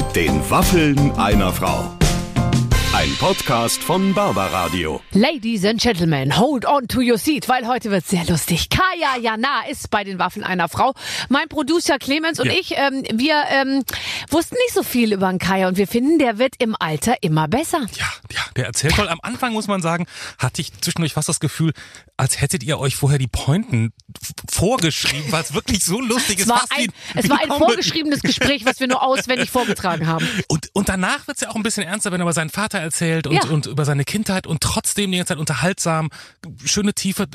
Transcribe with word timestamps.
Mit 0.00 0.16
den 0.16 0.50
Waffeln 0.50 1.12
einer 1.18 1.52
Frau. 1.52 1.94
Ein 2.94 3.14
Podcast 3.18 3.82
von 3.82 4.14
Barbaradio. 4.14 5.02
Ladies 5.12 5.64
and 5.66 5.78
Gentlemen, 5.78 6.38
hold 6.38 6.64
on 6.64 6.88
to 6.88 7.00
your 7.00 7.18
seat, 7.18 7.50
weil 7.50 7.68
heute 7.68 7.90
wird 7.90 8.06
sehr 8.06 8.24
lustig. 8.24 8.70
Kaya 8.70 9.18
Jana 9.20 9.66
ist 9.70 9.90
bei 9.90 10.02
den 10.02 10.18
Waffeln 10.18 10.42
einer 10.42 10.70
Frau. 10.70 10.94
Mein 11.28 11.48
Producer 11.48 11.98
Clemens 11.98 12.40
und 12.40 12.46
Ja. 12.46 12.52
ich, 12.58 12.72
ähm, 12.78 13.04
wir 13.12 13.42
ähm, 13.50 13.84
wussten 14.30 14.54
nicht 14.64 14.74
so 14.74 14.82
viel 14.82 15.12
über 15.12 15.28
den 15.28 15.38
Kaya 15.38 15.68
und 15.68 15.76
wir 15.76 15.86
finden, 15.86 16.18
der 16.18 16.38
wird 16.38 16.54
im 16.58 16.74
Alter 16.78 17.16
immer 17.22 17.46
besser. 17.46 17.80
Ja, 17.96 18.10
ja, 18.32 18.40
der 18.56 18.66
erzählt 18.66 18.94
toll. 18.96 19.08
Am 19.08 19.20
Anfang 19.22 19.52
muss 19.52 19.68
man 19.68 19.82
sagen, 19.82 20.06
hatte 20.38 20.62
ich 20.62 20.72
zwischendurch 20.80 21.12
fast 21.12 21.28
das 21.28 21.40
Gefühl, 21.40 21.74
als 22.20 22.40
hättet 22.40 22.62
ihr 22.62 22.78
euch 22.78 22.96
vorher 22.96 23.18
die 23.18 23.26
Pointen 23.28 23.92
vorgeschrieben, 24.50 25.32
es 25.32 25.54
wirklich 25.54 25.84
so 25.84 26.00
lustig 26.00 26.36
Es 26.36 26.42
ist. 26.44 26.48
war 26.48 26.58
fast 26.60 26.72
ein, 26.76 26.88
es 27.14 27.28
war 27.28 27.40
ein 27.40 27.48
vorgeschriebenes 27.48 28.20
Gespräch, 28.22 28.64
was 28.64 28.80
wir 28.80 28.88
nur 28.88 29.02
auswendig 29.02 29.50
vorgetragen 29.50 30.06
haben. 30.06 30.26
Und, 30.48 30.68
und 30.72 30.88
danach 30.88 31.26
wird's 31.26 31.40
ja 31.40 31.50
auch 31.50 31.54
ein 31.56 31.62
bisschen 31.62 31.84
ernster, 31.84 32.12
wenn 32.12 32.20
er 32.20 32.24
über 32.24 32.32
seinen 32.32 32.50
Vater 32.50 32.78
erzählt 32.78 33.26
und, 33.26 33.34
Ja. 33.34 33.44
und 33.44 33.66
über 33.66 33.84
seine 33.84 34.04
Kindheit 34.04 34.46
und 34.46 34.60
trotzdem 34.62 35.10
die 35.12 35.18
ganze 35.18 35.30
Zeit 35.34 35.38
unterhaltsam, 35.38 36.10
schöne 36.64 36.92
Tiefe, 36.94 37.26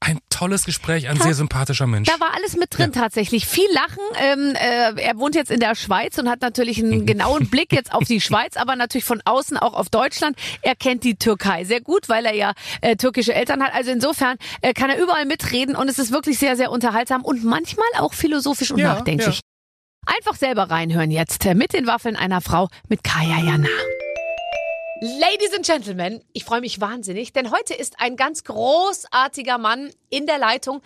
ein 0.00 0.18
tolles 0.34 0.64
Gespräch, 0.64 1.08
ein 1.08 1.20
sehr 1.20 1.34
sympathischer 1.34 1.86
Mensch. 1.86 2.08
Da 2.08 2.18
war 2.20 2.34
alles 2.34 2.56
mit 2.56 2.76
drin 2.76 2.92
tatsächlich. 2.92 3.46
Viel 3.46 3.68
Lachen. 3.72 4.02
Ähm, 4.20 4.54
äh, 4.54 5.00
er 5.02 5.16
wohnt 5.16 5.34
jetzt 5.34 5.50
in 5.50 5.60
der 5.60 5.74
Schweiz 5.74 6.18
und 6.18 6.28
hat 6.28 6.40
natürlich 6.40 6.82
Mhm. 6.82 6.92
einen 6.92 7.06
genauen 7.06 7.48
Blick 7.48 7.72
jetzt 7.72 7.92
auf 7.94 8.04
die 8.04 8.20
Schweiz, 8.20 8.56
aber 8.56 8.76
natürlich 8.76 9.04
von 9.04 9.22
außen 9.24 9.56
auch 9.56 9.74
auf 9.74 9.88
Deutschland. 9.90 10.36
Er 10.62 10.74
kennt 10.74 11.04
die 11.04 11.14
Türkei 11.16 11.64
sehr 11.64 11.80
gut, 11.80 12.08
weil 12.08 12.26
er 12.26 12.34
ja 12.34 12.52
äh, 12.80 12.96
türkische 12.96 13.32
Eltern 13.34 13.62
hat. 13.62 13.72
Also 13.74 13.90
insofern 13.90 14.36
äh, 14.62 14.72
kann 14.74 14.90
er 14.90 15.00
überall 15.00 15.24
mitreden 15.24 15.76
und 15.76 15.88
es 15.88 15.98
ist 15.98 16.10
wirklich 16.12 16.38
sehr, 16.38 16.56
sehr 16.56 16.70
unterhaltsam 16.70 17.22
und 17.24 17.44
manchmal 17.44 17.86
auch 17.98 18.12
philosophisch 18.14 18.70
und 18.72 18.78
Ja, 18.80 18.94
nachdenklich. 18.94 19.40
Einfach 20.06 20.34
selber 20.36 20.64
reinhören 20.70 21.10
jetzt 21.10 21.46
äh, 21.46 21.54
mit 21.54 21.72
den 21.72 21.86
Waffeln 21.86 22.16
einer 22.16 22.40
Frau 22.40 22.68
mit 22.88 23.02
Kaya 23.04 23.38
Jana. 23.38 23.68
Ladies 25.06 25.52
and 25.54 25.66
Gentlemen, 25.66 26.22
ich 26.32 26.44
freue 26.44 26.62
mich 26.62 26.80
wahnsinnig, 26.80 27.34
denn 27.34 27.50
heute 27.50 27.74
ist 27.74 28.00
ein 28.00 28.16
ganz 28.16 28.42
großartiger 28.42 29.58
Mann 29.58 29.90
in 30.08 30.24
der 30.24 30.38
Leitung. 30.38 30.80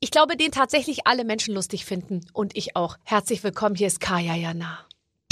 Ich 0.00 0.10
glaube, 0.10 0.36
den 0.36 0.50
tatsächlich 0.50 1.06
alle 1.06 1.24
Menschen 1.24 1.54
lustig 1.54 1.86
finden 1.86 2.26
und 2.34 2.54
ich 2.58 2.76
auch. 2.76 2.98
Herzlich 3.04 3.42
willkommen, 3.42 3.74
hier 3.74 3.86
ist 3.86 4.00
Kaya 4.00 4.34
Jana. 4.34 4.80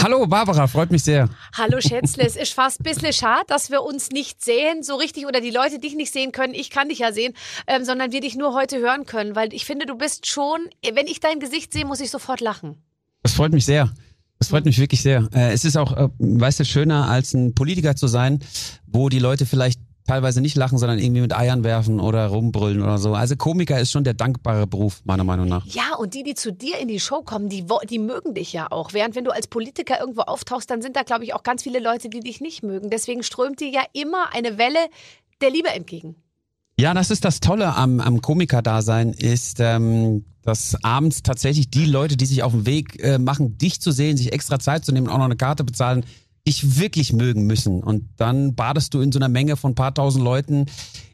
Hallo 0.01 0.27
Barbara, 0.27 0.67
freut 0.67 0.91
mich 0.91 1.05
sehr. 1.05 1.29
Hallo 1.59 1.79
Schätzle, 1.83 2.25
es 2.25 2.37
ist 2.37 2.55
fast 2.55 2.81
ein 2.81 2.85
bisschen 2.85 3.13
schade, 3.13 3.45
dass 3.49 3.71
wir 3.71 3.83
uns 3.83 4.09
nicht 4.09 4.43
sehen, 4.43 4.83
so 4.83 4.97
richtig, 4.97 5.27
oder 5.27 5.43
die 5.43 5.51
Leute 5.51 5.79
dich 5.79 5.95
nicht 5.95 6.11
sehen 6.11 6.33
können, 6.33 6.55
ich 6.55 6.71
kann 6.71 6.89
dich 6.89 7.01
ja 7.01 7.13
sehen, 7.13 7.35
ähm, 7.67 7.85
sondern 7.85 8.13
wir 8.13 8.23
dich 8.23 8.35
nur 8.35 8.55
heute 8.55 8.79
hören 8.79 9.05
können, 9.05 9.37
weil 9.37 9.53
ich 9.53 9.67
finde, 9.67 9.85
du 9.85 9.95
bist 9.95 10.27
schon, 10.27 10.71
wenn 10.91 11.07
ich 11.07 11.21
dein 11.21 11.39
Gesicht 11.39 11.75
sehe, 11.75 11.85
muss 11.85 12.01
ich 12.01 12.11
sofort 12.11 12.41
lachen. 12.41 12.83
Das 13.23 13.35
freut 13.35 13.53
mich 13.53 13.67
sehr. 13.67 13.93
Das 14.43 14.49
freut 14.49 14.65
mich 14.65 14.81
wirklich 14.81 15.03
sehr. 15.03 15.29
Äh, 15.33 15.53
es 15.53 15.65
ist 15.65 15.77
auch, 15.77 15.97
äh, 15.97 16.09
weißt 16.19 16.59
du, 16.59 16.65
schöner 16.65 17.09
als 17.09 17.33
ein 17.33 17.55
Politiker 17.55 17.95
zu 17.95 18.09
sein, 18.09 18.41
wo 18.89 19.09
die 19.09 19.21
Leute 19.21 19.47
vielleicht 19.47 19.79
teilweise 20.05 20.41
nicht 20.41 20.57
lachen, 20.57 20.79
sondern 20.79 20.99
irgendwie 20.99 21.21
mit 21.21 21.33
Eiern 21.33 21.63
werfen 21.63 22.01
oder 22.01 22.27
rumbrüllen 22.27 22.83
oder 22.83 22.99
so. 22.99 23.15
Also 23.15 23.37
Komiker 23.37 23.79
ist 23.79 23.93
schon 23.93 24.03
der 24.03 24.15
dankbare 24.15 24.67
Beruf, 24.67 25.01
meiner 25.05 25.23
Meinung 25.23 25.47
nach. 25.47 25.65
Ja, 25.67 25.95
und 25.97 26.15
die, 26.15 26.25
die 26.25 26.35
zu 26.35 26.53
dir 26.53 26.81
in 26.81 26.89
die 26.89 26.99
Show 26.99 27.23
kommen, 27.23 27.51
die, 27.51 27.65
die 27.89 28.01
mögen 28.01 28.35
dich 28.35 28.53
ja 28.53 28.67
auch. 28.73 28.93
Während 28.93 29.15
wenn 29.15 29.23
du 29.23 29.31
als 29.31 29.47
Politiker 29.47 30.01
irgendwo 30.01 30.23
auftauchst, 30.23 30.69
dann 30.69 30.83
sind 30.83 30.97
da, 30.97 31.05
glaube 31.05 31.23
ich, 31.23 31.35
auch 31.35 31.45
ganz 31.45 31.63
viele 31.63 31.79
Leute, 31.79 32.09
die 32.09 32.19
dich 32.19 32.41
nicht 32.41 32.65
mögen. 32.65 32.91
Deswegen 32.91 33.23
strömt 33.23 33.61
dir 33.61 33.69
ja 33.69 33.83
immer 33.93 34.35
eine 34.35 34.59
Welle 34.59 34.81
der 35.41 35.51
Liebe 35.51 35.69
entgegen. 35.69 36.17
Ja, 36.83 36.95
das 36.95 37.13
ist 37.13 37.25
das 37.25 37.39
Tolle 37.39 37.77
am, 37.77 38.01
am 38.01 38.21
Komiker-Dasein, 38.21 39.13
ist, 39.13 39.61
ähm, 39.61 40.25
dass 40.43 40.77
abends 40.83 41.23
tatsächlich 41.23 41.71
die 41.71 41.85
Leute, 41.85 42.17
die 42.17 42.27
sich 42.27 42.43
auf 42.43 42.51
den 42.51 42.67
Weg 42.67 43.01
äh, 43.01 43.19
machen, 43.19 43.57
dich 43.57 43.81
zu 43.81 43.93
sehen, 43.93 44.17
sich 44.17 44.33
extra 44.33 44.59
Zeit 44.59 44.85
zu 44.85 44.91
nehmen 44.91 45.07
und 45.07 45.13
auch 45.13 45.19
noch 45.19 45.27
eine 45.27 45.37
Karte 45.37 45.63
bezahlen, 45.63 46.05
dich 46.45 46.81
wirklich 46.81 47.13
mögen 47.13 47.47
müssen. 47.47 47.85
Und 47.85 48.09
dann 48.17 48.57
badest 48.57 48.95
du 48.95 49.01
in 49.01 49.13
so 49.13 49.21
einer 49.21 49.29
Menge 49.29 49.57
von 49.57 49.71
ein 49.71 49.75
paar 49.77 49.95
tausend 49.95 50.25
Leuten. 50.25 50.67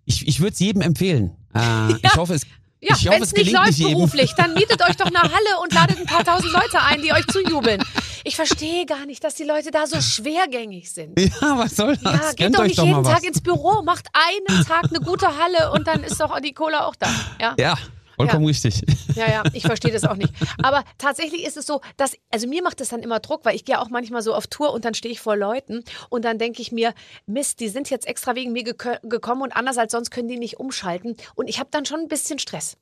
Ich, 0.06 0.26
ich 0.26 0.40
würde 0.40 0.54
es 0.54 0.58
jedem 0.58 0.80
empfehlen. 0.80 1.32
Äh, 1.52 1.92
Ich 2.02 2.16
hoffe, 2.16 2.32
es, 2.32 2.46
Ja, 2.80 2.94
wenn 3.10 3.22
es 3.22 3.32
nicht 3.32 3.52
läuft 3.52 3.78
nicht 3.78 3.82
beruflich, 3.82 4.32
dann 4.36 4.54
mietet 4.54 4.80
euch 4.88 4.96
doch 4.96 5.06
eine 5.06 5.20
Halle 5.20 5.58
und 5.62 5.72
ladet 5.74 5.98
ein 5.98 6.06
paar 6.06 6.24
tausend 6.24 6.52
Leute 6.52 6.80
ein, 6.80 7.02
die 7.02 7.12
euch 7.12 7.26
zujubeln. 7.26 7.82
Ich 8.24 8.36
verstehe 8.36 8.86
gar 8.86 9.04
nicht, 9.06 9.24
dass 9.24 9.34
die 9.34 9.44
Leute 9.44 9.70
da 9.70 9.86
so 9.86 10.00
schwergängig 10.00 10.92
sind. 10.92 11.18
Ja, 11.18 11.58
was 11.58 11.76
soll 11.76 11.96
das? 11.96 12.14
Ja, 12.14 12.32
geht 12.32 12.54
doch 12.56 12.64
nicht 12.64 12.78
doch 12.78 12.84
jeden 12.84 13.02
Tag 13.04 13.16
was. 13.16 13.22
ins 13.22 13.40
Büro, 13.40 13.82
macht 13.82 14.06
einen 14.12 14.64
Tag 14.64 14.84
eine 14.90 15.00
gute 15.00 15.26
Halle 15.26 15.72
und 15.72 15.86
dann 15.86 16.04
ist 16.04 16.20
doch 16.20 16.38
die 16.40 16.52
Cola 16.52 16.86
auch 16.86 16.94
da. 16.96 17.08
Ja. 17.40 17.54
Ja, 17.58 17.74
vollkommen 18.18 18.42
Ja. 18.44 18.48
richtig. 18.48 18.82
Ja, 19.14 19.30
ja, 19.30 19.42
ich 19.52 19.62
verstehe 19.62 19.92
das 19.92 20.04
auch 20.04 20.16
nicht. 20.16 20.32
Aber 20.62 20.84
tatsächlich 20.98 21.44
ist 21.46 21.56
es 21.56 21.66
so, 21.66 21.80
dass, 21.96 22.12
also 22.30 22.46
mir 22.46 22.62
macht 22.62 22.80
das 22.80 22.88
dann 22.90 23.00
immer 23.02 23.20
Druck, 23.20 23.44
weil 23.44 23.56
ich 23.56 23.64
gehe 23.64 23.80
auch 23.80 23.88
manchmal 23.88 24.22
so 24.22 24.34
auf 24.34 24.46
Tour 24.46 24.72
und 24.74 24.84
dann 24.84 24.94
stehe 24.94 25.12
ich 25.12 25.20
vor 25.20 25.36
Leuten 25.36 25.82
und 26.10 26.24
dann 26.24 26.38
denke 26.38 26.60
ich 26.60 26.72
mir, 26.72 26.92
Mist, 27.26 27.60
die 27.60 27.68
sind 27.68 27.88
jetzt 27.90 28.06
extra 28.06 28.34
wegen 28.34 28.52
mir 28.52 28.64
gekö- 28.64 28.98
gekommen 29.08 29.42
und 29.42 29.52
anders 29.52 29.78
als 29.78 29.92
sonst 29.92 30.10
können 30.10 30.28
die 30.28 30.38
nicht 30.38 30.58
umschalten. 30.58 31.16
Und 31.34 31.48
ich 31.48 31.58
habe 31.58 31.68
dann 31.72 31.84
schon 31.86 32.00
ein 32.00 32.08
bisschen 32.08 32.38
Stress. 32.38 32.76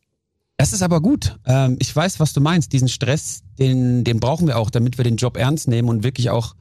Das 0.58 0.72
ist 0.72 0.82
aber 0.82 1.02
gut. 1.02 1.36
Ähm, 1.46 1.76
ich 1.80 1.94
weiß, 1.94 2.18
was 2.18 2.32
du 2.32 2.40
meinst. 2.40 2.72
Diesen 2.72 2.88
Stress, 2.88 3.42
den, 3.58 4.04
den 4.04 4.20
brauchen 4.20 4.46
wir 4.46 4.56
auch, 4.56 4.70
damit 4.70 4.96
wir 4.96 5.04
den 5.04 5.16
Job 5.16 5.36
ernst 5.36 5.68
nehmen 5.68 5.88
und 5.90 6.02
wirklich 6.02 6.30
auch 6.30 6.54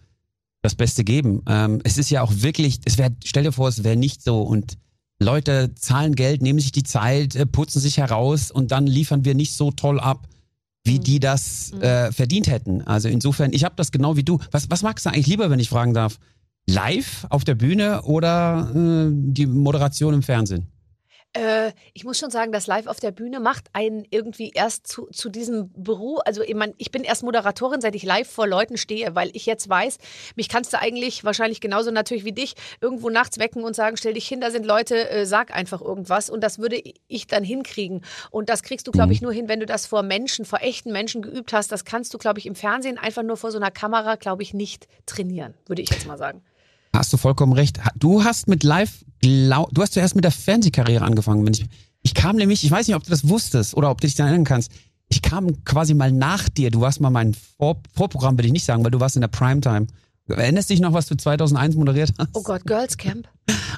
das 0.62 0.76
Beste 0.76 1.04
geben. 1.04 1.44
Ähm, 1.48 1.80
es 1.86 1.98
ist 1.98 2.10
ja 2.10 2.22
auch 2.22 2.32
wirklich, 2.34 2.80
es 2.86 2.98
wäre, 2.98 3.12
stell 3.24 3.44
dir 3.44 3.52
vor, 3.52 3.70
es 3.70 3.84
wäre 3.84 3.96
nicht 3.96 4.22
so 4.22 4.42
und 4.42 4.78
Leute 5.20 5.74
zahlen 5.76 6.16
Geld, 6.16 6.42
nehmen 6.42 6.60
sich 6.60 6.72
die 6.72 6.84
Zeit, 6.84 7.36
äh, 7.36 7.46
putzen 7.46 7.80
sich 7.80 7.98
heraus 7.98 8.52
und 8.52 8.72
dann 8.72 8.88
liefern 8.88 9.26
wir 9.26 9.36
nicht 9.36 9.54
so 9.54 9.72
toll 9.72 10.00
ab, 10.00 10.28
wie 10.84 11.00
die 11.00 11.20
das 11.20 11.72
äh, 11.74 12.12
verdient 12.12 12.48
hätten. 12.48 12.82
Also 12.82 13.10
insofern, 13.10 13.54
ich 13.54 13.64
habe 13.64 13.76
das 13.78 13.92
genau 13.92 14.18
wie 14.18 14.24
du. 14.24 14.40
Was, 14.52 14.70
was 14.70 14.84
magst 14.84 15.06
du 15.06 15.10
eigentlich 15.10 15.28
lieber, 15.28 15.50
wenn 15.50 15.60
ich 15.60 15.70
fragen 15.70 15.94
darf? 15.94 16.20
Live 16.68 17.26
auf 17.30 17.44
der 17.44 17.56
Bühne 17.56 18.02
oder 18.04 18.72
äh, 18.74 19.10
die 19.12 19.46
Moderation 19.46 20.14
im 20.14 20.24
Fernsehen? 20.24 20.68
Äh, 21.36 21.74
ich 21.94 22.06
muss 22.06 22.18
schon 22.18 22.32
sagen, 22.32 22.52
das 22.52 22.66
Live 22.66 22.88
auf 22.88 23.00
der 23.00 23.12
Bühne 23.12 23.40
macht 23.40 23.68
einen 23.74 24.06
irgendwie 24.10 24.52
erst 24.52 24.88
zu, 24.88 25.08
zu 25.12 25.30
diesem 25.30 25.72
Beruf. 25.76 26.22
Also 26.26 26.42
ich, 26.42 26.56
mein, 26.56 26.74
ich 26.78 26.92
bin 26.92 27.04
erst 27.04 27.24
Moderatorin, 27.24 27.82
seit 27.82 27.94
ich 27.96 28.04
live 28.04 28.30
vor 28.30 28.48
Leuten 28.48 28.78
stehe, 28.78 29.16
weil 29.16 29.30
ich 29.34 29.46
jetzt 29.46 29.68
weiß, 29.68 29.98
mich 30.36 30.48
kannst 30.48 30.72
du 30.72 30.80
eigentlich 30.80 31.26
wahrscheinlich 31.26 31.60
genauso 31.60 31.92
natürlich 31.92 32.24
wie 32.24 32.32
dich 32.32 32.56
irgendwo 32.80 33.10
nachts 33.10 33.38
wecken 33.38 33.64
und 33.64 33.76
sagen, 33.76 33.98
stell 33.98 34.14
dich 34.14 34.28
hin, 34.28 34.40
da 34.40 34.50
sind 34.50 34.66
Leute, 34.66 35.10
äh, 35.10 35.26
sag 35.26 35.54
einfach 35.54 35.82
irgendwas. 35.82 36.30
Und 36.30 36.42
das 36.42 36.60
würde 36.60 36.82
ich 37.08 37.28
dann 37.28 37.44
hinkriegen. 37.44 38.06
Und 38.32 38.50
das 38.50 38.64
kriegst 38.64 38.88
du, 38.88 38.92
glaube 38.92 39.12
ich, 39.12 39.22
nur 39.22 39.34
hin, 39.34 39.50
wenn 39.50 39.60
du 39.60 39.66
das 39.66 39.86
vor 39.86 40.04
Menschen, 40.04 40.46
vor 40.46 40.62
echten 40.62 40.94
Menschen 40.94 41.22
geübt 41.22 41.52
hast. 41.52 41.72
Das 41.72 41.84
kannst 41.84 42.14
du, 42.14 42.18
glaube 42.18 42.40
ich, 42.40 42.46
im 42.46 42.56
Fernsehen 42.56 42.98
einfach 42.98 43.24
nur 43.24 43.36
vor 43.36 43.52
so 43.52 43.58
einer 43.58 43.72
Kamera, 43.72 44.16
glaube 44.16 44.44
ich, 44.44 44.54
nicht 44.54 44.88
trainieren, 45.06 45.54
würde 45.66 45.82
ich 45.82 45.90
jetzt 45.90 46.08
mal 46.08 46.18
sagen. 46.18 46.44
Hast 46.96 47.12
du 47.12 47.18
vollkommen 47.18 47.52
recht. 47.52 47.80
Du 47.98 48.24
hast 48.24 48.48
mit 48.48 48.64
Live, 48.64 49.04
du 49.22 49.82
hast 49.82 49.94
zuerst 49.94 50.16
mit 50.16 50.24
der 50.24 50.32
Fernsehkarriere 50.32 51.04
angefangen. 51.04 51.46
Ich, 51.48 51.66
ich 52.02 52.14
kam 52.14 52.38
nämlich, 52.38 52.64
ich 52.64 52.72
weiß 52.72 52.88
nicht, 52.88 52.96
ob 52.96 53.04
du 53.04 53.10
das 53.10 53.28
wusstest 53.28 53.76
oder 53.76 53.92
ob 53.92 54.00
du 54.00 54.08
dich 54.08 54.16
daran 54.16 54.30
erinnern 54.30 54.46
kannst. 54.46 54.72
Ich 55.10 55.22
kam 55.22 55.64
quasi 55.66 55.94
mal 55.94 56.14
nach 56.14 56.48
dir. 56.48 56.72
Du 56.72 56.80
warst 56.80 57.02
mal 57.02 57.10
mein 57.10 57.34
Vor 57.34 57.82
Vorprogramm, 57.94 58.38
will 58.38 58.46
ich 58.46 58.54
nicht 58.54 58.64
sagen, 58.64 58.84
weil 58.86 58.92
du 58.92 59.02
warst 59.02 59.18
in 59.18 59.22
der 59.22 59.28
Primetime. 59.28 59.88
Erinnerst 60.30 60.70
dich 60.70 60.80
noch, 60.80 60.94
was 60.94 61.08
du 61.08 61.16
2001 61.16 61.76
moderiert 61.76 62.14
hast? 62.18 62.30
Oh 62.34 62.42
Gott, 62.42 62.66
Girls 62.66 62.98
Camp. 62.98 63.28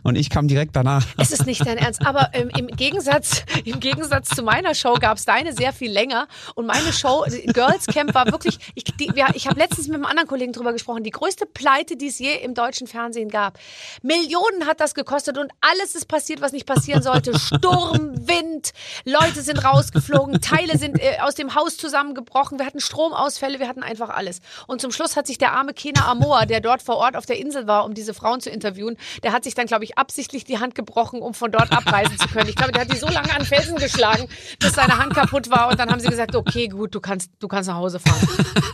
Und 0.04 0.16
ich 0.16 0.30
kam 0.30 0.48
direkt 0.48 0.74
danach. 0.76 1.06
Es 1.18 1.32
ist 1.32 1.46
nicht 1.46 1.66
dein 1.66 1.78
Ernst, 1.78 2.06
aber 2.06 2.30
ähm, 2.32 2.50
im, 2.58 2.68
Gegensatz, 2.68 3.44
im 3.66 3.82
Gegensatz 3.82 4.30
zu 4.30 4.42
meiner 4.42 4.74
Show 4.74 4.94
gab 4.94 5.18
es 5.18 5.26
deine 5.26 5.52
sehr 5.52 5.74
viel 5.74 5.92
länger. 5.92 6.28
Und 6.56 6.66
meine 6.66 6.94
Show, 6.94 7.26
Girls 7.48 7.88
Camp, 7.88 8.14
war 8.14 8.28
wirklich, 8.28 8.58
ich, 8.76 8.86
ja, 9.16 9.28
ich 9.34 9.48
habe 9.48 9.60
letztens 9.60 9.88
mit 9.88 9.96
einem 9.96 10.06
anderen 10.06 10.30
Kollegen 10.30 10.54
drüber 10.54 10.72
gesprochen, 10.72 11.04
die 11.04 11.12
größte 11.12 11.46
Pleite, 11.46 11.98
die 11.98 12.08
es 12.08 12.20
je 12.20 12.36
im 12.36 12.54
deutschen 12.54 12.88
Fernsehen 12.88 13.30
gab. 13.30 13.60
Millionen 14.02 14.66
hat 14.66 14.80
das 14.80 14.94
gekostet 14.94 15.38
und 15.38 15.52
alles 15.60 15.96
ist 15.96 16.08
passiert, 16.08 16.40
was 16.40 16.54
nicht 16.54 16.66
passieren 16.66 17.04
sollte. 17.04 17.38
Sturm, 17.38 18.14
Wind, 18.28 18.72
Leute 19.04 19.42
sind 19.42 19.64
rausgeflogen, 19.64 20.40
Teile 20.40 20.78
sind 20.78 21.02
äh, 21.02 21.18
aus 21.22 21.36
dem 21.36 21.54
Haus 21.54 21.76
zusammengebrochen, 21.76 22.60
wir 22.60 22.66
hatten 22.66 22.80
Stromausfälle, 22.80 23.60
wir 23.60 23.68
hatten 23.68 23.84
einfach 23.84 24.10
alles. 24.10 24.40
Und 24.68 24.80
zum 24.80 24.92
Schluss 24.92 25.18
hat 25.18 25.28
sich 25.28 25.38
der 25.38 25.52
arme 25.52 25.74
Kena 25.74 26.08
Amoa, 26.08 26.46
der 26.46 26.62
dort 26.62 26.82
vor 26.82 26.96
Ort 26.96 27.18
auf 27.18 27.26
der 27.26 27.38
Insel 27.38 27.68
war, 27.68 27.84
um 27.84 27.94
diese 27.94 28.14
Frauen 28.14 28.40
zu 28.40 28.50
interviewen, 28.50 28.96
der 29.24 29.34
hat 29.34 29.44
sich 29.44 29.57
dann, 29.58 29.68
glaube 29.68 29.84
ich, 29.84 29.98
absichtlich 29.98 30.44
die 30.44 30.60
Hand 30.60 30.76
gebrochen, 30.76 31.22
um 31.22 31.34
von 31.34 31.52
dort 31.52 31.72
abreisen 31.72 32.18
zu 32.18 32.28
können. 32.28 32.50
Ich 32.50 32.56
glaube, 32.56 32.72
der 32.72 32.82
hat 32.82 32.94
die 32.94 32.98
so 32.98 33.08
lange 33.08 33.34
an 33.36 33.46
Felsen 33.46 33.76
geschlagen, 33.78 34.28
bis 34.60 34.74
seine 34.74 34.98
Hand 34.98 35.14
kaputt 35.14 35.50
war. 35.50 35.70
Und 35.70 35.80
dann 35.80 35.90
haben 35.90 36.00
sie 36.00 36.08
gesagt, 36.08 36.36
okay, 36.36 36.68
gut, 36.68 36.94
du 36.96 37.00
kannst, 37.00 37.32
du 37.40 37.48
kannst 37.48 37.70
nach 37.70 37.78
Hause 37.78 38.00
fahren. 38.00 38.28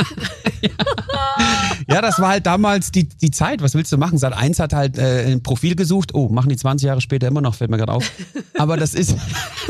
Ja, 1.88 2.02
das 2.02 2.20
war 2.20 2.30
halt 2.30 2.46
damals 2.46 2.92
die, 2.92 3.06
die 3.08 3.32
Zeit. 3.32 3.62
Was 3.62 3.74
willst 3.74 3.92
du 3.92 3.98
machen? 3.98 4.18
Sat 4.18 4.34
1 4.34 4.60
hat 4.60 4.74
halt 4.74 4.98
äh, 4.98 5.26
ein 5.32 5.44
Profil 5.44 5.76
gesucht. 5.76 6.14
Oh, 6.14 6.30
machen 6.30 6.50
die 6.50 6.56
20 6.56 6.88
Jahre 6.88 7.02
später 7.02 7.28
immer 7.28 7.42
noch, 7.42 7.56
fällt 7.56 7.70
mir 7.70 7.78
gerade 7.78 7.92
auf. 7.92 8.10
Aber 8.58 8.78
das 8.78 8.94
ist. 8.94 9.16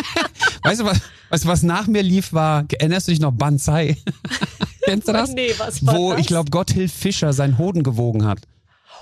weißt 0.64 0.82
du, 0.82 0.86
was, 0.86 1.02
was, 1.30 1.46
was 1.46 1.64
nach 1.64 1.88
mir 1.88 2.04
lief, 2.04 2.34
war, 2.34 2.66
erinnerst 2.80 3.08
du 3.08 3.12
dich 3.12 3.20
noch 3.20 3.32
Banzai? 3.32 3.98
Kennst 4.86 5.08
du 5.08 5.14
das? 5.14 5.32
Nee, 5.32 5.54
was 5.58 5.86
war 5.86 5.96
Wo, 5.96 6.12
das? 6.12 6.22
ich 6.22 6.28
glaube, 6.28 6.52
Gotthilf 6.52 6.94
Fischer 6.94 7.34
seinen 7.34 7.58
Hoden 7.58 7.84
gewogen 7.84 8.26
hat. 8.26 8.40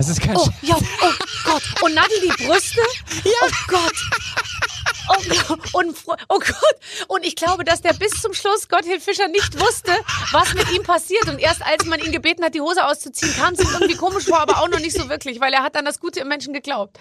Das 0.02 0.10
ist 0.10 0.20
kein 0.20 0.36
Oh, 0.36 0.40
Sch- 0.46 0.52
ja, 0.64 0.76
oh 0.78 1.12
Gott. 1.46 1.62
Und 1.84 1.94
Nadel 1.94 2.20
die 2.24 2.44
Brüste? 2.44 2.82
Oh 3.44 3.50
Gott. 3.68 3.94
Oh 5.12 5.54
und, 5.74 5.96
oh 6.08 6.40
Gott, 6.40 6.76
und 7.08 7.26
ich 7.26 7.36
glaube, 7.36 7.64
dass 7.64 7.82
der 7.82 7.94
bis 7.94 8.12
zum 8.22 8.34
Schluss 8.34 8.70
Gotthilf 8.70 9.04
Fischer 9.04 9.28
nicht 9.28 9.60
wusste, 9.60 9.92
was 10.32 10.54
mit 10.54 10.72
ihm 10.72 10.84
passiert. 10.84 11.28
Und 11.28 11.40
erst 11.40 11.66
als 11.66 11.86
man 11.86 12.00
ihn 12.00 12.12
gebeten 12.12 12.44
hat, 12.44 12.54
die 12.54 12.62
Hose 12.62 12.86
auszuziehen, 12.86 13.34
kam 13.36 13.54
es 13.54 13.60
ihm 13.60 13.70
irgendwie 13.74 13.96
komisch 13.96 14.26
vor, 14.26 14.40
aber 14.40 14.62
auch 14.62 14.70
noch 14.70 14.80
nicht 14.80 14.96
so 14.96 15.10
wirklich, 15.10 15.40
weil 15.42 15.54
er 15.54 15.64
hat 15.64 15.76
dann 15.76 15.86
das 15.86 16.00
Gute 16.00 16.22
im 16.22 16.28
Menschen 16.28 16.54
geglaubt. 16.54 16.98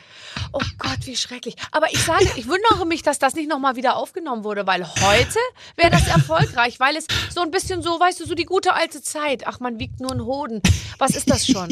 Oh 0.52 0.60
Gott, 0.78 0.98
wie 1.04 1.16
schrecklich. 1.16 1.54
Aber 1.70 1.92
ich 1.92 2.02
sage, 2.02 2.28
ich 2.36 2.48
wundere 2.48 2.86
mich, 2.86 3.02
dass 3.02 3.18
das 3.18 3.34
nicht 3.34 3.48
nochmal 3.48 3.76
wieder 3.76 3.96
aufgenommen 3.96 4.44
wurde, 4.44 4.66
weil 4.66 4.86
heute 4.86 5.38
wäre 5.76 5.90
das 5.90 6.08
erfolgreich, 6.08 6.80
weil 6.80 6.96
es 6.96 7.06
so 7.32 7.42
ein 7.42 7.50
bisschen 7.50 7.82
so, 7.82 8.00
weißt 8.00 8.20
du, 8.20 8.26
so 8.26 8.34
die 8.34 8.44
gute 8.44 8.74
alte 8.74 9.02
Zeit. 9.02 9.46
Ach, 9.46 9.60
man 9.60 9.78
wiegt 9.78 10.00
nur 10.00 10.10
einen 10.10 10.24
Hoden. 10.24 10.62
Was 10.98 11.12
ist 11.12 11.30
das 11.30 11.46
schon? 11.46 11.68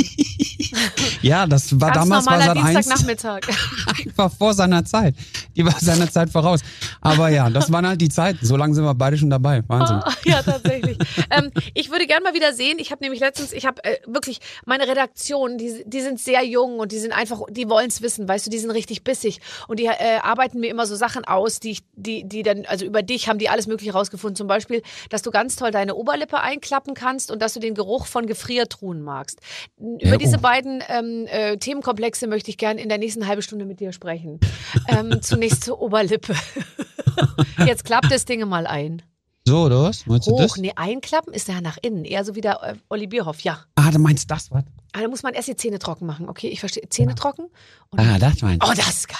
Ja, 1.23 1.47
das 1.47 1.81
war 1.81 1.91
Ganz 1.91 2.09
damals 2.09 2.27
war 2.27 2.33
normaler 2.39 2.55
Sat 2.55 2.65
1 2.65 2.87
Dienstagnachmittag. 2.87 3.41
einfach 4.07 4.33
vor 4.33 4.55
seiner 4.55 4.85
Zeit. 4.85 5.15
Die 5.57 5.65
war 5.65 5.75
seiner 5.79 6.11
Zeit 6.11 6.28
voraus. 6.33 6.61
Aber 7.01 7.29
ja, 7.29 7.51
das 7.51 7.71
waren 7.73 7.87
halt 7.87 8.01
die 8.01 8.09
Zeiten. 8.09 8.45
So 8.45 8.57
lange 8.57 8.75
sind 8.75 8.85
wir 8.85 8.95
beide 8.95 9.17
schon 9.17 9.31
dabei. 9.31 9.63
Wahnsinn. 9.67 9.97
Ah, 9.97 10.13
ja, 10.25 10.43
tatsächlich. 10.43 10.99
ähm, 11.31 11.51
ich 11.75 11.91
würde 11.91 12.07
gerne 12.07 12.25
mal 12.25 12.35
wieder 12.35 12.53
sehen. 12.53 12.79
Ich 12.79 12.91
habe 12.91 13.03
nämlich 13.03 13.21
letztens, 13.21 13.53
ich 13.53 13.67
habe 13.67 13.83
äh, 13.85 13.99
wirklich 14.07 14.41
meine 14.65 14.87
Redaktion, 14.87 15.59
die, 15.59 15.85
die 15.87 16.01
sind 16.01 16.21
sehr 16.21 16.45
jung 16.45 16.79
und 16.79 16.93
die 16.93 16.99
sind 16.99 17.13
einfach, 17.13 17.41
die 17.51 17.69
wollen 17.69 17.89
es 17.89 18.03
wissen, 18.03 18.29
weißt 18.29 18.47
du, 18.47 18.51
die 18.51 18.59
sind 18.59 18.71
richtig 18.71 19.05
bissig 19.05 19.41
und 19.67 19.79
die 19.79 19.87
äh, 19.87 20.19
arbeiten 20.23 20.61
mir 20.61 20.71
immer 20.71 20.87
so 20.87 20.97
Sachen 20.97 21.25
aus, 21.25 21.61
die 21.61 21.71
ich, 21.71 21.81
die, 21.95 22.27
die 22.29 22.43
dann, 22.43 22.65
also 22.67 22.85
über 22.85 23.03
dich 23.03 23.29
haben 23.29 23.39
die 23.39 23.49
alles 23.49 23.67
Mögliche 23.67 23.93
rausgefunden. 23.93 24.37
Zum 24.37 24.47
Beispiel, 24.47 24.83
dass 25.11 25.23
du 25.23 25.31
ganz 25.31 25.57
toll 25.57 25.71
deine 25.71 25.95
Oberlippe 25.95 26.41
einklappen 26.41 26.95
kannst 26.95 27.31
und 27.31 27.41
dass 27.43 27.55
du 27.55 27.61
den 27.61 27.75
Geruch 27.75 28.07
von 28.07 28.27
Gefriertruhen 28.27 29.03
magst. 29.03 29.41
Über 29.79 30.13
Ja, 30.13 30.17
diese 30.17 30.39
oh. 30.39 30.41
beiden 30.41 30.83
ähm, 30.89 31.27
äh, 31.27 31.57
Themenkomplexe 31.57 32.27
möchte 32.27 32.51
ich 32.51 32.59
gerne 32.59 32.81
in 32.81 32.89
der 32.89 32.99
nächsten 32.99 33.27
halben 33.27 33.43
Stunde 33.43 33.65
mit 33.65 33.81
dir 33.81 33.93
sprechen. 33.93 34.41
Ähm, 34.89 35.21
zunächst 35.23 35.65
zur 35.65 35.81
Oberlippe. 35.81 36.08
Jetzt 37.67 37.85
klappt 37.85 38.11
das 38.11 38.25
Ding 38.25 38.47
mal 38.49 38.67
ein. 38.67 39.03
So, 39.47 39.63
oder 39.65 39.85
was? 39.85 40.05
Meinst 40.07 40.27
du 40.27 40.33
Hoch, 40.33 40.41
das? 40.43 40.57
nee, 40.59 40.73
einklappen 40.77 41.33
ist 41.33 41.49
ja 41.49 41.61
nach 41.61 41.79
innen. 41.81 42.05
Eher 42.05 42.25
so 42.25 42.35
wie 42.35 42.41
der 42.43 42.63
äh, 42.63 42.75
Olli 42.91 43.07
Bierhoff, 43.07 43.41
ja. 43.41 43.61
Ah, 43.77 43.91
du 43.91 43.99
meinst 43.99 44.31
das, 44.31 44.51
was? 44.51 44.65
Ah, 44.93 45.01
da 45.01 45.09
muss 45.09 45.23
man 45.23 45.33
erst 45.35 45.49
die 45.49 45.57
Zähne 45.57 45.79
trocken 45.79 46.07
machen. 46.07 46.29
Okay, 46.29 46.49
ich 46.49 46.61
verstehe. 46.61 46.87
Zähne 46.91 47.15
trocken. 47.15 47.47
Und 47.91 47.99
Ah, 48.01 48.19
das 48.19 48.43
meinst 48.43 48.63
du. 48.63 48.69
oh, 48.69 48.75
das 48.75 48.89
ist 48.91 49.09
geil. 49.09 49.19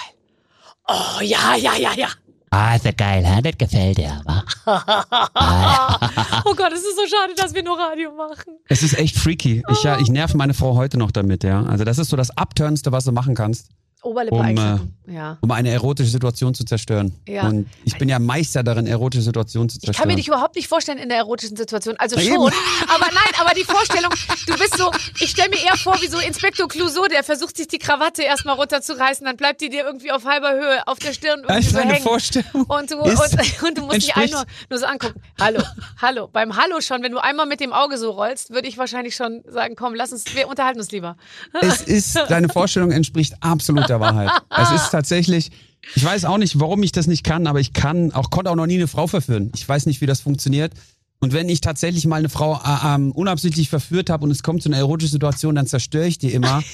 Oh, 0.87 1.21
ja, 1.21 1.55
ja, 1.55 1.75
ja, 1.77 1.93
ja. 1.93 2.07
Ah, 2.51 2.75
ist 2.75 2.85
ja 2.85 2.91
geil, 2.91 3.27
ha? 3.27 3.41
das 3.41 3.57
gefällt 3.59 3.97
dir, 3.99 4.21
wa? 4.25 4.43
Oh 6.45 6.55
Gott, 6.55 6.71
es 6.73 6.79
ist 6.81 6.95
so 6.95 7.05
schade, 7.07 7.33
dass 7.35 7.53
wir 7.53 7.61
nur 7.63 7.77
Radio 7.77 8.11
machen. 8.11 8.57
Es 8.67 8.81
ist 8.81 8.97
echt 8.97 9.15
freaky. 9.15 9.63
Ich, 9.69 9.83
ja, 9.83 9.99
ich 9.99 10.09
nerv 10.09 10.33
meine 10.33 10.53
Frau 10.55 10.75
heute 10.75 10.97
noch 10.97 11.11
damit, 11.11 11.43
ja. 11.43 11.63
Also 11.63 11.83
das 11.83 11.99
ist 11.99 12.09
so 12.09 12.17
das 12.17 12.35
Abturnste, 12.35 12.91
was 12.91 13.03
du 13.05 13.11
machen 13.11 13.35
kannst, 13.35 13.69
Oberlippe 14.01 14.35
Um, 14.37 14.57
äh. 14.57 15.13
Ja. 15.13 15.37
um 15.41 15.51
eine 15.51 15.71
erotische 15.71 16.09
Situation 16.09 16.53
zu 16.53 16.63
zerstören. 16.63 17.13
Ja. 17.27 17.47
Und 17.47 17.67
ich 17.83 17.97
bin 17.97 18.07
ja 18.09 18.19
Meister 18.19 18.63
darin, 18.63 18.87
erotische 18.87 19.23
Situationen 19.23 19.67
zu 19.69 19.77
Ich 19.77 19.81
zerstören. 19.81 20.01
kann 20.03 20.07
mir 20.07 20.15
dich 20.15 20.27
überhaupt 20.27 20.55
nicht 20.55 20.67
vorstellen 20.67 20.99
in 20.99 21.09
der 21.09 21.17
erotischen 21.17 21.57
Situation. 21.57 21.95
Also 21.97 22.15
Na 22.15 22.21
schon, 22.21 22.31
eben. 22.33 22.43
aber 22.87 23.07
nein, 23.07 23.33
aber 23.41 23.53
die 23.55 23.63
Vorstellung, 23.63 24.11
du 24.47 24.53
bist 24.57 24.77
so, 24.77 24.91
ich 25.19 25.31
stelle 25.31 25.49
mir 25.49 25.57
eher 25.65 25.75
vor, 25.77 25.97
wie 26.01 26.07
so 26.07 26.19
Inspektor 26.19 26.67
Clouseau, 26.67 27.07
der 27.07 27.23
versucht 27.23 27.57
sich 27.57 27.67
die 27.67 27.79
Krawatte 27.79 28.21
erstmal 28.23 28.55
runterzureißen, 28.55 29.25
dann 29.25 29.35
bleibt 29.35 29.61
die 29.61 29.69
dir 29.69 29.83
irgendwie 29.83 30.11
auf 30.11 30.23
halber 30.25 30.51
Höhe 30.53 30.87
auf 30.87 30.99
der 30.99 31.11
Stirn 31.13 31.41
Das 31.47 31.49
irgendwie 31.49 31.67
ist 31.67 31.71
so 31.73 31.79
eine 31.79 31.93
hängen. 31.93 32.03
Vorstellung. 32.03 32.63
Und 32.67 32.91
du, 32.91 32.99
Ist- 33.01 33.19
und, 33.61 33.63
und 33.69 33.77
du 33.77 33.81
musst 33.85 33.97
dich 33.97 34.09
entspricht- 34.15 34.33
einmal 34.33 34.45
nur 34.69 34.79
so 34.79 34.85
angucken. 34.85 35.19
Hallo, 35.41 35.61
hallo. 36.01 36.29
Beim 36.31 36.55
Hallo 36.55 36.79
schon, 36.81 37.01
wenn 37.03 37.11
du 37.11 37.17
einmal 37.17 37.47
mit 37.47 37.59
dem 37.59 37.73
Auge 37.73 37.97
so 37.97 38.11
rollst, 38.11 38.51
würde 38.51 38.67
ich 38.67 38.77
wahrscheinlich 38.77 39.15
schon 39.15 39.41
sagen, 39.47 39.75
komm, 39.75 39.95
lass 39.95 40.11
uns, 40.13 40.23
wir 40.35 40.47
unterhalten 40.47 40.79
uns 40.79 40.91
lieber. 40.91 41.17
Es 41.61 41.81
ist, 41.81 42.15
deine 42.29 42.47
Vorstellung 42.47 42.91
entspricht 42.91 43.33
absolut 43.41 43.88
der 43.89 43.99
Wahrheit. 43.99 44.29
Es 44.49 44.71
ist 44.71 44.89
tatsächlich, 44.91 45.51
ich 45.95 46.03
weiß 46.03 46.25
auch 46.25 46.37
nicht, 46.37 46.59
warum 46.59 46.83
ich 46.83 46.91
das 46.91 47.07
nicht 47.07 47.23
kann, 47.23 47.47
aber 47.47 47.59
ich 47.59 47.73
kann, 47.73 48.11
auch 48.13 48.29
konnte 48.29 48.51
auch 48.51 48.55
noch 48.55 48.65
nie 48.67 48.75
eine 48.75 48.87
Frau 48.87 49.07
verführen. 49.07 49.51
Ich 49.55 49.67
weiß 49.67 49.85
nicht, 49.85 50.01
wie 50.01 50.05
das 50.05 50.21
funktioniert. 50.21 50.73
Und 51.21 51.33
wenn 51.33 51.49
ich 51.49 51.59
tatsächlich 51.61 52.05
mal 52.05 52.15
eine 52.17 52.29
Frau 52.29 52.55
äh, 52.55 52.95
ähm, 52.95 53.11
unabsichtlich 53.11 53.69
verführt 53.69 54.09
habe 54.09 54.23
und 54.23 54.31
es 54.31 54.41
kommt 54.43 54.63
zu 54.63 54.69
einer 54.69 54.77
erotischen 54.77 55.11
Situation, 55.13 55.55
dann 55.55 55.67
zerstöre 55.67 56.07
ich 56.07 56.17
die 56.17 56.31
immer. 56.33 56.63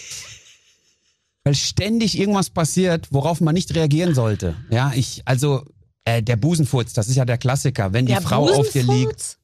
Weil 1.43 1.55
ständig 1.55 2.17
irgendwas 2.17 2.49
passiert, 2.49 3.07
worauf 3.11 3.39
man 3.39 3.53
nicht 3.53 3.73
reagieren 3.75 4.15
sollte. 4.15 4.55
Ja, 4.71 4.91
ich, 4.95 5.21
also, 5.25 5.63
äh, 6.03 6.23
der 6.23 6.37
Busenfurz, 6.37 6.93
das 6.93 7.07
ist 7.07 7.15
ja 7.15 7.25
der 7.25 7.37
Klassiker. 7.37 7.93
Wenn 7.93 8.05
die 8.07 8.13
Der 8.13 8.21
Frau 8.21 8.49
auf 8.49 8.69
dir 8.71 8.81
liegt. 8.83 8.87
Busenfurz? 8.87 9.37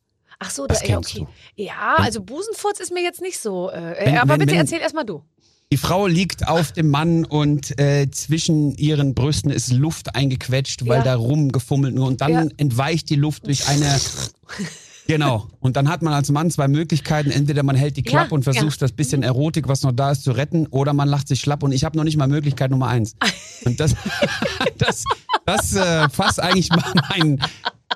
Ach 0.44 0.50
so, 0.50 0.65
Das 0.65 0.79
da, 0.81 0.88
ja, 0.88 0.97
okay. 0.97 1.27
Ja, 1.56 1.95
also 1.97 2.21
Busenfurz 2.24 2.79
ist 2.79 2.91
mir 2.91 3.03
jetzt 3.03 3.21
nicht 3.21 3.39
so. 3.39 3.69
Äh, 3.69 3.95
Wenn- 4.06 4.17
aber 4.17 4.33
wenn- 4.33 4.39
bitte 4.39 4.51
wenn- 4.53 4.57
erzähl 4.62 4.79
erstmal 4.79 5.06
du. 5.06 5.24
Die 5.71 5.77
Frau 5.77 6.06
liegt 6.06 6.47
auf 6.47 6.73
dem 6.73 6.89
Mann 6.89 7.23
und 7.23 7.79
äh, 7.79 8.09
zwischen 8.12 8.75
ihren 8.75 9.13
Brüsten 9.15 9.50
ist 9.51 9.71
Luft 9.71 10.15
eingequetscht, 10.15 10.85
weil 10.85 10.97
Ja. 11.00 11.03
da 11.03 11.15
rumgefummelt 11.15 11.95
nur 11.95 12.07
und 12.07 12.19
dann 12.19 12.31
Ja. 12.31 12.45
entweicht 12.57 13.09
die 13.09 13.15
Luft 13.15 13.47
durch 13.47 13.68
eine 13.69 13.85
Genau. 15.07 15.47
Und 15.59 15.75
dann 15.77 15.89
hat 15.89 16.01
man 16.03 16.13
als 16.13 16.29
Mann 16.29 16.51
zwei 16.51 16.68
Möglichkeiten. 16.68 17.31
Entweder 17.31 17.63
man 17.63 17.75
hält 17.75 17.97
die 17.97 18.03
Klappe 18.03 18.29
Ja, 18.29 18.35
und 18.35 18.44
versucht 18.44 18.63
ja. 18.79 18.79
das 18.79 18.91
bisschen 18.94 19.23
Erotik, 19.23 19.68
was 19.68 19.81
noch 19.81 19.91
da 19.91 20.12
ist, 20.12 20.23
zu 20.23 20.31
retten, 20.31 20.68
oder 20.68 20.94
man 20.94 21.07
lacht 21.09 21.27
sich 21.27 21.41
schlapp. 21.41 21.63
Und 21.63 21.71
ich 21.74 21.83
habe 21.83 21.97
noch 21.97 22.03
nicht 22.06 22.15
mal 22.17 22.27
Möglichkeit 22.27 22.71
Nummer 22.71 22.88
eins. 22.88 23.15
Und 23.65 23.79
das, 23.79 23.95
das, 24.77 25.03
das 25.45 25.74
äh, 25.75 26.07
fasst 26.09 26.39
eigentlich 26.41 26.69
mein, 27.09 27.41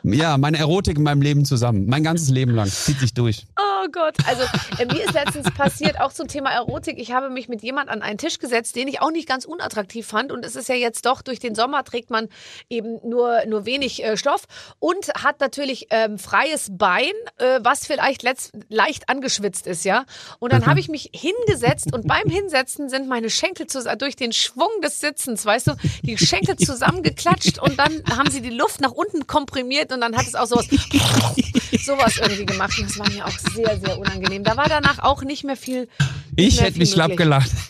ja, 0.03 0.37
meine 0.37 0.57
Erotik 0.57 0.97
in 0.97 1.03
meinem 1.03 1.21
Leben 1.21 1.45
zusammen. 1.45 1.85
Mein 1.85 2.03
ganzes 2.03 2.29
Leben 2.29 2.53
lang. 2.53 2.67
Zieht 2.69 2.99
sich 2.99 3.13
durch. 3.13 3.45
Oh 3.57 3.61
Gott, 3.91 4.15
also 4.27 4.43
äh, 4.77 4.85
mir 4.85 5.03
ist 5.03 5.13
letztens 5.13 5.51
passiert, 5.51 5.99
auch 5.99 6.13
zum 6.13 6.27
Thema 6.27 6.51
Erotik, 6.51 6.99
ich 6.99 7.11
habe 7.11 7.29
mich 7.29 7.47
mit 7.47 7.61
jemand 7.63 7.89
an 7.89 8.01
einen 8.01 8.17
Tisch 8.17 8.39
gesetzt, 8.39 8.75
den 8.75 8.87
ich 8.87 9.01
auch 9.01 9.11
nicht 9.11 9.27
ganz 9.27 9.45
unattraktiv 9.45 10.07
fand 10.07 10.31
und 10.31 10.45
es 10.45 10.55
ist 10.55 10.69
ja 10.69 10.75
jetzt 10.75 11.05
doch, 11.05 11.21
durch 11.21 11.39
den 11.39 11.55
Sommer 11.55 11.83
trägt 11.83 12.09
man 12.09 12.29
eben 12.69 12.99
nur, 13.07 13.45
nur 13.45 13.65
wenig 13.65 14.03
äh, 14.03 14.17
Stoff 14.17 14.43
und 14.79 15.09
hat 15.15 15.39
natürlich 15.39 15.87
ähm, 15.89 16.17
freies 16.17 16.69
Bein, 16.71 17.11
äh, 17.37 17.59
was 17.61 17.85
vielleicht 17.85 18.23
letzt, 18.23 18.53
leicht 18.69 19.09
angeschwitzt 19.09 19.67
ist, 19.67 19.85
ja. 19.85 20.05
Und 20.39 20.53
dann 20.53 20.65
habe 20.65 20.79
ich 20.79 20.89
mich 20.89 21.09
hingesetzt 21.13 21.93
und 21.93 22.07
beim 22.07 22.29
Hinsetzen 22.29 22.89
sind 22.89 23.07
meine 23.07 23.29
Schenkel 23.29 23.67
durch 23.97 24.15
den 24.15 24.31
Schwung 24.31 24.69
des 24.83 24.99
Sitzens, 24.99 25.45
weißt 25.45 25.67
du, 25.67 25.71
die 26.03 26.17
Schenkel 26.17 26.55
zusammengeklatscht 26.55 27.59
und 27.59 27.77
dann 27.79 28.03
haben 28.09 28.29
sie 28.29 28.41
die 28.41 28.49
Luft 28.49 28.81
nach 28.81 28.91
unten 28.91 29.27
komprimiert 29.27 29.91
und 29.91 30.01
dann 30.01 30.15
hat 30.15 30.27
es 30.27 30.35
auch 30.35 30.45
sowas 30.45 30.67
sowas 31.85 32.17
irgendwie 32.17 32.45
gemacht. 32.45 32.77
Und 32.79 32.89
das 32.89 32.97
war 32.97 33.09
mir 33.09 33.25
auch 33.25 33.37
sehr, 33.53 33.74
sehr 33.79 33.97
unangenehm. 33.99 34.43
Da 34.43 34.57
war 34.57 34.67
danach 34.67 34.99
auch 34.99 35.23
nicht 35.23 35.43
mehr 35.43 35.57
viel. 35.57 35.81
nicht 35.81 35.89
Ich 36.35 36.55
mehr 36.55 36.63
hätte 36.63 36.73
viel 36.73 36.81
mich 36.81 36.91
schlapp 36.91 37.15
gelacht. 37.17 37.51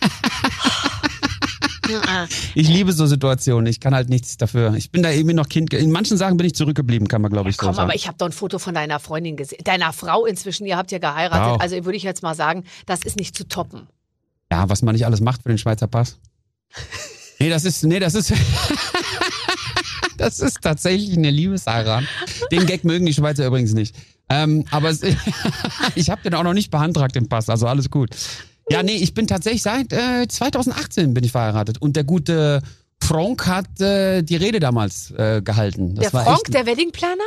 Ich 2.56 2.68
liebe 2.68 2.94
so 2.94 3.06
Situationen. 3.06 3.68
Ich 3.68 3.80
kann 3.80 3.94
halt 3.94 4.10
nichts 4.10 4.38
dafür. 4.38 4.74
Ich 4.76 4.92
bin 4.92 5.04
da 5.04 5.12
eben 5.12 5.36
noch 5.36 5.48
Kind. 5.50 5.74
In 5.74 5.92
manchen 5.92 6.18
Sachen 6.18 6.38
bin 6.38 6.48
ich 6.48 6.56
zurückgeblieben, 6.56 7.08
kann 7.08 7.22
man 7.22 7.32
glaube 7.32 7.50
ich 7.50 7.58
so 7.58 7.66
Komm, 7.66 7.76
sagen. 7.76 7.90
aber 7.90 7.96
ich 7.96 8.08
habe 8.08 8.18
doch 8.18 8.26
ein 8.26 8.32
Foto 8.32 8.60
von 8.60 8.74
deiner 8.74 9.00
Freundin 9.00 9.38
gesehen. 9.38 9.60
Deiner 9.64 9.94
Frau 9.94 10.26
inzwischen, 10.26 10.66
ihr 10.66 10.78
habt 10.78 10.92
ja 10.92 10.98
geheiratet. 10.98 11.46
Ja. 11.46 11.58
Also 11.58 11.76
würde 11.86 11.98
ich 11.98 12.04
jetzt 12.04 12.24
mal 12.24 12.36
sagen, 12.36 12.64
das 12.86 13.04
ist 13.04 13.18
nicht 13.18 13.36
zu 13.38 13.48
toppen. 13.48 13.88
Ja, 14.52 14.68
was 14.70 14.82
man 14.82 14.94
nicht 14.94 15.06
alles 15.06 15.22
macht 15.22 15.44
für 15.44 15.50
den 15.50 15.58
Schweizer 15.58 15.88
Pass. 15.88 16.18
Nee, 17.40 17.50
das 17.50 17.66
ist, 17.66 17.84
nee, 17.84 18.00
das 18.00 18.16
ist, 18.16 18.34
das 20.18 20.40
ist 20.40 20.62
tatsächlich 20.62 21.18
eine 21.18 21.30
Liebesheirat. 21.30 22.04
Den 22.52 22.66
Gag 22.66 22.84
mögen 22.84 23.06
die 23.06 23.14
Schweizer 23.14 23.46
übrigens 23.46 23.74
nicht. 23.74 23.96
Ähm, 24.30 24.66
aber 24.72 24.92
ich 25.96 26.10
habe 26.10 26.22
den 26.24 26.34
auch 26.34 26.44
noch 26.44 26.54
nicht 26.54 26.72
beantragt, 26.72 27.16
den 27.16 27.30
Pass, 27.30 27.50
also 27.50 27.68
alles 27.68 27.90
gut. 27.90 28.10
Ja, 28.70 28.82
nee, 28.82 28.96
ich 28.96 29.14
bin 29.14 29.28
tatsächlich 29.28 29.62
seit 29.62 29.94
äh, 29.94 30.28
2018 30.28 31.14
bin 31.14 31.24
ich 31.24 31.32
verheiratet 31.32 31.80
und 31.80 31.96
der 31.96 32.04
gute 32.04 32.62
Frank 33.00 33.46
hat 33.46 33.80
äh, 33.80 34.24
die 34.24 34.36
Rede 34.36 34.60
damals 34.60 35.12
äh, 35.12 35.42
gehalten. 35.44 35.96
Das 35.96 36.06
der 36.06 36.14
war 36.14 36.24
Frank, 36.26 36.42
echt, 36.46 36.54
der 36.54 36.66
Weddingplaner? 36.66 37.24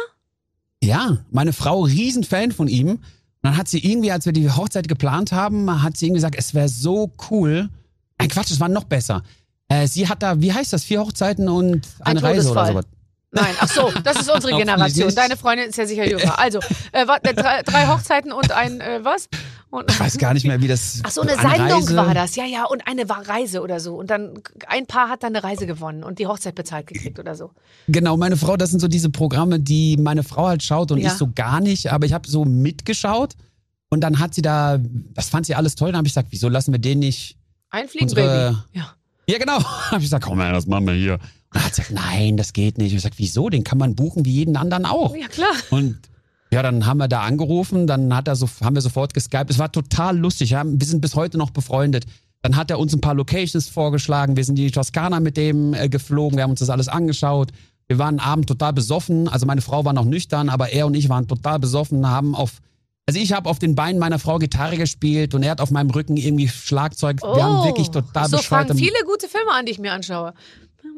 ja, 0.83 1.19
meine 1.31 1.53
Frau, 1.53 1.83
Riesenfan 1.83 2.53
von 2.53 2.69
ihm. 2.69 2.89
Und 2.89 3.01
dann 3.43 3.57
hat 3.57 3.69
sie 3.69 3.79
irgendwie, 3.79 4.11
als 4.11 4.27
wir 4.27 4.33
die 4.33 4.51
Hochzeit 4.51 4.89
geplant 4.89 5.33
haben, 5.33 5.83
hat 5.83 5.97
sie 5.97 6.07
irgendwie 6.07 6.19
gesagt, 6.19 6.35
es 6.37 6.55
wäre 6.55 6.69
so 6.69 7.13
cool. 7.31 7.69
Ein 8.17 8.29
Quatsch, 8.29 8.51
es 8.51 8.61
war 8.61 8.69
noch 8.69 8.85
besser. 8.85 9.23
Äh, 9.69 9.87
sie 9.87 10.09
hat 10.09 10.23
da, 10.23 10.41
wie 10.41 10.53
heißt 10.53 10.73
das, 10.73 10.85
vier 10.85 11.01
Hochzeiten 11.01 11.49
und 11.49 11.87
eine 12.01 12.23
Reise 12.23 12.51
oder 12.51 12.67
sowas. 12.67 12.85
Nein, 13.31 13.55
ach 13.61 13.69
so, 13.69 13.93
das 14.05 14.21
ist 14.23 14.31
unsere 14.31 14.57
Generation. 14.57 15.15
Deine 15.15 15.37
Freundin 15.37 15.69
ist 15.69 15.77
ja 15.77 15.87
sicher 15.87 16.09
jünger. 16.09 16.39
Also, 16.39 16.61
äh, 16.93 17.03
äh, 17.03 17.35
drei, 17.35 17.63
drei 17.63 17.87
Hochzeiten 17.87 18.33
und 18.33 18.53
ein, 18.53 18.81
äh, 18.81 19.01
was? 19.03 19.29
Und, 19.71 19.91
Ich 19.91 20.01
weiß 20.01 20.17
gar 20.17 20.33
nicht 20.33 20.47
mehr, 20.47 20.63
wie 20.63 20.69
das. 20.69 21.01
Ach 21.05 21.11
so, 21.11 21.21
eine 21.21 21.35
Sendung 21.35 21.83
Reise. 21.83 21.97
war 21.97 22.15
das. 22.15 22.37
Ja, 22.37 22.47
ja, 22.47 22.65
und 22.65 22.87
eine 22.89 23.07
war 23.11 23.29
Reise 23.29 23.61
oder 23.61 23.81
so. 23.81 23.97
Und 23.97 24.09
dann 24.09 24.41
ein 24.67 24.87
Paar 24.87 25.11
hat 25.11 25.23
dann 25.23 25.37
eine 25.37 25.45
Reise 25.45 25.67
gewonnen 25.67 26.05
und 26.05 26.19
die 26.19 26.27
Hochzeit 26.27 26.55
bezahlt 26.55 26.87
gekriegt 26.87 27.19
oder 27.19 27.35
so. 27.35 27.51
Genau, 27.87 28.17
meine 28.17 28.39
Frau, 28.39 28.57
das 28.57 28.71
sind 28.71 28.81
so 28.81 28.89
diese 28.89 29.11
Programme, 29.11 29.61
die 29.61 29.99
meine 29.99 30.23
Frau 30.23 30.47
halt 30.49 30.63
schaut 30.63 30.91
und 30.91 30.97
Ja. 30.99 31.09
ich 31.09 31.13
so 31.19 31.29
gar 31.35 31.61
nicht. 31.61 31.93
Aber 31.93 32.07
ich 32.07 32.15
habe 32.15 32.27
so 32.27 32.47
mitgeschaut 32.47 33.35
und 33.91 34.01
dann 34.01 34.21
hat 34.21 34.33
sie 34.33 34.41
da, 34.41 34.79
das 34.81 35.29
fand 35.29 35.45
sie 35.45 35.55
alles 35.55 35.75
toll. 35.75 35.89
Dann 35.89 35.99
habe 35.99 36.07
ich 36.09 36.15
gesagt, 36.15 36.29
wieso 36.31 36.49
lassen 36.49 36.73
wir 36.73 36.79
den 36.81 37.01
nicht 37.01 37.37
Einfliegen, 37.69 38.09
Unsere- 38.09 38.53
Baby. 38.53 38.59
Ja. 38.73 38.95
Ja, 39.29 39.39
genau. 39.39 39.59
Hab 39.91 39.99
ich 39.99 40.05
gesagt, 40.05 40.25
komm 40.25 40.41
her, 40.41 40.53
das 40.55 40.67
machen 40.67 40.87
wir 40.87 40.95
hier. 40.95 41.19
Und 41.51 41.57
dann 41.57 41.65
hat 41.65 41.71
gesagt, 41.71 41.91
nein, 41.91 42.37
das 42.37 42.53
geht 42.53 42.79
nicht. 42.79 42.89
Ich 42.89 42.93
hab 42.95 42.99
gesagt, 42.99 43.19
wieso? 43.19 43.49
Den 43.49 43.65
kann 43.65 43.79
man 43.79 43.95
buchen 43.95 44.25
wie 44.25 44.33
jeden 44.33 44.57
anderen 44.57 44.85
auch. 44.85 45.17
ja, 45.17 45.29
klar. 45.29 45.53
Und 45.71 45.99
ja, 46.51 46.63
dann 46.63 46.87
haben 46.87 46.99
wir 46.99 47.09
da 47.09 47.23
angerufen, 47.23 47.87
dann 47.87 48.15
hat 48.15 48.27
er 48.27 48.37
so, 48.37 48.49
haben 48.63 48.75
wir 48.75 48.81
sofort 48.81 49.13
geskypt. 49.13 49.51
Es 49.51 49.59
war 49.59 49.71
total 49.71 50.17
lustig. 50.17 50.51
Ja. 50.51 50.63
Wir 50.65 50.87
sind 50.87 51.01
bis 51.01 51.15
heute 51.15 51.37
noch 51.37 51.51
befreundet. 51.51 52.07
Dann 52.43 52.57
hat 52.57 52.71
er 52.71 52.79
uns 52.79 52.95
ein 52.95 53.01
paar 53.01 53.15
Locations 53.15 53.69
vorgeschlagen. 53.69 54.37
Wir 54.37 54.45
sind 54.45 54.59
in 54.59 54.67
die 54.67 54.71
Toskana 54.71 55.21
mit 55.21 55.37
dem 55.37 55.75
äh, 55.75 55.89
geflogen. 55.89 56.39
Wir 56.39 56.45
haben 56.45 56.51
uns 56.53 56.61
das 56.61 56.71
alles 56.71 56.89
angeschaut. 56.89 57.51
Wir 57.89 57.99
waren 57.99 58.21
abend 58.21 58.47
total 58.47 58.73
besoffen. 58.73 59.29
Also 59.29 59.47
meine 59.47 59.61
Frau 59.61 59.85
war 59.85 59.93
noch 59.93 60.05
nüchtern, 60.05 60.49
aber 60.49 60.73
er 60.73 60.87
und 60.87 60.95
ich 60.95 61.09
waren 61.09 61.27
total 61.27 61.59
besoffen, 61.59 62.09
haben 62.09 62.35
auf 62.35 62.61
also 63.07 63.21
ich 63.21 63.33
habe 63.33 63.49
auf 63.49 63.59
den 63.59 63.75
Beinen 63.75 63.99
meiner 63.99 64.19
Frau 64.19 64.37
Gitarre 64.39 64.77
gespielt 64.77 65.35
und 65.35 65.43
er 65.43 65.53
hat 65.53 65.63
auf 65.63 65.71
meinem 65.71 65.89
Rücken 65.89 66.19
irgendwie 66.19 66.47
Schlagzeug. 66.47 67.23
Wir 67.23 67.43
haben 67.43 67.65
wirklich 67.65 67.89
total 67.89 68.27
Oh, 68.27 68.29
so 68.29 68.37
fangen 68.37 68.77
viele 68.77 69.03
gute 69.07 69.29
Filme 69.29 69.51
an, 69.53 69.65
die 69.65 69.73
ich 69.73 69.79
mir 69.79 69.95
anschaue. 69.95 70.35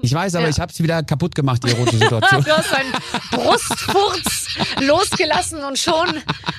Ich 0.03 0.13
weiß, 0.15 0.35
aber 0.35 0.45
Ja. 0.45 0.51
ich 0.51 0.61
habe 0.61 0.73
sie 0.73 0.83
wieder 0.83 1.03
kaputt 1.03 1.35
gemacht, 1.35 1.63
die 1.65 1.71
erotische 1.71 1.99
Situation. 1.99 2.45
Du 2.45 2.51
hast 2.57 2.73
einen 2.75 2.93
Brustfurz 3.31 4.47
losgelassen 4.81 5.63
und 5.65 5.79
schon 5.79 6.09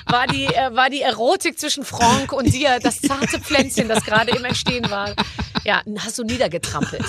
war 0.06 0.26
die, 0.26 0.44
äh, 0.46 0.74
war 0.74 0.90
die 0.90 1.00
Erotik 1.02 1.58
zwischen 1.58 1.84
Frank 1.84 2.32
und 2.32 2.52
dir 2.52 2.78
das 2.82 3.00
zarte 3.00 3.40
Pflänzchen, 3.40 3.88
das 3.88 4.04
gerade 4.04 4.30
im 4.36 4.44
Entstehen 4.44 4.88
war. 4.90 5.14
Ja, 5.64 5.82
hast 5.98 6.18
du 6.18 6.24
niedergetrampelt. 6.24 7.04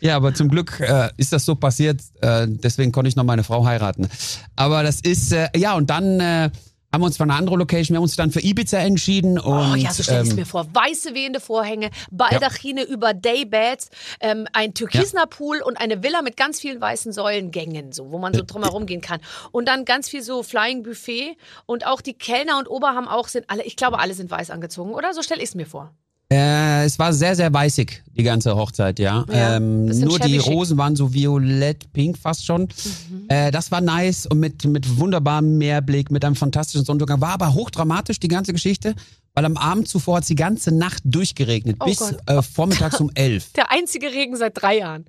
Ja, 0.00 0.16
aber 0.16 0.34
zum 0.34 0.48
Glück 0.48 0.80
äh, 0.80 1.08
ist 1.16 1.32
das 1.32 1.44
so 1.44 1.54
passiert. 1.54 2.00
Äh, 2.20 2.46
deswegen 2.48 2.90
konnte 2.92 3.08
ich 3.08 3.16
noch 3.16 3.24
meine 3.24 3.44
Frau 3.44 3.64
heiraten. 3.64 4.08
Aber 4.56 4.82
das 4.82 5.00
ist, 5.00 5.32
äh, 5.32 5.48
ja, 5.56 5.74
und 5.74 5.88
dann 5.90 6.18
äh, 6.20 6.50
haben 6.92 7.00
wir 7.00 7.06
uns 7.06 7.16
für 7.16 7.22
eine 7.22 7.34
andere 7.34 7.56
Location, 7.56 7.94
wir 7.94 7.96
haben 7.98 8.02
uns 8.02 8.16
dann 8.16 8.30
für 8.30 8.40
Ibiza 8.40 8.78
entschieden. 8.78 9.38
Und, 9.38 9.72
Oh 9.72 9.74
ja, 9.74 9.92
so 9.92 10.02
stell 10.02 10.22
ich 10.22 10.28
es 10.28 10.30
ähm, 10.30 10.36
mir 10.36 10.46
vor. 10.46 10.66
Weiße 10.72 11.14
wehende 11.14 11.40
Vorhänge, 11.40 11.90
Baldachine 12.10 12.82
über 12.82 13.14
Daybeds, 13.14 13.90
ähm, 14.20 14.46
ein 14.52 14.74
türkisner 14.74 15.26
Pool 15.26 15.62
und 15.62 15.76
eine 15.80 16.02
Villa 16.02 16.20
mit 16.22 16.36
ganz 16.36 16.60
vielen 16.60 16.80
weißen 16.80 17.12
Säulengängen, 17.12 17.92
so, 17.92 18.10
wo 18.10 18.18
man 18.18 18.34
so 18.34 18.42
drumherum 18.46 18.86
gehen 18.86 19.00
kann. 19.00 19.20
Und 19.52 19.68
dann 19.68 19.84
ganz 19.84 20.08
viel 20.08 20.22
so 20.22 20.42
Flying 20.42 20.82
Buffet 20.82 21.36
und 21.66 21.86
auch 21.86 22.00
die 22.00 22.14
Kellner 22.14 22.58
und 22.58 22.68
Ober 22.68 22.88
haben 22.88 23.08
auch, 23.08 23.28
sind 23.28 23.48
alle, 23.48 23.62
ich 23.62 23.76
glaube, 23.76 23.98
alle 23.98 24.14
sind 24.14 24.30
weiß 24.30 24.50
angezogen, 24.50 24.92
oder? 24.92 25.14
So 25.14 25.22
stelle 25.22 25.40
ich 25.42 25.48
es 25.48 25.54
mir 25.54 25.66
vor. 25.66 25.94
Äh, 26.32 26.84
es 26.84 26.98
war 26.98 27.12
sehr, 27.12 27.36
sehr 27.36 27.52
weißig, 27.52 28.02
die 28.16 28.22
ganze 28.22 28.56
Hochzeit, 28.56 28.98
ja. 28.98 29.24
Ja, 29.28 29.56
ähm, 29.56 29.84
nur 29.84 30.18
die. 30.18 30.38
Rosen 30.38 30.78
waren 30.78 30.96
so 30.96 31.12
violett-pink 31.12 32.16
fast 32.16 32.46
schon. 32.46 32.62
Mhm. 32.62 33.24
Äh, 33.28 33.50
das 33.50 33.70
war 33.70 33.82
nice 33.82 34.26
und 34.26 34.40
mit, 34.40 34.64
mit 34.64 34.98
wunderbarem 34.98 35.58
Meerblick, 35.58 36.10
mit 36.10 36.24
einem 36.24 36.34
fantastischen 36.34 36.86
Sonnenuntergang. 36.86 37.20
War 37.20 37.34
aber 37.34 37.52
hochdramatisch, 37.52 38.18
die 38.18 38.28
ganze 38.28 38.54
Geschichte, 38.54 38.94
weil 39.34 39.44
am 39.44 39.58
Abend 39.58 39.88
zuvor 39.88 40.16
hat 40.16 40.22
es 40.22 40.28
die 40.28 40.34
ganze 40.34 40.74
Nacht 40.74 41.02
durchgeregnet, 41.04 41.76
Oh 41.80 41.84
bis 41.84 42.00
äh, 42.26 42.40
vormittags 42.40 42.98
um 42.98 43.10
elf. 43.14 43.52
Der 43.56 43.70
einzige 43.70 44.06
Regen 44.06 44.36
seit 44.36 44.60
drei 44.60 44.78
Jahren. 44.78 45.04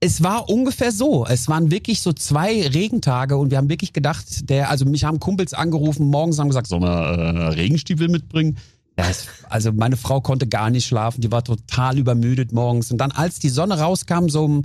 Es 0.00 0.22
war 0.22 0.50
ungefähr 0.50 0.92
so. 0.92 1.24
Es 1.26 1.48
waren 1.48 1.70
wirklich 1.70 2.00
so 2.00 2.12
zwei 2.12 2.68
Regentage 2.68 3.38
und 3.38 3.50
wir 3.50 3.56
haben 3.56 3.70
wirklich 3.70 3.94
gedacht, 3.94 4.50
der, 4.50 4.68
also 4.68 4.84
mich 4.84 5.04
haben 5.04 5.18
Kumpels 5.18 5.54
angerufen, 5.54 6.10
morgens 6.10 6.38
haben 6.38 6.48
gesagt, 6.48 6.66
sollen 6.66 6.82
wir 6.82 6.88
äh, 6.88 7.48
Regenstiefel 7.54 8.08
mitbringen? 8.08 8.58
Ja, 8.98 9.08
es, 9.10 9.26
also 9.48 9.72
meine 9.72 9.96
Frau 9.96 10.20
konnte 10.20 10.46
gar 10.46 10.70
nicht 10.70 10.86
schlafen, 10.86 11.20
die 11.20 11.30
war 11.30 11.44
total 11.44 11.98
übermüdet 11.98 12.52
morgens. 12.52 12.90
Und 12.90 12.98
dann, 12.98 13.12
als 13.12 13.38
die 13.38 13.50
Sonne 13.50 13.78
rauskam, 13.78 14.28
so 14.28 14.44
um 14.44 14.64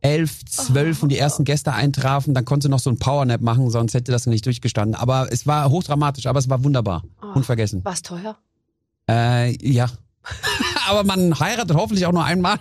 elf, 0.00 0.44
zwölf 0.46 1.02
und 1.02 1.10
die 1.10 1.18
ersten 1.18 1.44
Gäste 1.44 1.72
eintrafen, 1.72 2.34
dann 2.34 2.44
konnte 2.44 2.64
sie 2.64 2.70
noch 2.70 2.80
so 2.80 2.90
ein 2.90 2.98
Powernap 2.98 3.40
machen, 3.40 3.70
sonst 3.70 3.94
hätte 3.94 4.10
das 4.10 4.26
nicht 4.26 4.44
durchgestanden. 4.44 4.96
Aber 4.96 5.30
es 5.30 5.46
war 5.46 5.70
hochdramatisch, 5.70 6.26
aber 6.26 6.40
es 6.40 6.48
war 6.48 6.64
wunderbar. 6.64 7.04
Unvergessen. 7.34 7.84
War 7.84 7.92
es 7.92 8.02
teuer? 8.02 8.36
Äh, 9.08 9.56
ja. 9.64 9.88
aber 10.88 11.04
man 11.04 11.38
heiratet 11.38 11.76
hoffentlich 11.76 12.04
auch 12.06 12.12
nur 12.12 12.24
einmal. 12.24 12.58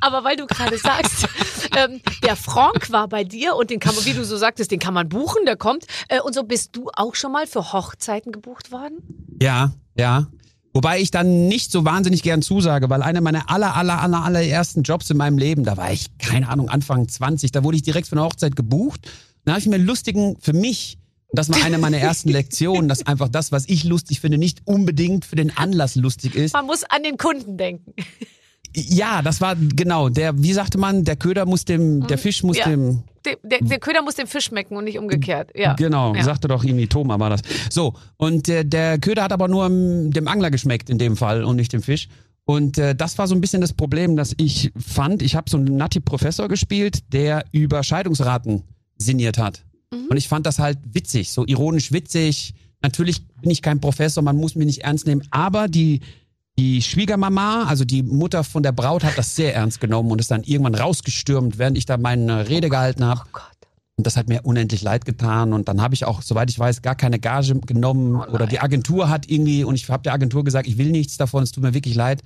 Aber 0.00 0.24
weil 0.24 0.36
du 0.36 0.46
gerade 0.46 0.78
sagst, 0.78 1.26
ähm, 1.76 2.00
der 2.22 2.36
Frank 2.36 2.90
war 2.90 3.08
bei 3.08 3.24
dir 3.24 3.56
und 3.56 3.70
den 3.70 3.80
kann 3.80 3.94
man, 3.94 4.04
wie 4.04 4.12
du 4.12 4.24
so 4.24 4.36
sagtest, 4.36 4.70
den 4.70 4.78
kann 4.78 4.94
man 4.94 5.08
buchen, 5.08 5.44
der 5.46 5.56
kommt. 5.56 5.86
Äh, 6.08 6.20
und 6.20 6.34
so 6.34 6.44
bist 6.44 6.76
du 6.76 6.90
auch 6.94 7.14
schon 7.14 7.32
mal 7.32 7.46
für 7.46 7.72
Hochzeiten 7.72 8.32
gebucht 8.32 8.72
worden? 8.72 8.98
Ja, 9.40 9.72
ja. 9.96 10.26
Wobei 10.72 11.00
ich 11.00 11.12
dann 11.12 11.46
nicht 11.46 11.70
so 11.70 11.84
wahnsinnig 11.84 12.24
gern 12.24 12.42
zusage, 12.42 12.90
weil 12.90 13.00
einer 13.02 13.20
meiner 13.20 13.48
aller, 13.48 13.76
aller, 13.76 14.02
aller, 14.02 14.24
allerersten 14.24 14.82
Jobs 14.82 15.08
in 15.08 15.16
meinem 15.16 15.38
Leben, 15.38 15.62
da 15.62 15.76
war 15.76 15.92
ich, 15.92 16.18
keine 16.18 16.48
Ahnung, 16.48 16.68
Anfang 16.68 17.08
20, 17.08 17.52
da 17.52 17.62
wurde 17.62 17.76
ich 17.76 17.84
direkt 17.84 18.08
für 18.08 18.16
eine 18.16 18.24
Hochzeit 18.24 18.56
gebucht. 18.56 19.08
Da 19.44 19.52
habe 19.52 19.60
ich 19.60 19.66
mir 19.68 19.78
lustigen, 19.78 20.36
für 20.40 20.52
mich, 20.52 20.98
und 21.28 21.38
das 21.38 21.48
war 21.48 21.64
eine 21.64 21.78
meiner 21.78 21.98
ersten 21.98 22.28
Lektionen, 22.28 22.88
dass 22.88 23.06
einfach 23.06 23.28
das, 23.28 23.52
was 23.52 23.68
ich 23.68 23.84
lustig 23.84 24.20
finde, 24.20 24.36
nicht 24.36 24.62
unbedingt 24.64 25.24
für 25.24 25.36
den 25.36 25.56
Anlass 25.56 25.94
lustig 25.94 26.34
ist. 26.34 26.54
Man 26.54 26.66
muss 26.66 26.82
an 26.82 27.04
den 27.04 27.18
Kunden 27.18 27.56
denken. 27.56 27.94
Ja, 28.76 29.22
das 29.22 29.40
war 29.40 29.54
genau, 29.56 30.08
der, 30.08 30.42
wie 30.42 30.52
sagte 30.52 30.78
man, 30.78 31.04
der 31.04 31.16
Köder 31.16 31.46
muss 31.46 31.64
dem, 31.64 32.06
der 32.06 32.18
Fisch 32.18 32.42
muss 32.42 32.56
Ja. 32.58 32.68
dem, 32.68 33.02
Der, 33.24 33.36
der, 33.42 33.60
der 33.60 33.78
Köder 33.78 34.02
muss 34.02 34.16
dem 34.16 34.26
Fisch 34.26 34.46
schmecken 34.46 34.76
und 34.76 34.84
nicht 34.84 34.98
umgekehrt. 34.98 35.50
Ja. 35.56 35.74
Genau, 35.74 36.14
Ja. 36.14 36.24
sagte 36.24 36.48
doch 36.48 36.64
irgendwie 36.64 36.86
Thomas 36.88 37.18
war 37.20 37.30
das. 37.30 37.42
So, 37.70 37.94
und 38.16 38.48
äh, 38.48 38.64
der 38.64 38.98
Köder 38.98 39.22
hat 39.22 39.32
aber 39.32 39.48
nur 39.48 39.68
dem 39.68 40.26
Angler 40.28 40.50
geschmeckt 40.50 40.90
in 40.90 40.98
dem 40.98 41.16
Fall 41.16 41.44
und 41.44 41.56
nicht 41.56 41.72
dem 41.72 41.82
Fisch. 41.82 42.08
Und 42.46 42.76
äh, 42.76 42.94
das 42.94 43.16
war 43.16 43.26
so 43.26 43.34
ein 43.34 43.40
bisschen 43.40 43.60
das 43.62 43.72
Problem, 43.72 44.16
dass 44.16 44.34
ich 44.36 44.70
fand, 44.76 45.22
ich 45.22 45.34
habe 45.36 45.48
so 45.48 45.56
einen 45.56 45.76
Natti 45.76 46.00
Professor 46.00 46.48
gespielt, 46.48 47.12
der 47.12 47.44
über 47.52 47.82
Scheidungsraten 47.82 48.64
sinniert 48.98 49.38
hat. 49.38 49.64
Und 50.10 50.16
ich 50.16 50.26
fand 50.28 50.44
das 50.44 50.58
halt 50.58 50.78
witzig, 50.92 51.30
so 51.30 51.46
ironisch 51.46 51.92
witzig. 51.92 52.52
Natürlich 52.82 53.24
bin 53.40 53.50
ich 53.52 53.62
kein 53.62 53.80
Professor, 53.80 54.22
man 54.24 54.36
muss 54.36 54.56
mich 54.56 54.66
nicht 54.66 54.82
ernst 54.82 55.06
nehmen, 55.06 55.22
aber 55.30 55.68
die 55.68 56.00
die 56.58 56.82
Schwiegermama, 56.82 57.64
also 57.64 57.84
die 57.84 58.02
Mutter 58.02 58.44
von 58.44 58.62
der 58.62 58.72
Braut, 58.72 59.04
hat 59.04 59.18
das 59.18 59.34
sehr 59.34 59.54
ernst 59.54 59.80
genommen 59.80 60.10
und 60.10 60.20
ist 60.20 60.30
dann 60.30 60.44
irgendwann 60.44 60.74
rausgestürmt, 60.74 61.58
während 61.58 61.76
ich 61.76 61.86
da 61.86 61.96
meine 61.96 62.48
Rede 62.48 62.68
gehalten 62.68 63.04
habe. 63.04 63.22
Oh 63.24 63.28
Gott. 63.32 63.44
Und 63.96 64.06
das 64.06 64.16
hat 64.16 64.28
mir 64.28 64.40
unendlich 64.42 64.82
leid 64.82 65.04
getan. 65.04 65.52
Und 65.52 65.68
dann 65.68 65.80
habe 65.80 65.94
ich 65.94 66.04
auch, 66.04 66.22
soweit 66.22 66.50
ich 66.50 66.58
weiß, 66.58 66.82
gar 66.82 66.96
keine 66.96 67.20
Gage 67.20 67.54
genommen. 67.60 68.16
oder 68.16 68.46
die 68.46 68.60
Agentur 68.60 69.08
hat 69.08 69.30
irgendwie, 69.30 69.62
und 69.64 69.76
ich 69.76 69.88
habe 69.88 70.02
der 70.02 70.12
Agentur 70.12 70.42
gesagt, 70.42 70.66
ich 70.66 70.78
will 70.78 70.90
nichts 70.90 71.16
davon, 71.16 71.44
es 71.44 71.52
tut 71.52 71.62
mir 71.62 71.74
wirklich 71.74 71.94
leid. 71.94 72.22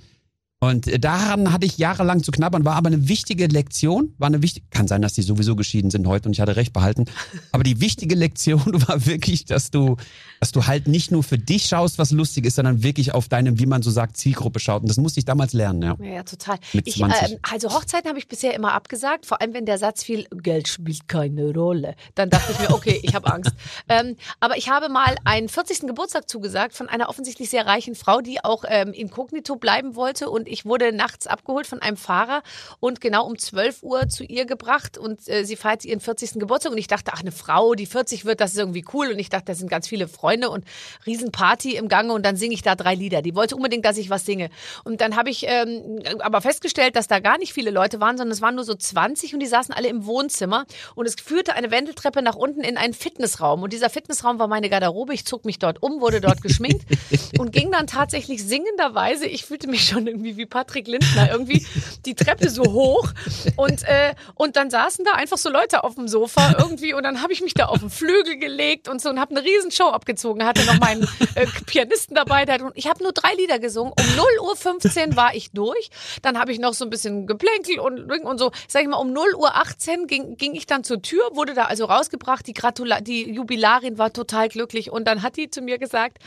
Und 0.61 0.87
äh, 0.87 0.99
daran 0.99 1.53
hatte 1.53 1.65
ich 1.65 1.77
jahrelang 1.77 2.21
zu 2.21 2.31
knabbern, 2.31 2.65
war 2.65 2.75
aber 2.75 2.87
eine 2.87 3.07
wichtige 3.07 3.47
Lektion, 3.47 4.13
war 4.17 4.27
eine 4.27 4.41
wichtige, 4.41 4.65
kann 4.71 4.89
sein, 4.89 5.01
dass 5.01 5.13
die 5.13 5.21
sowieso 5.21 5.55
geschieden 5.55 5.89
sind 5.89 6.05
heute 6.05 6.27
und 6.27 6.33
ich 6.33 6.41
hatte 6.41 6.57
recht 6.57 6.73
behalten. 6.73 7.05
Aber 7.53 7.63
die 7.63 7.79
wichtige 7.79 8.15
Lektion 8.15 8.65
war 8.87 9.05
wirklich, 9.05 9.45
dass 9.45 9.71
du, 9.71 9.95
dass 10.41 10.51
du 10.51 10.67
halt 10.67 10.87
nicht 10.87 11.11
nur 11.11 11.23
für 11.23 11.37
dich 11.37 11.65
schaust, 11.65 11.97
was 11.97 12.11
lustig 12.11 12.45
ist, 12.45 12.55
sondern 12.55 12.83
wirklich 12.83 13.13
auf 13.13 13.29
deine, 13.29 13.57
wie 13.57 13.65
man 13.65 13.81
so 13.81 13.89
sagt, 13.89 14.17
Zielgruppe 14.17 14.59
schaut. 14.59 14.81
Und 14.81 14.89
das 14.89 14.97
musste 14.97 15.19
ich 15.19 15.25
damals 15.25 15.53
lernen, 15.53 15.81
ja. 15.81 15.95
Ja, 16.01 16.15
ja, 16.15 16.23
total. 16.23 16.57
Ich, 16.73 16.95
20. 16.95 17.31
ähm, 17.31 17.39
also 17.49 17.73
Hochzeiten 17.73 18.09
habe 18.09 18.19
ich 18.19 18.27
bisher 18.27 18.53
immer 18.53 18.73
abgesagt, 18.73 19.25
vor 19.25 19.41
allem 19.41 19.53
wenn 19.53 19.65
der 19.65 19.77
Satz 19.77 20.03
fiel, 20.03 20.27
Geld 20.43 20.67
spielt 20.67 21.07
keine 21.07 21.53
Rolle. 21.53 21.95
Dann 22.15 22.29
dachte 22.29 22.51
ich 22.51 22.59
mir, 22.59 22.73
okay, 22.73 22.99
ich 23.01 23.15
habe 23.15 23.31
Angst. 23.31 23.53
ähm, 23.87 24.17
aber 24.41 24.57
ich 24.57 24.69
habe 24.69 24.89
mal 24.89 25.15
einen 25.23 25.47
40. 25.47 25.87
Geburtstag 25.87 26.27
zugesagt 26.29 26.75
von 26.75 26.89
einer 26.89 27.07
offensichtlich 27.07 27.49
sehr 27.49 27.65
reichen 27.65 27.95
Frau, 27.95 28.19
die 28.19 28.43
auch 28.43 28.65
ähm, 28.67 28.91
inkognito 28.91 29.55
bleiben 29.55 29.95
wollte. 29.95 30.29
Und 30.29 30.48
ich 30.49 30.65
wurde 30.65 30.91
nachts 30.91 31.27
abgeholt 31.27 31.67
von 31.67 31.81
einem 31.81 31.97
Fahrer 31.97 32.41
und 32.79 33.01
genau 33.01 33.25
um 33.25 33.37
12 33.37 33.83
Uhr 33.83 34.09
zu 34.09 34.23
ihr 34.23 34.45
gebracht. 34.45 34.97
Und 34.97 35.27
äh, 35.27 35.43
sie 35.43 35.55
feiert 35.55 35.85
ihren 35.85 35.99
40. 35.99 36.33
Geburtstag. 36.33 36.71
Und 36.71 36.77
ich 36.77 36.87
dachte, 36.87 37.11
ach, 37.13 37.21
eine 37.21 37.31
Frau, 37.31 37.75
die 37.75 37.85
40 37.85 38.25
wird, 38.25 38.41
das 38.41 38.51
ist 38.51 38.57
irgendwie 38.57 38.85
cool. 38.93 39.09
Und 39.11 39.19
ich 39.19 39.29
dachte, 39.29 39.45
da 39.45 39.55
sind 39.55 39.69
ganz 39.69 39.87
viele 39.87 40.07
Freunde 40.07 40.49
und 40.49 40.65
Riesenparty 41.05 41.75
im 41.75 41.87
Gange. 41.87 42.13
Und 42.13 42.25
dann 42.25 42.35
singe 42.35 42.53
ich 42.53 42.61
da 42.61 42.75
drei 42.75 42.95
Lieder. 42.95 43.21
Die 43.21 43.35
wollte 43.35 43.55
unbedingt, 43.55 43.85
dass 43.85 43.97
ich 43.97 44.09
was 44.09 44.25
singe. 44.25 44.49
Und 44.83 45.01
dann 45.01 45.15
habe 45.15 45.29
ich 45.29 45.45
ähm, 45.47 46.01
aber 46.19 46.41
festgestellt, 46.41 46.95
dass 46.95 47.07
da 47.07 47.19
gar 47.19 47.37
nicht 47.37 47.53
viele 47.53 47.71
Leute 47.71 47.99
waren, 47.99 48.17
sondern 48.17 48.33
es 48.33 48.41
waren 48.41 48.55
nur 48.55 48.63
so 48.63 48.75
20 48.75 49.33
und 49.33 49.39
die 49.39 49.47
saßen 49.47 49.73
alle 49.73 49.87
im 49.87 50.05
Wohnzimmer. 50.05 50.65
Und 50.95 51.07
es 51.07 51.15
führte 51.15 51.53
eine 51.53 51.71
Wendeltreppe 51.71 52.21
nach 52.21 52.35
unten 52.35 52.61
in 52.61 52.77
einen 52.77 52.93
Fitnessraum. 52.93 53.63
Und 53.63 53.73
dieser 53.73 53.89
Fitnessraum 53.89 54.39
war 54.39 54.47
meine 54.47 54.69
Garderobe. 54.69 55.13
Ich 55.13 55.25
zog 55.25 55.45
mich 55.45 55.59
dort 55.59 55.81
um, 55.83 56.01
wurde 56.01 56.21
dort 56.21 56.41
geschminkt 56.41 56.85
und 57.39 57.51
ging 57.51 57.71
dann 57.71 57.87
tatsächlich 57.87 58.43
singenderweise, 58.43 59.25
ich 59.25 59.45
fühlte 59.45 59.67
mich 59.67 59.87
schon 59.87 60.07
irgendwie 60.07 60.37
wie 60.39 60.47
Patrick 60.47 60.87
Lindner, 60.87 61.31
irgendwie 61.31 61.65
die 62.05 62.15
Treppe 62.15 62.49
so 62.49 62.63
hoch. 62.63 63.09
Und, 63.55 63.83
äh, 63.83 64.15
und 64.35 64.55
dann 64.55 64.71
saßen 64.71 65.05
da 65.05 65.11
einfach 65.11 65.37
so 65.37 65.49
Leute 65.49 65.83
auf 65.83 65.95
dem 65.95 66.07
Sofa 66.07 66.55
irgendwie. 66.57 66.93
Und 66.93 67.03
dann 67.03 67.21
habe 67.21 67.33
ich 67.33 67.41
mich 67.41 67.53
da 67.53 67.65
auf 67.65 67.79
den 67.79 67.89
Flügel 67.91 68.37
gelegt 68.37 68.87
und 68.87 69.01
so 69.01 69.09
und 69.09 69.19
habe 69.19 69.35
eine 69.35 69.45
Riesenshow 69.45 69.89
abgezogen. 69.89 70.45
Hatte 70.45 70.65
noch 70.65 70.79
meinen 70.79 71.07
äh, 71.35 71.45
Pianisten 71.65 72.15
dabei. 72.15 72.45
Der 72.45 72.55
hat, 72.55 72.61
ich 72.75 72.87
habe 72.87 73.03
nur 73.03 73.11
drei 73.11 73.33
Lieder 73.35 73.59
gesungen. 73.59 73.93
Um 73.99 74.15
0 74.15 74.25
Uhr 74.41 74.55
15 74.55 75.15
war 75.15 75.35
ich 75.35 75.51
durch. 75.51 75.89
Dann 76.21 76.39
habe 76.39 76.51
ich 76.51 76.59
noch 76.59 76.73
so 76.73 76.85
ein 76.85 76.89
bisschen 76.89 77.27
geplänkelt 77.27 77.79
und, 77.79 78.11
und 78.11 78.37
so. 78.37 78.51
Sag 78.67 78.81
ich 78.81 78.87
mal, 78.87 78.97
um 78.97 79.13
0 79.13 79.35
Uhr 79.35 79.55
18 79.55 80.07
ging, 80.07 80.37
ging 80.37 80.55
ich 80.55 80.65
dann 80.65 80.83
zur 80.83 81.01
Tür, 81.01 81.21
wurde 81.33 81.53
da 81.53 81.65
also 81.65 81.85
rausgebracht. 81.85 82.47
Die, 82.47 82.53
Gratula 82.53 83.01
die 83.01 83.29
Jubilarin 83.29 83.97
war 83.97 84.13
total 84.13 84.49
glücklich. 84.49 84.91
Und 84.91 85.05
dann 85.05 85.21
hat 85.21 85.37
die 85.37 85.49
zu 85.49 85.61
mir 85.61 85.77
gesagt, 85.77 86.19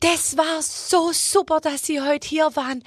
das 0.00 0.36
war 0.36 0.62
so 0.62 1.10
super, 1.12 1.60
dass 1.60 1.84
Sie 1.84 2.00
heute 2.00 2.26
hier 2.26 2.54
waren. 2.54 2.82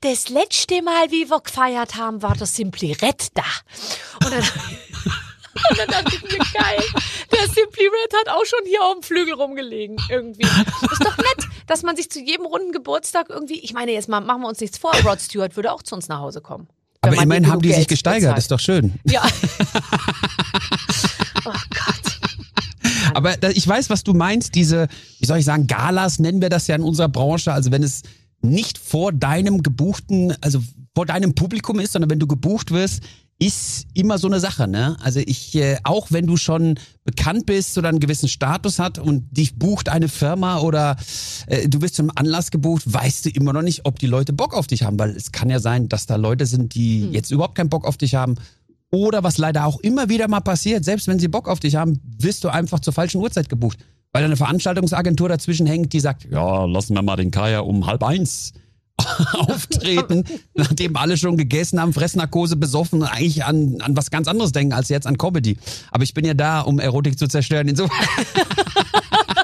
Das 0.00 0.07
letzte 0.28 0.82
Mal, 0.82 1.10
wie 1.10 1.28
wir 1.28 1.40
gefeiert 1.40 1.96
haben, 1.96 2.22
war 2.22 2.34
der 2.34 2.46
Simply 2.46 2.92
Red 2.92 3.28
da. 3.34 3.42
Und 4.24 4.32
dann, 4.32 4.42
und 5.70 5.78
dann 5.78 5.88
dachte 5.88 6.16
ich 6.16 6.22
mir, 6.22 6.38
geil, 6.38 6.82
der 7.32 7.46
Simply 7.46 7.84
Red 7.84 8.14
hat 8.20 8.28
auch 8.28 8.44
schon 8.44 8.60
hier 8.66 8.82
auf 8.82 8.94
dem 8.94 9.02
Flügel 9.02 9.34
rumgelegen 9.34 9.96
irgendwie. 10.08 10.42
Ist 10.44 11.04
doch 11.04 11.16
nett, 11.16 11.48
dass 11.66 11.82
man 11.82 11.96
sich 11.96 12.10
zu 12.10 12.20
jedem 12.20 12.46
runden 12.46 12.72
Geburtstag 12.72 13.28
irgendwie, 13.28 13.58
ich 13.60 13.72
meine 13.72 13.92
jetzt 13.92 14.08
mal, 14.08 14.20
machen 14.20 14.42
wir 14.42 14.48
uns 14.48 14.60
nichts 14.60 14.78
vor, 14.78 14.94
Rod 15.04 15.20
Stewart 15.20 15.56
würde 15.56 15.72
auch 15.72 15.82
zu 15.82 15.94
uns 15.94 16.08
nach 16.08 16.20
Hause 16.20 16.40
kommen. 16.40 16.68
Aber 17.00 17.16
immerhin 17.22 17.46
haben 17.48 17.62
die 17.62 17.68
genug 17.68 17.78
sich 17.78 17.88
Geld 17.88 17.88
gesteigert, 17.88 18.34
bezahlt. 18.34 18.38
ist 18.38 18.50
doch 18.50 18.60
schön. 18.60 18.98
Ja. 19.04 19.22
oh 21.44 21.52
Gott. 21.70 22.08
Aber 23.14 23.34
ich 23.50 23.66
weiß, 23.66 23.90
was 23.90 24.04
du 24.04 24.14
meinst, 24.14 24.54
diese, 24.54 24.88
wie 25.18 25.26
soll 25.26 25.38
ich 25.38 25.44
sagen, 25.44 25.66
Galas 25.66 26.18
nennen 26.18 26.40
wir 26.40 26.48
das 26.48 26.66
ja 26.66 26.74
in 26.74 26.82
unserer 26.82 27.08
Branche. 27.08 27.52
Also 27.52 27.70
wenn 27.70 27.82
es 27.82 28.02
nicht 28.40 28.78
vor 28.78 29.12
deinem 29.12 29.62
gebuchten, 29.62 30.34
also 30.40 30.60
vor 30.94 31.06
deinem 31.06 31.34
Publikum 31.34 31.78
ist, 31.80 31.92
sondern 31.92 32.10
wenn 32.10 32.18
du 32.18 32.26
gebucht 32.26 32.70
wirst, 32.70 33.02
ist 33.40 33.86
immer 33.94 34.18
so 34.18 34.26
eine 34.26 34.40
Sache, 34.40 34.66
ne? 34.66 34.96
Also 35.00 35.20
ich, 35.24 35.54
äh, 35.54 35.78
auch 35.84 36.08
wenn 36.10 36.26
du 36.26 36.36
schon 36.36 36.76
bekannt 37.04 37.46
bist 37.46 37.78
oder 37.78 37.88
einen 37.88 38.00
gewissen 38.00 38.28
Status 38.28 38.80
hat 38.80 38.98
und 38.98 39.24
dich 39.36 39.56
bucht 39.56 39.88
eine 39.88 40.08
Firma 40.08 40.58
oder 40.58 40.96
äh, 41.46 41.68
du 41.68 41.80
wirst 41.80 41.94
zum 41.94 42.10
Anlass 42.16 42.50
gebucht, 42.50 42.82
weißt 42.92 43.26
du 43.26 43.30
immer 43.30 43.52
noch 43.52 43.62
nicht, 43.62 43.82
ob 43.84 44.00
die 44.00 44.08
Leute 44.08 44.32
Bock 44.32 44.54
auf 44.54 44.66
dich 44.66 44.82
haben, 44.82 44.98
weil 44.98 45.10
es 45.10 45.30
kann 45.30 45.50
ja 45.50 45.60
sein, 45.60 45.88
dass 45.88 46.06
da 46.06 46.16
Leute 46.16 46.46
sind, 46.46 46.74
die 46.74 47.02
Hm. 47.02 47.12
jetzt 47.12 47.30
überhaupt 47.30 47.54
keinen 47.54 47.70
Bock 47.70 47.86
auf 47.86 47.96
dich 47.96 48.16
haben. 48.16 48.34
Oder 48.90 49.22
was 49.22 49.38
leider 49.38 49.66
auch 49.66 49.78
immer 49.80 50.08
wieder 50.08 50.26
mal 50.26 50.40
passiert, 50.40 50.84
selbst 50.84 51.06
wenn 51.06 51.20
sie 51.20 51.28
Bock 51.28 51.46
auf 51.46 51.60
dich 51.60 51.76
haben, 51.76 52.00
wirst 52.18 52.42
du 52.42 52.48
einfach 52.48 52.80
zur 52.80 52.92
falschen 52.92 53.20
Uhrzeit 53.20 53.48
gebucht. 53.48 53.78
Weil 54.12 54.24
eine 54.24 54.36
Veranstaltungsagentur 54.36 55.28
dazwischen 55.28 55.66
hängt, 55.66 55.92
die 55.92 56.00
sagt, 56.00 56.26
ja, 56.30 56.64
lassen 56.64 56.94
wir 56.94 57.02
mal 57.02 57.16
den 57.16 57.30
Kaya 57.30 57.60
um 57.60 57.86
halb 57.86 58.02
eins 58.02 58.52
auftreten, 59.34 60.24
nachdem 60.54 60.96
alle 60.96 61.16
schon 61.16 61.36
gegessen 61.36 61.80
haben, 61.80 61.92
Fressnarkose 61.92 62.56
besoffen 62.56 63.02
und 63.02 63.08
eigentlich 63.08 63.44
an, 63.44 63.80
an 63.80 63.96
was 63.96 64.10
ganz 64.10 64.28
anderes 64.28 64.52
denken 64.52 64.72
als 64.72 64.88
jetzt 64.88 65.06
an 65.06 65.18
Comedy. 65.18 65.56
Aber 65.90 66.04
ich 66.04 66.14
bin 66.14 66.24
ja 66.24 66.34
da, 66.34 66.60
um 66.60 66.78
Erotik 66.78 67.18
zu 67.18 67.28
zerstören. 67.28 67.68
Insofern, 67.68 67.96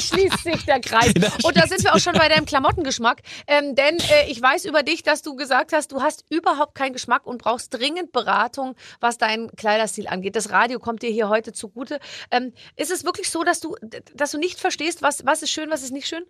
Da 0.00 0.16
schließt 0.16 0.44
sich 0.44 0.64
der 0.64 0.80
Kreis. 0.80 1.12
Da 1.14 1.28
Und 1.42 1.56
da 1.56 1.66
sind 1.66 1.84
wir 1.84 1.94
auch 1.94 1.98
schon 1.98 2.14
bei 2.14 2.28
deinem 2.28 2.46
Klamottengeschmack. 2.46 3.22
Ähm, 3.46 3.74
denn 3.74 3.98
äh, 3.98 4.30
ich 4.30 4.40
weiß 4.40 4.64
über 4.64 4.82
dich, 4.82 5.02
dass 5.02 5.22
du 5.22 5.36
gesagt 5.36 5.72
hast, 5.72 5.92
du 5.92 6.00
hast 6.00 6.24
überhaupt 6.30 6.74
keinen 6.74 6.92
Geschmack 6.92 7.26
und 7.26 7.42
brauchst 7.42 7.74
dringend 7.74 8.12
Beratung, 8.12 8.74
was 9.00 9.18
deinen 9.18 9.50
Kleiderstil 9.56 10.08
angeht. 10.08 10.36
Das 10.36 10.50
Radio 10.50 10.78
kommt 10.78 11.02
dir 11.02 11.10
hier 11.10 11.28
heute 11.28 11.52
zugute. 11.52 12.00
Ähm, 12.30 12.52
ist 12.76 12.90
es 12.90 13.04
wirklich 13.04 13.30
so, 13.30 13.44
dass 13.44 13.60
du, 13.60 13.76
dass 14.14 14.30
du 14.30 14.38
nicht 14.38 14.58
verstehst, 14.58 15.02
was, 15.02 15.24
was 15.26 15.42
ist 15.42 15.50
schön, 15.50 15.70
was 15.70 15.82
ist 15.82 15.92
nicht 15.92 16.08
schön? 16.08 16.24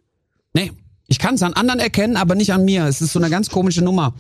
nee, 0.53 0.73
ich 1.07 1.19
kann 1.19 1.35
es 1.35 1.43
an 1.43 1.55
anderen 1.55 1.81
erkennen, 1.81 2.17
aber 2.17 2.37
nicht 2.37 2.53
an 2.53 2.65
mir. 2.65 2.85
Es 2.85 3.01
ist 3.01 3.13
so 3.13 3.19
eine 3.19 3.31
ganz 3.31 3.51
komische 3.51 3.83
Nummer. 3.83 4.15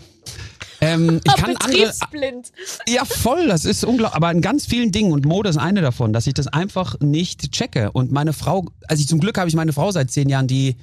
Ähm, 0.80 1.20
ich 1.24 1.34
kann 1.36 1.56
andere, 1.56 1.86
Betriebsblind. 1.86 2.52
Ja, 2.88 3.04
voll, 3.04 3.48
das 3.48 3.64
ist 3.64 3.84
unglaublich. 3.84 4.16
Aber 4.16 4.30
in 4.30 4.40
ganz 4.40 4.66
vielen 4.66 4.92
Dingen, 4.92 5.12
und 5.12 5.26
Mode 5.26 5.50
ist 5.50 5.56
eine 5.56 5.80
davon, 5.80 6.12
dass 6.12 6.26
ich 6.26 6.34
das 6.34 6.46
einfach 6.46 6.98
nicht 7.00 7.52
checke. 7.52 7.90
Und 7.92 8.12
meine 8.12 8.32
Frau, 8.32 8.66
also 8.88 9.00
ich 9.00 9.08
zum 9.08 9.20
Glück 9.20 9.38
habe 9.38 9.48
ich 9.48 9.54
meine 9.54 9.72
Frau 9.72 9.90
seit 9.90 10.10
zehn 10.10 10.28
Jahren, 10.28 10.46
die 10.46 10.76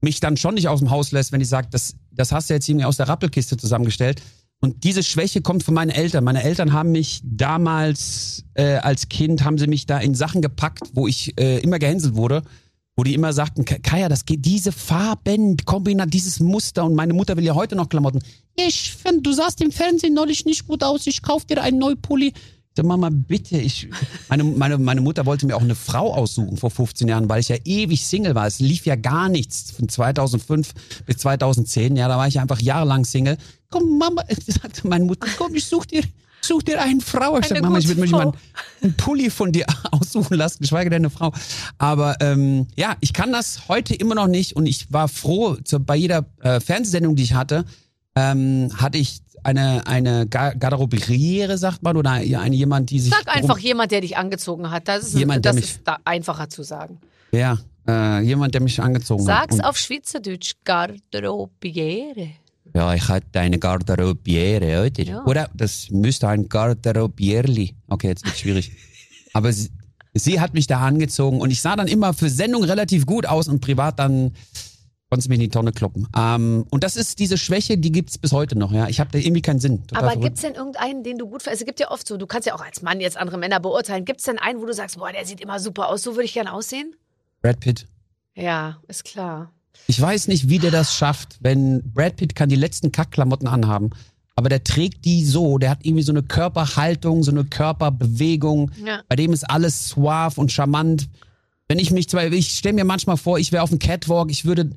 mich 0.00 0.20
dann 0.20 0.36
schon 0.36 0.54
nicht 0.54 0.68
aus 0.68 0.80
dem 0.80 0.90
Haus 0.90 1.12
lässt, 1.12 1.32
wenn 1.32 1.40
ich 1.40 1.48
sage, 1.48 1.68
das, 1.70 1.94
das 2.10 2.32
hast 2.32 2.48
du 2.48 2.54
jetzt 2.54 2.68
irgendwie 2.68 2.86
aus 2.86 2.96
der 2.96 3.08
Rappelkiste 3.08 3.56
zusammengestellt. 3.56 4.22
Und 4.62 4.84
diese 4.84 5.02
Schwäche 5.02 5.40
kommt 5.40 5.62
von 5.62 5.74
meinen 5.74 5.90
Eltern. 5.90 6.22
Meine 6.22 6.42
Eltern 6.42 6.72
haben 6.72 6.92
mich 6.92 7.22
damals 7.24 8.44
äh, 8.54 8.76
als 8.76 9.08
Kind, 9.08 9.42
haben 9.42 9.56
sie 9.56 9.66
mich 9.66 9.86
da 9.86 9.98
in 9.98 10.14
Sachen 10.14 10.42
gepackt, 10.42 10.90
wo 10.92 11.08
ich 11.08 11.38
äh, 11.40 11.58
immer 11.60 11.78
gehänselt 11.78 12.14
wurde. 12.14 12.42
Wo 13.00 13.04
die 13.04 13.14
immer 13.14 13.32
sagten, 13.32 13.64
"Ka- 13.64 13.78
Kaya, 13.82 14.10
das 14.10 14.26
geht, 14.26 14.44
diese 14.44 14.72
Farben, 14.72 15.56
Kombinat, 15.64 16.12
dieses 16.12 16.38
Muster. 16.38 16.84
Und 16.84 16.94
meine 16.94 17.14
Mutter 17.14 17.34
will 17.38 17.44
ja 17.44 17.54
heute 17.54 17.74
noch 17.74 17.88
Klamotten. 17.88 18.20
Ich 18.56 18.92
finde, 18.92 19.22
du 19.22 19.32
sahst 19.32 19.62
im 19.62 19.72
Fernsehen 19.72 20.12
neulich 20.12 20.44
nicht 20.44 20.66
gut 20.66 20.84
aus. 20.84 21.06
Ich 21.06 21.22
kauf 21.22 21.46
dir 21.46 21.62
einen 21.62 21.78
neuen 21.78 21.98
Pulli. 22.02 22.26
Ich 22.26 22.34
sag, 22.76 22.84
Mama, 22.84 23.08
bitte. 23.10 23.56
Ich, 23.56 23.88
meine, 24.28 24.44
meine, 24.44 24.76
meine 24.76 25.00
Mutter 25.00 25.24
wollte 25.24 25.46
mir 25.46 25.56
auch 25.56 25.62
eine 25.62 25.74
Frau 25.76 26.12
aussuchen 26.12 26.58
vor 26.58 26.70
15 26.70 27.08
Jahren, 27.08 27.26
weil 27.30 27.40
ich 27.40 27.48
ja 27.48 27.56
ewig 27.64 28.04
Single 28.06 28.34
war. 28.34 28.46
Es 28.46 28.60
lief 28.60 28.84
ja 28.84 28.96
gar 28.96 29.30
nichts 29.30 29.70
von 29.70 29.88
2005 29.88 30.74
bis 31.06 31.16
2010. 31.16 31.96
Ja, 31.96 32.06
da 32.06 32.18
war 32.18 32.28
ich 32.28 32.38
einfach 32.38 32.60
jahrelang 32.60 33.06
Single. 33.06 33.38
Komm, 33.70 33.96
Mama, 33.96 34.24
sagte 34.46 34.86
meine 34.86 35.06
Mutter, 35.06 35.26
komm, 35.38 35.54
ich 35.54 35.64
such 35.64 35.86
dir, 35.86 36.02
such 36.40 36.62
dir 36.62 36.80
eine 36.82 37.00
Frau. 37.00 37.38
Ich 37.38 37.46
sag, 37.46 37.58
Eine 37.58 37.66
Mama, 37.66 37.78
ich 37.78 37.88
würde 37.88 38.00
mir 38.00 38.08
mal 38.08 38.32
einen, 38.82 38.94
Pulli 38.96 39.30
von 39.30 39.52
dir 39.52 39.66
aussuchen 39.90 40.34
lassen, 40.36 40.58
geschweige 40.60 40.90
denn 40.90 41.02
eine 41.02 41.10
Frau. 41.10 41.32
Aber 41.78 42.16
ähm, 42.20 42.66
ja, 42.76 42.96
ich 43.00 43.12
kann 43.12 43.32
das 43.32 43.68
heute 43.68 43.94
immer 43.94 44.14
noch 44.14 44.26
nicht 44.28 44.56
und 44.56 44.66
ich 44.66 44.92
war 44.92 45.08
froh, 45.08 45.56
zu, 45.64 45.80
bei 45.80 45.96
jeder 45.96 46.26
äh, 46.42 46.60
Fernsehsendung, 46.60 47.16
die 47.16 47.22
ich 47.24 47.34
hatte, 47.34 47.64
ähm, 48.16 48.70
hatte 48.76 48.98
ich 48.98 49.20
eine, 49.42 49.86
eine 49.86 50.26
Gar- 50.26 50.54
Garderobiere, 50.54 51.56
sagt 51.56 51.82
man, 51.82 51.96
oder 51.96 52.10
eine, 52.10 52.54
jemand, 52.54 52.90
die 52.90 53.00
sich. 53.00 53.10
Sag 53.12 53.34
einfach 53.34 53.58
jemand, 53.58 53.90
der 53.92 54.02
dich 54.02 54.16
angezogen 54.16 54.70
hat. 54.70 54.86
Das 54.88 55.04
ist, 55.04 55.14
Jemand, 55.18 55.46
das 55.46 55.56
ist 55.56 55.80
da 55.84 55.98
einfacher 56.04 56.48
zu 56.50 56.62
sagen. 56.62 57.00
Ja, 57.32 57.58
äh, 57.88 58.20
jemand, 58.22 58.52
der 58.54 58.60
mich 58.60 58.80
angezogen 58.82 59.26
hat. 59.28 59.50
Sag's 59.50 59.64
auf 59.64 59.78
Schweizerdeutsch. 59.78 60.54
Garderobiere. 60.64 62.30
Ja, 62.74 62.94
ich 62.94 63.08
hatte 63.08 63.40
eine 63.40 63.58
Garderobiere, 63.58 64.86
oder? 64.86 65.02
Ja. 65.02 65.24
Oder 65.24 65.50
das 65.54 65.90
müsste 65.90 66.28
ein 66.28 66.48
Garderobierli. 66.48 67.74
Okay, 67.88 68.08
jetzt 68.08 68.24
wird 68.24 68.36
schwierig. 68.36 68.72
Aber 69.32 69.52
sie, 69.52 69.70
sie 70.14 70.40
hat 70.40 70.54
mich 70.54 70.66
da 70.66 70.80
angezogen 70.80 71.40
und 71.40 71.50
ich 71.50 71.60
sah 71.60 71.76
dann 71.76 71.88
immer 71.88 72.14
für 72.14 72.28
Sendung 72.30 72.64
relativ 72.64 73.06
gut 73.06 73.26
aus 73.26 73.48
und 73.48 73.60
privat 73.60 73.98
dann 73.98 74.32
konnte 75.08 75.24
sie 75.24 75.28
mich 75.28 75.36
in 75.36 75.42
die 75.42 75.48
Tonne 75.48 75.72
kloppen. 75.72 76.06
Ähm, 76.16 76.64
und 76.70 76.84
das 76.84 76.96
ist 76.96 77.18
diese 77.18 77.36
Schwäche, 77.36 77.76
die 77.76 77.90
gibt's 77.90 78.16
bis 78.16 78.32
heute 78.32 78.56
noch. 78.56 78.72
Ja, 78.72 78.88
Ich 78.88 79.00
habe 79.00 79.10
da 79.10 79.18
irgendwie 79.18 79.42
keinen 79.42 79.58
Sinn. 79.58 79.82
Total 79.86 79.98
Aber 79.98 80.12
verrückt. 80.12 80.24
gibt's 80.24 80.42
denn 80.42 80.54
irgendeinen, 80.54 81.02
den 81.02 81.18
du 81.18 81.26
gut 81.28 81.42
findest? 81.42 81.62
Es 81.62 81.66
gibt 81.66 81.80
ja 81.80 81.90
oft 81.90 82.06
so, 82.06 82.16
du 82.16 82.26
kannst 82.26 82.46
ja 82.46 82.54
auch 82.54 82.60
als 82.64 82.82
Mann 82.82 83.00
jetzt 83.00 83.16
andere 83.16 83.36
Männer 83.36 83.58
beurteilen. 83.58 84.04
Gibt's 84.04 84.24
denn 84.24 84.38
einen, 84.38 84.60
wo 84.60 84.66
du 84.66 84.72
sagst, 84.72 84.98
boah, 84.98 85.10
der 85.10 85.26
sieht 85.26 85.40
immer 85.40 85.58
super 85.58 85.88
aus, 85.88 86.02
so 86.02 86.12
würde 86.12 86.24
ich 86.24 86.32
gerne 86.34 86.52
aussehen? 86.52 86.94
Brad 87.42 87.58
Pitt. 87.58 87.86
Ja, 88.36 88.78
ist 88.86 89.04
klar. 89.04 89.52
Ich 89.90 90.00
weiß 90.00 90.28
nicht, 90.28 90.48
wie 90.48 90.60
der 90.60 90.70
das 90.70 90.94
schafft, 90.94 91.38
wenn 91.40 91.82
Brad 91.92 92.14
Pitt 92.14 92.36
kann 92.36 92.48
die 92.48 92.54
letzten 92.54 92.92
Kackklamotten 92.92 93.48
anhaben, 93.48 93.90
aber 94.36 94.48
der 94.48 94.62
trägt 94.62 95.04
die 95.04 95.24
so, 95.24 95.58
der 95.58 95.68
hat 95.68 95.80
irgendwie 95.82 96.04
so 96.04 96.12
eine 96.12 96.22
Körperhaltung, 96.22 97.24
so 97.24 97.32
eine 97.32 97.42
Körperbewegung. 97.42 98.70
Ja. 98.86 99.02
Bei 99.08 99.16
dem 99.16 99.32
ist 99.32 99.42
alles 99.50 99.88
suave 99.88 100.40
und 100.40 100.52
charmant. 100.52 101.08
Wenn 101.66 101.80
ich 101.80 101.90
mich 101.90 102.08
zwar, 102.08 102.24
ich 102.24 102.52
stelle 102.52 102.76
mir 102.76 102.84
manchmal 102.84 103.16
vor, 103.16 103.40
ich 103.40 103.50
wäre 103.50 103.64
auf 103.64 103.70
dem 103.70 103.80
Catwalk, 103.80 104.30
ich 104.30 104.44
würde, 104.44 104.70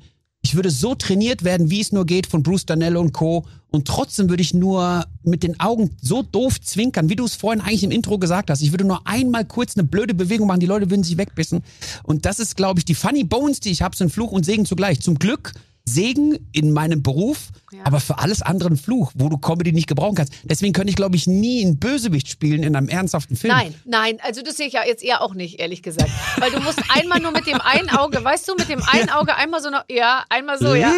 ich 0.44 0.54
würde 0.54 0.70
so 0.70 0.94
trainiert 0.94 1.42
werden, 1.42 1.70
wie 1.70 1.80
es 1.80 1.90
nur 1.90 2.04
geht 2.04 2.26
von 2.26 2.42
Bruce 2.42 2.66
Danello 2.66 3.00
und 3.00 3.12
Co. 3.12 3.46
Und 3.70 3.88
trotzdem 3.88 4.28
würde 4.28 4.42
ich 4.42 4.52
nur 4.52 5.06
mit 5.22 5.42
den 5.42 5.58
Augen 5.58 5.96
so 6.02 6.22
doof 6.22 6.60
zwinkern, 6.60 7.08
wie 7.08 7.16
du 7.16 7.24
es 7.24 7.34
vorhin 7.34 7.62
eigentlich 7.62 7.82
im 7.82 7.90
Intro 7.90 8.18
gesagt 8.18 8.50
hast. 8.50 8.60
Ich 8.60 8.70
würde 8.70 8.84
nur 8.84 9.06
einmal 9.06 9.46
kurz 9.46 9.74
eine 9.74 9.84
blöde 9.84 10.12
Bewegung 10.12 10.46
machen, 10.46 10.60
die 10.60 10.66
Leute 10.66 10.90
würden 10.90 11.02
sich 11.02 11.16
wegbissen. 11.16 11.62
Und 12.02 12.26
das 12.26 12.38
ist, 12.40 12.56
glaube 12.56 12.78
ich, 12.78 12.84
die 12.84 12.94
Funny 12.94 13.24
Bones, 13.24 13.60
die 13.60 13.70
ich 13.70 13.80
habe, 13.80 13.96
sind 13.96 14.12
Fluch 14.12 14.32
und 14.32 14.44
Segen 14.44 14.66
zugleich. 14.66 15.00
Zum 15.00 15.18
Glück 15.18 15.54
Segen 15.86 16.48
in 16.52 16.72
meinem 16.72 17.02
Beruf, 17.02 17.48
Ja. 17.70 17.80
aber 17.84 18.00
für 18.00 18.18
alles 18.18 18.40
andere 18.40 18.70
ein 18.70 18.76
Fluch, 18.78 19.12
wo 19.14 19.28
du 19.28 19.36
Comedy 19.36 19.72
nicht 19.72 19.86
gebrauchen 19.86 20.14
kannst. 20.14 20.32
Deswegen 20.44 20.72
könnte 20.72 20.88
ich, 20.90 20.96
glaube 20.96 21.16
ich, 21.16 21.26
nie 21.26 21.62
einen 21.62 21.78
Bösewicht 21.78 22.28
spielen 22.28 22.62
in 22.62 22.74
einem 22.74 22.88
ernsthaften 22.88 23.36
Film. 23.36 23.52
Nein, 23.54 23.74
nein, 23.84 24.18
also 24.22 24.40
das 24.42 24.56
sehe 24.56 24.66
ich 24.66 24.72
ja 24.72 24.80
jetzt 24.86 25.04
eher 25.04 25.20
auch 25.20 25.34
nicht, 25.34 25.60
ehrlich 25.60 25.82
gesagt. 25.82 26.10
Weil 26.38 26.50
du 26.50 26.60
musst 26.60 26.80
einmal 26.88 27.20
nur 27.20 27.32
mit 27.32 27.46
dem 27.46 27.60
einen 27.60 27.90
Auge, 27.90 28.24
weißt 28.24 28.48
du, 28.48 28.54
mit 28.54 28.68
dem 28.70 28.82
einen 28.82 29.10
Auge 29.10 29.36
einmal 29.36 29.60
so 29.62 29.68
noch, 29.70 29.84
ja, 29.90 30.24
einmal 30.30 30.58
so, 30.58 30.74
ja. 30.74 30.90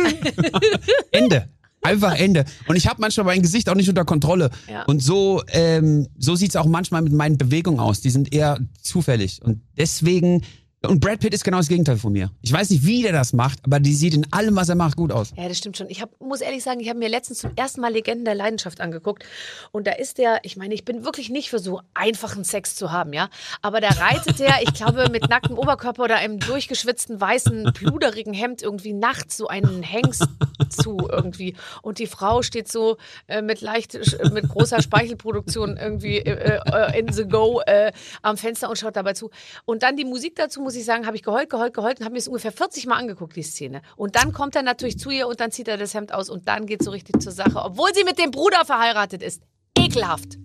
Ende. 1.11 1.49
Einfach 1.83 2.17
Ende. 2.19 2.45
Und 2.67 2.75
ich 2.77 2.89
habe 2.89 3.01
manchmal 3.01 3.27
mein 3.27 3.43
Gesicht 3.43 3.69
auch 3.69 3.75
nicht 3.77 3.89
unter 3.89 4.05
Kontrolle. 4.05 4.51
Ja. 4.69 4.85
Und 4.85 5.03
so, 5.03 5.43
ähm, 5.49 6.09
so 6.19 6.35
sieht's 6.35 6.57
auch 6.57 6.67
manchmal 6.67 7.03
mit 7.03 7.13
meinen 7.13 7.39
Bewegungen 7.39 7.79
aus. 7.79 8.01
Die 8.01 8.11
sind 8.11 8.33
eher 8.35 8.59
zufällig. 8.83 9.41
Und 9.43 9.63
deswegen, 9.77 10.43
und 10.89 11.01
Brad 11.01 11.21
Pitt 11.21 11.35
ist 11.35 11.45
genau 11.45 11.59
das 11.59 11.69
Gegenteil 11.69 11.97
von 11.97 12.13
mir. 12.13 12.31
Ich 12.43 12.53
weiß 12.53 12.71
nicht, 12.71 12.85
wie 12.87 13.03
der 13.03 13.13
das 13.13 13.33
macht, 13.33 13.59
aber 13.65 13.81
die 13.81 13.95
sieht 13.95 14.15
in 14.15 14.33
allem, 14.33 14.57
was 14.57 14.69
er 14.69 14.75
macht, 14.75 14.97
gut 14.97 15.13
aus. 15.13 15.33
Ja, 15.37 15.49
das 15.49 15.59
stimmt 15.59 15.77
schon. 15.77 15.89
Ich 15.91 16.01
hab, 16.03 16.11
muss 16.21 16.41
ehrlich 16.41 16.63
sagen, 16.63 16.81
ich 16.81 16.89
habe 16.89 16.99
mir 16.99 17.09
letztens 17.09 17.39
zum 17.41 17.51
ersten 17.57 17.81
Mal 17.81 17.93
Legenden 17.93 18.25
der 18.25 18.35
Leidenschaft 18.35 18.81
angeguckt. 18.81 19.25
Und 19.73 19.87
da 19.87 19.93
ist 19.93 20.19
der, 20.19 20.41
ich 20.43 20.57
meine, 20.57 20.75
ich 20.75 20.85
bin 20.85 21.05
wirklich 21.05 21.31
nicht 21.31 21.51
für 21.51 21.59
so 21.59 21.81
einfachen 21.95 22.45
Sex 22.45 22.75
zu 22.77 22.93
haben, 22.93 23.13
ja. 23.13 23.29
Aber 23.63 23.81
da 23.81 23.89
reitet 23.89 24.39
der, 24.39 24.63
ich 24.63 24.73
glaube, 24.75 25.09
mit 25.11 25.29
nacktem 25.29 25.59
Oberkörper 25.59 26.05
oder 26.05 26.17
einem 26.17 26.39
durchgeschwitzten, 26.39 27.21
weißen, 27.21 27.73
pluderigen 27.75 28.35
Hemd 28.35 28.63
irgendwie 28.63 28.93
nachts 28.93 29.37
so 29.37 29.49
einen 29.49 29.83
Hengst 29.83 30.25
zu 30.71 30.99
irgendwie. 31.11 31.55
Und 31.83 31.99
die 31.99 32.07
Frau 32.07 32.43
steht 32.43 32.71
so 32.71 32.97
äh, 33.27 33.43
mit 33.43 33.61
leicht, 33.61 33.95
sch- 33.95 34.33
mit 34.33 34.49
großer 34.49 34.83
Speichelproduktion 34.83 35.77
irgendwie 35.77 36.19
äh, 36.19 36.61
äh, 36.65 36.99
in 36.99 37.13
the 37.13 37.25
go 37.27 37.61
äh, 37.67 37.93
am 38.23 38.37
Fenster 38.37 38.69
und 38.69 38.79
schaut 38.79 38.97
dabei 38.97 39.13
zu. 39.13 39.31
Und 39.65 39.83
dann 39.83 39.97
die 39.97 40.05
Musik 40.05 40.37
dazu, 40.37 40.61
muss 40.61 40.75
ich 40.77 40.85
sagen, 40.85 41.07
habe 41.07 41.17
ich 41.17 41.23
geheult, 41.23 41.51
geheult, 41.51 41.75
geheult 41.75 41.99
und 42.01 42.05
habe 42.05 42.13
mir 42.13 42.19
es 42.19 42.29
ungefähr 42.29 42.53
40 42.53 42.87
Mal 42.87 42.97
angeguckt, 42.97 43.37
die 43.37 43.43
Szene. 43.43 43.83
Und 43.97 44.17
dann 44.17 44.33
kommt 44.33 44.57
er 44.57 44.63
natürlich 44.63 44.99
zu 44.99 45.11
ihr 45.11 45.27
und 45.27 45.41
dann 45.41 45.51
zieht 45.51 45.69
er 45.69 45.77
das 45.77 45.95
Hemd 45.95 46.13
aus 46.13 46.31
und 46.31 46.49
dann 46.49 46.67
geht 46.67 46.83
so 46.83 46.91
richtig 46.91 47.21
zur 47.21 47.33
Sache, 47.33 47.57
obwohl 47.63 47.93
sie 47.95 48.05
mit 48.05 48.19
dem 48.19 48.31
Bruder 48.31 48.65
verheiratet 48.65 49.23
ist. 49.23 49.43
Ekelhaft. 49.77 50.39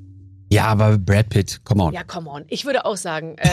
Ja, 0.51 0.65
aber 0.65 0.97
Brad 0.97 1.29
Pitt, 1.29 1.61
come 1.63 1.81
on. 1.81 1.93
Ja, 1.93 2.03
come 2.03 2.29
on. 2.29 2.43
Ich 2.49 2.65
würde 2.65 2.83
auch 2.85 2.97
sagen, 2.97 3.37
äh, 3.37 3.47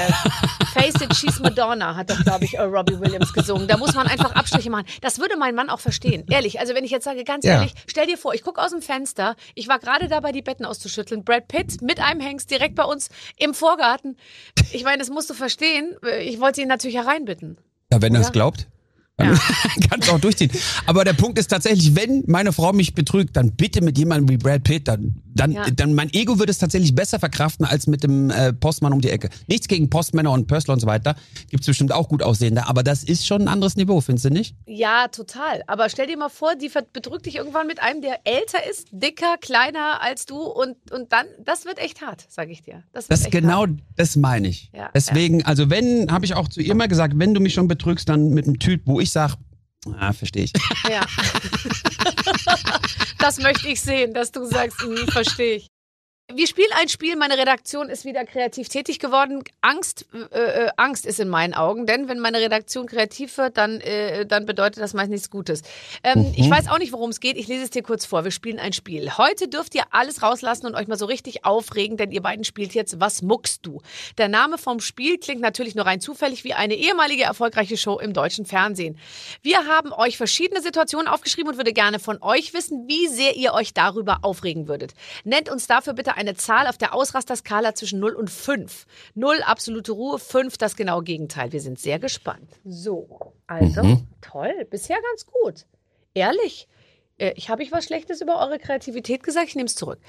Face 0.72 1.00
it, 1.00 1.14
she's 1.14 1.38
Madonna, 1.38 1.94
hat 1.94 2.10
doch, 2.10 2.20
glaube 2.24 2.44
ich, 2.44 2.54
äh, 2.54 2.62
Robbie 2.62 2.98
Williams 2.98 3.32
gesungen. 3.32 3.68
Da 3.68 3.76
muss 3.76 3.94
man 3.94 4.08
einfach 4.08 4.34
Abstriche 4.34 4.68
machen. 4.68 4.84
Das 5.00 5.18
würde 5.20 5.36
mein 5.36 5.54
Mann 5.54 5.70
auch 5.70 5.78
verstehen. 5.78 6.24
Ehrlich, 6.28 6.58
also 6.58 6.74
wenn 6.74 6.82
ich 6.84 6.90
jetzt 6.90 7.04
sage, 7.04 7.22
ganz 7.22 7.44
Ja. 7.44 7.54
ehrlich, 7.58 7.72
stell 7.86 8.06
dir 8.06 8.18
vor, 8.18 8.34
ich 8.34 8.42
gucke 8.42 8.60
aus 8.60 8.72
dem 8.72 8.82
Fenster, 8.82 9.36
ich 9.54 9.68
war 9.68 9.78
gerade 9.78 10.08
dabei, 10.08 10.32
die 10.32 10.42
Betten 10.42 10.66
auszuschütteln. 10.66 11.22
Brad 11.24 11.46
Pitt 11.46 11.80
mit 11.82 12.00
einem 12.00 12.20
Hengst 12.20 12.50
direkt 12.50 12.74
bei 12.74 12.84
uns 12.84 13.10
im 13.36 13.54
Vorgarten. 13.54 14.16
Ich 14.72 14.82
meine, 14.82 14.98
das 14.98 15.08
musst 15.08 15.30
du 15.30 15.34
verstehen. 15.34 15.94
Ich 16.20 16.40
wollte 16.40 16.62
ihn 16.62 16.68
natürlich 16.68 16.96
hereinbitten. 16.96 17.58
Ja, 17.92 18.02
wenn 18.02 18.14
er 18.14 18.22
es 18.22 18.32
glaubt. 18.32 18.66
Dann 19.18 19.38
kannst 19.90 20.08
du 20.08 20.12
auch 20.12 20.20
durchziehen. 20.20 20.50
Aber 20.86 21.04
der 21.04 21.12
Punkt 21.12 21.38
ist 21.38 21.48
tatsächlich, 21.48 21.94
wenn 21.96 22.22
meine 22.28 22.52
Frau 22.52 22.72
mich 22.72 22.94
betrügt, 22.94 23.36
dann 23.36 23.52
bitte 23.52 23.80
mit 23.82 23.98
jemandem 23.98 24.28
wie 24.28 24.36
Brad 24.38 24.62
Pitt. 24.62 24.86
Dann, 24.88 25.16
dann, 25.34 25.52
Ja. 25.52 25.68
dann 25.70 25.92
mein 25.94 26.12
Ego 26.14 26.38
würde 26.38 26.50
es 26.52 26.58
tatsächlich 26.58 26.94
besser 26.94 27.18
verkraften 27.18 27.66
als 27.66 27.86
mit 27.88 28.04
dem 28.04 28.30
äh, 28.30 28.52
Postmann 28.52 28.92
um 28.92 29.00
die 29.00 29.10
Ecke. 29.10 29.28
Nichts 29.48 29.66
gegen 29.68 29.90
Postmänner 29.90 30.30
und 30.30 30.46
Pöstler 30.46 30.74
und 30.74 30.80
so 30.80 30.86
weiter. 30.86 31.16
Gibt's 31.50 31.66
bestimmt 31.66 31.92
auch 31.92 32.08
gut 32.08 32.22
aussehende. 32.22 32.66
Aber 32.68 32.82
das 32.84 33.02
ist 33.02 33.26
schon 33.26 33.42
ein 33.42 33.48
anderes 33.48 33.74
Niveau, 33.76 34.00
findest 34.00 34.26
du 34.26 34.30
nicht? 34.30 34.54
Ja, 34.66 35.08
total. 35.08 35.62
Aber 35.66 35.88
stell 35.88 36.06
dir 36.06 36.16
mal 36.16 36.28
vor, 36.28 36.54
die 36.54 36.70
betrügt 36.92 37.26
dich 37.26 37.36
irgendwann 37.36 37.66
mit 37.66 37.82
einem, 37.82 38.00
der 38.02 38.20
älter 38.24 38.58
ist, 38.70 38.86
dicker, 38.92 39.36
kleiner 39.40 40.00
als 40.00 40.26
du 40.26 40.36
und, 40.36 40.76
und 40.92 41.12
dann, 41.12 41.26
das 41.44 41.64
wird 41.64 41.78
echt 41.80 42.02
hart, 42.02 42.24
sag 42.28 42.50
ich 42.50 42.62
dir. 42.62 42.84
Das, 42.92 43.08
Das 43.08 43.24
genau, 43.30 43.62
Hart. 43.62 43.70
das 43.96 44.14
meine 44.16 44.46
ich. 44.48 44.70
Ja, 44.74 44.90
Deswegen, 44.94 45.44
also 45.44 45.70
wenn, 45.70 46.10
habe 46.12 46.24
ich 46.24 46.34
auch 46.34 46.46
zu 46.48 46.60
ihr 46.60 46.74
mal 46.76 46.86
gesagt, 46.88 47.14
wenn 47.16 47.34
du 47.34 47.40
mich 47.40 47.54
schon 47.54 47.66
betrügst, 47.66 48.08
dann 48.08 48.30
mit 48.30 48.46
einem 48.46 48.58
Typ, 48.60 48.82
wo 48.84 49.00
ich 49.00 49.07
sage, 49.10 49.34
ah, 49.98 50.12
verstehe 50.12 50.44
ich. 50.44 50.52
Ja. 50.88 51.00
das 53.18 53.38
möchte 53.38 53.68
ich 53.68 53.80
sehen, 53.80 54.14
dass 54.14 54.32
du 54.32 54.44
sagst, 54.44 54.80
hm, 54.82 55.08
verstehe 55.08 55.56
ich. 55.56 55.68
Wir 56.34 56.46
spielen 56.46 56.68
ein 56.78 56.90
Spiel, 56.90 57.16
meine 57.16 57.38
Redaktion 57.38 57.88
ist 57.88 58.04
wieder 58.04 58.22
kreativ 58.26 58.68
tätig 58.68 58.98
geworden. 58.98 59.42
Angst, 59.62 60.04
äh, 60.30 60.66
äh, 60.66 60.68
Angst 60.76 61.06
ist 61.06 61.20
in 61.20 61.30
meinen 61.30 61.54
Augen, 61.54 61.86
denn 61.86 62.06
wenn 62.06 62.18
meine 62.18 62.38
Redaktion 62.38 62.86
kreativ 62.86 63.38
wird, 63.38 63.56
dann, 63.56 63.80
äh, 63.80 64.26
dann 64.26 64.44
bedeutet 64.44 64.82
das 64.82 64.92
meist 64.92 65.08
nichts 65.08 65.30
Gutes. 65.30 65.62
Ähm, 66.04 66.34
Ich 66.36 66.50
weiß 66.50 66.68
auch 66.68 66.78
nicht, 66.78 66.92
worum 66.92 67.08
es 67.08 67.20
geht. 67.20 67.38
Ich 67.38 67.48
lese 67.48 67.64
es 67.64 67.70
dir 67.70 67.82
kurz 67.82 68.04
vor. 68.04 68.24
Wir 68.24 68.30
spielen 68.30 68.58
ein 68.58 68.74
Spiel. 68.74 69.16
Heute 69.16 69.48
dürft 69.48 69.74
ihr 69.74 69.84
alles 69.90 70.22
rauslassen 70.22 70.66
und 70.66 70.74
euch 70.74 70.86
mal 70.86 70.98
so 70.98 71.06
richtig 71.06 71.46
aufregen, 71.46 71.96
denn 71.96 72.10
ihr 72.12 72.20
beiden 72.20 72.44
spielt 72.44 72.74
jetzt 72.74 73.00
Was 73.00 73.22
muckst 73.22 73.64
du? 73.64 73.80
Der 74.18 74.28
Name 74.28 74.58
vom 74.58 74.80
Spiel 74.80 75.16
klingt 75.16 75.40
natürlich 75.40 75.76
nur 75.76 75.86
rein 75.86 76.02
zufällig 76.02 76.44
wie 76.44 76.52
eine 76.52 76.74
ehemalige 76.74 77.22
erfolgreiche 77.22 77.78
Show 77.78 77.98
im 77.98 78.12
deutschen 78.12 78.44
Fernsehen. 78.44 78.98
Wir 79.40 79.66
haben 79.66 79.94
euch 79.94 80.18
verschiedene 80.18 80.60
Situationen 80.60 81.08
aufgeschrieben 81.08 81.52
und 81.52 81.56
würde 81.56 81.72
gerne 81.72 81.98
von 81.98 82.20
euch 82.20 82.52
wissen, 82.52 82.86
wie 82.86 83.08
sehr 83.08 83.34
ihr 83.34 83.54
euch 83.54 83.72
darüber 83.72 84.18
aufregen 84.20 84.68
würdet. 84.68 84.92
Nennt 85.24 85.50
uns 85.50 85.66
dafür 85.66 85.94
bitte 85.94 86.17
eine 86.18 86.34
Zahl 86.34 86.66
auf 86.66 86.76
der 86.76 86.94
Ausrasterskala 86.94 87.74
zwischen 87.74 88.00
0 88.00 88.12
und 88.12 88.30
5. 88.30 88.86
0 89.14 89.42
absolute 89.42 89.92
Ruhe, 89.92 90.18
5 90.18 90.58
das 90.58 90.76
genaue 90.76 91.04
Gegenteil. 91.04 91.52
Wir 91.52 91.60
sind 91.60 91.78
sehr 91.78 91.98
gespannt. 91.98 92.50
So, 92.64 93.32
also, 93.46 94.02
toll, 94.20 94.66
bisher 94.70 94.98
ganz 95.10 95.26
gut. 95.26 95.66
Ehrlich, 96.14 96.68
äh, 97.18 97.32
ich 97.36 97.48
habe 97.48 97.62
ich 97.62 97.72
was 97.72 97.84
Schlechtes 97.84 98.20
über 98.20 98.38
eure 98.40 98.58
Kreativität 98.58 99.22
gesagt? 99.22 99.48
Ich 99.48 99.56
nehme 99.56 99.66
es 99.66 99.74
zurück. 99.74 100.00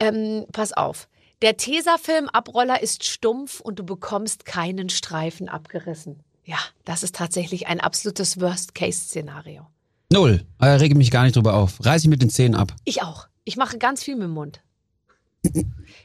Ähm, 0.00 0.46
pass 0.52 0.72
auf. 0.72 1.08
Der 1.42 1.56
Tesafilm 1.56 2.28
Abroller 2.28 2.82
ist 2.82 3.04
stumpf 3.04 3.60
und 3.60 3.78
du 3.78 3.84
bekommst 3.84 4.44
keinen 4.44 4.88
Streifen 4.88 5.48
abgerissen. 5.48 6.22
Ja, 6.44 6.58
das 6.84 7.02
ist 7.02 7.16
tatsächlich 7.16 7.66
ein 7.66 7.80
absolutes 7.80 8.40
Worst-Case-Szenario. 8.40 9.66
Null. 10.12 10.44
Äh, 10.60 10.66
rege 10.66 10.94
mich 10.94 11.10
gar 11.10 11.24
nicht 11.24 11.36
drüber 11.36 11.54
auf. 11.54 11.84
Reiß 11.84 12.02
ich 12.02 12.08
mit 12.08 12.22
den 12.22 12.30
Zähnen 12.30 12.54
ab. 12.54 12.74
Ich 12.84 13.02
auch. 13.02 13.28
Ich 13.44 13.56
mache 13.56 13.78
ganz 13.78 14.04
viel 14.04 14.14
mit 14.14 14.24
dem 14.24 14.32
Mund. 14.32 14.60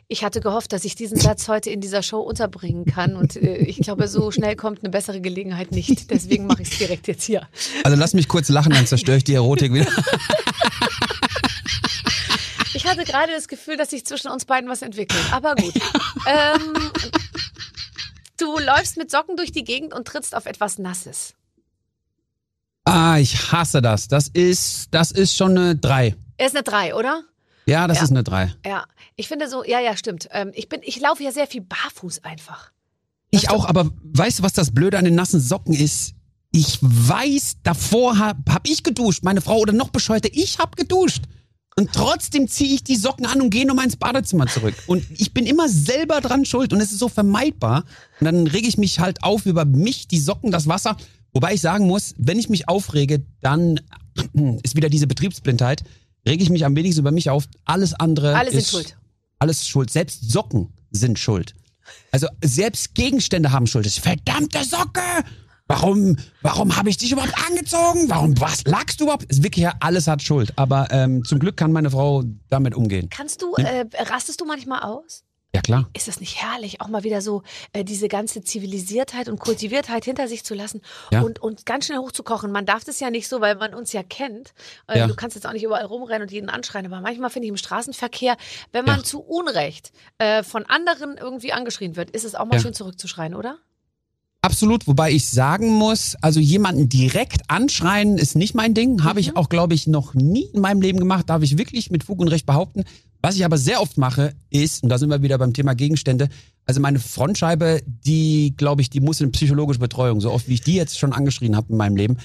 Ich 0.07 0.23
hatte 0.23 0.39
gehofft, 0.39 0.73
dass 0.73 0.83
ich 0.85 0.95
diesen 0.95 1.19
Satz 1.19 1.47
heute 1.47 1.69
in 1.69 1.79
dieser 1.81 2.01
Show 2.01 2.19
unterbringen 2.21 2.85
kann 2.85 3.15
und 3.15 3.35
äh, 3.35 3.57
ich 3.57 3.77
glaube, 3.79 4.07
so 4.07 4.31
schnell 4.31 4.55
kommt 4.55 4.79
eine 4.83 4.89
bessere 4.89 5.21
Gelegenheit 5.21 5.71
nicht. 5.71 6.09
Deswegen 6.11 6.47
mache 6.47 6.61
ich 6.63 6.71
es 6.71 6.77
direkt 6.77 7.07
jetzt 7.07 7.23
hier. 7.23 7.47
Also 7.83 7.97
lass 7.97 8.13
mich 8.13 8.27
kurz 8.27 8.49
lachen, 8.49 8.71
dann 8.71 8.87
zerstöre 8.87 9.17
ich 9.17 9.23
die 9.25 9.33
Erotik 9.35 9.73
wieder. 9.73 9.87
Ich 12.73 12.85
hatte 12.85 13.03
gerade 13.05 13.31
das 13.33 13.47
Gefühl, 13.47 13.75
dass 13.77 13.89
sich 13.89 14.05
zwischen 14.05 14.29
uns 14.29 14.45
beiden 14.45 14.69
was 14.69 14.81
entwickelt. 14.81 15.21
Aber 15.31 15.55
gut. 15.55 15.73
ähm, 16.27 16.73
du 18.37 18.57
läufst 18.59 18.97
mit 18.97 19.09
Socken 19.11 19.35
durch 19.35 19.51
die 19.51 19.63
Gegend 19.63 19.93
und 19.93 20.07
trittst 20.07 20.35
auf 20.35 20.45
etwas 20.45 20.77
Nasses. 20.77 21.33
Ah, 22.85 23.17
ich 23.17 23.51
hasse 23.51 23.81
das. 23.81 24.07
Das 24.07 24.27
ist, 24.29 24.87
das 24.91 25.11
ist 25.11 25.35
schon 25.35 25.57
eine 25.57 25.75
drei. 25.75 26.15
Er 26.37 26.47
ist 26.47 26.55
eine 26.55 26.63
3, 26.63 26.95
oder? 26.95 27.23
Ja, 27.65 27.87
das 27.87 27.97
Ja. 27.97 28.03
ist 28.03 28.11
eine 28.11 28.23
drei. 28.23 28.53
Ja. 28.65 28.85
Ich 29.17 29.27
finde 29.27 29.49
so, 29.49 29.63
ja, 29.65 29.79
ja, 29.79 29.97
stimmt. 29.97 30.29
Ähm, 30.31 30.51
ich, 30.53 30.69
bin, 30.69 30.81
ich 30.83 30.99
laufe 30.99 31.23
ja 31.23 31.31
sehr 31.31 31.47
viel 31.47 31.61
barfuß 31.61 32.23
einfach. 32.23 32.71
Ich 33.31 33.49
auch, 33.49 33.65
aber 33.65 33.91
weißt 34.03 34.39
du, 34.39 34.43
was 34.43 34.53
das 34.53 34.71
Blöde 34.71 34.97
an 34.97 35.05
den 35.05 35.15
nassen 35.15 35.41
Socken 35.41 35.73
ist? 35.73 36.13
Ich 36.51 36.77
weiß, 36.81 37.57
davor 37.63 38.19
hab, 38.19 38.37
hab 38.49 38.69
ich 38.69 38.83
geduscht, 38.83 39.23
meine 39.23 39.41
Frau 39.41 39.57
oder 39.57 39.73
noch 39.73 39.89
bescheuerter, 39.89 40.29
ich 40.31 40.59
hab 40.59 40.77
geduscht. 40.77 41.23
Und 41.75 41.93
trotzdem 41.93 42.47
ziehe 42.47 42.73
ich 42.73 42.83
die 42.83 42.95
Socken 42.95 43.25
an 43.25 43.41
und 43.41 43.49
gehe 43.49 43.65
nochmal 43.65 43.85
ins 43.85 43.97
Badezimmer 43.97 44.47
zurück. 44.47 44.73
Und 44.87 45.03
ich 45.19 45.33
bin 45.33 45.45
immer 45.45 45.67
selber 45.67 46.21
dran 46.21 46.45
schuld 46.45 46.71
und 46.71 46.79
es 46.79 46.91
ist 46.91 46.99
so 46.99 47.09
vermeidbar. 47.09 47.85
Und 48.19 48.25
dann 48.25 48.47
rege 48.47 48.67
ich 48.67 48.77
mich 48.77 48.99
halt 48.99 49.23
auf 49.23 49.45
über 49.45 49.65
mich, 49.65 50.07
die 50.07 50.19
Socken, 50.19 50.51
das 50.51 50.67
Wasser. 50.67 50.95
Wobei 51.33 51.53
ich 51.53 51.61
sagen 51.61 51.85
muss, 51.85 52.15
wenn 52.17 52.39
ich 52.39 52.49
mich 52.49 52.67
aufrege, 52.69 53.23
dann 53.41 53.79
ist 54.63 54.75
wieder 54.75 54.89
diese 54.89 55.05
Betriebsblindheit, 55.05 55.83
rege 56.27 56.41
ich 56.41 56.49
mich 56.49 56.65
am 56.65 56.75
wenigsten 56.75 57.01
über 57.01 57.11
mich 57.11 57.29
auf. 57.29 57.45
Alles 57.65 57.93
andere 57.93 58.35
Alle 58.35 58.49
sind 58.49 58.59
ist 58.59 58.71
schuld. 58.71 58.97
Alles 59.39 59.67
schuld. 59.67 59.89
Selbst 59.89 60.31
Socken 60.31 60.73
sind 60.91 61.19
schuld. 61.19 61.53
Also 62.11 62.27
selbst 62.43 62.95
Gegenstände 62.95 63.51
haben 63.51 63.67
Schuld. 63.67 63.85
Das 63.85 63.93
ist 63.93 64.03
verdammte 64.03 64.63
Socke! 64.63 65.01
Warum, 65.69 66.15
warum 66.41 66.77
habe 66.77 66.89
ich 66.89 66.97
dich 66.97 67.11
überhaupt 67.11 67.33
angezogen? 67.45 68.09
Warum, 68.09 68.39
was 68.39 68.63
lagst 68.63 68.99
du 68.99 69.03
überhaupt? 69.03 69.25
Ist 69.25 69.43
wirklich 69.43 69.63
ja, 69.63 69.73
alles 69.81 70.07
hat 70.07 70.21
Schuld. 70.21 70.53
Aber 70.55 70.87
ähm, 70.91 71.25
zum 71.25 71.39
Glück 71.39 71.57
kann 71.57 71.73
meine 71.73 71.91
Frau 71.91 72.23
damit 72.49 72.73
umgehen. 72.73 73.09
Kannst 73.09 73.41
du, 73.41 73.53
äh, 73.55 73.85
rastest 73.97 74.39
du 74.39 74.45
manchmal 74.45 74.83
aus? 74.83 75.25
Ja 75.57 75.61
klar. 75.61 75.89
Ist 75.95 76.07
das 76.07 76.19
nicht 76.19 76.41
herrlich, 76.41 76.81
auch 76.81 76.87
mal 76.87 77.03
wieder 77.03 77.19
so 77.21 77.41
äh, 77.73 77.83
diese 77.83 78.07
ganze 78.07 78.41
Zivilisiertheit 78.43 79.27
und 79.27 79.39
Kultiviertheit 79.39 80.05
hinter 80.05 80.27
sich 80.27 80.43
zu 80.43 80.53
lassen 80.53 80.81
Ja. 81.11 81.21
und, 81.21 81.39
und 81.41 81.65
ganz 81.65 81.87
schnell 81.87 81.97
hochzukochen? 81.97 82.51
Man 82.51 82.65
darf 82.67 82.83
das 82.83 82.99
ja 82.99 83.09
nicht 83.09 83.27
so, 83.27 83.41
weil 83.41 83.55
man 83.55 83.73
uns 83.73 83.91
ja 83.91 84.03
kennt. 84.03 84.53
Äh, 84.87 84.99
Ja. 84.99 85.07
Du 85.07 85.15
kannst 85.15 85.35
jetzt 85.35 85.47
auch 85.47 85.53
nicht 85.53 85.63
überall 85.63 85.85
rumrennen 85.85 86.21
und 86.23 86.31
jeden 86.31 86.49
anschreien, 86.49 86.85
aber 86.85 87.01
manchmal 87.01 87.29
finde 87.31 87.47
ich 87.47 87.49
im 87.49 87.57
Straßenverkehr, 87.57 88.37
wenn 88.71 88.85
man 88.85 88.97
Ja. 88.99 89.03
zu 89.03 89.19
Unrecht 89.21 89.91
äh, 90.19 90.43
von 90.43 90.65
anderen 90.67 91.17
irgendwie 91.17 91.53
angeschrien 91.53 91.95
wird, 91.95 92.11
ist 92.11 92.23
es 92.23 92.35
auch 92.35 92.45
mal 92.45 92.59
schön 92.59 92.73
zurückzuschreien, 92.75 93.33
oder? 93.33 93.57
Absolut, 94.41 94.87
wobei 94.87 95.11
ich 95.11 95.29
sagen 95.29 95.73
muss, 95.73 96.15
also 96.21 96.39
jemanden 96.39 96.89
direkt 96.89 97.41
anschreien 97.49 98.17
ist 98.17 98.35
nicht 98.35 98.55
mein 98.55 98.73
Ding. 98.73 99.03
Habe 99.03 99.19
ich 99.19 99.35
auch, 99.35 99.49
glaube 99.49 99.73
ich, 99.73 99.87
noch 99.87 100.13
nie 100.13 100.45
in 100.53 100.61
meinem 100.61 100.81
Leben 100.81 100.99
gemacht. 100.99 101.29
Darf 101.29 101.41
ich 101.41 101.57
wirklich 101.57 101.91
mit 101.91 102.03
Fug 102.03 102.19
und 102.19 102.27
Recht 102.27 102.45
behaupten. 102.45 102.83
Was 103.21 103.35
ich 103.35 103.43
aber 103.43 103.57
sehr 103.57 103.81
oft 103.81 103.97
mache, 103.97 104.35
ist, 104.49 104.83
und 104.83 104.89
da 104.89 104.97
sind 104.97 105.09
wir 105.09 105.21
wieder 105.21 105.37
beim 105.37 105.53
Thema 105.53 105.73
Gegenstände, 105.73 106.29
also 106.65 106.79
meine 106.79 106.99
Frontscheibe, 106.99 107.81
die, 107.85 108.53
glaube 108.55 108.81
ich, 108.81 108.89
die 108.89 108.99
muss 108.99 109.21
in 109.21 109.31
psychologische 109.31 109.79
Betreuung, 109.79 110.21
so 110.21 110.31
oft 110.31 110.47
wie 110.47 110.53
ich 110.55 110.61
die 110.61 110.75
jetzt 110.75 110.99
schon 110.99 111.13
angeschrien 111.13 111.55
habe 111.55 111.71
in 111.71 111.77
meinem 111.77 111.95
Leben. 111.95 112.17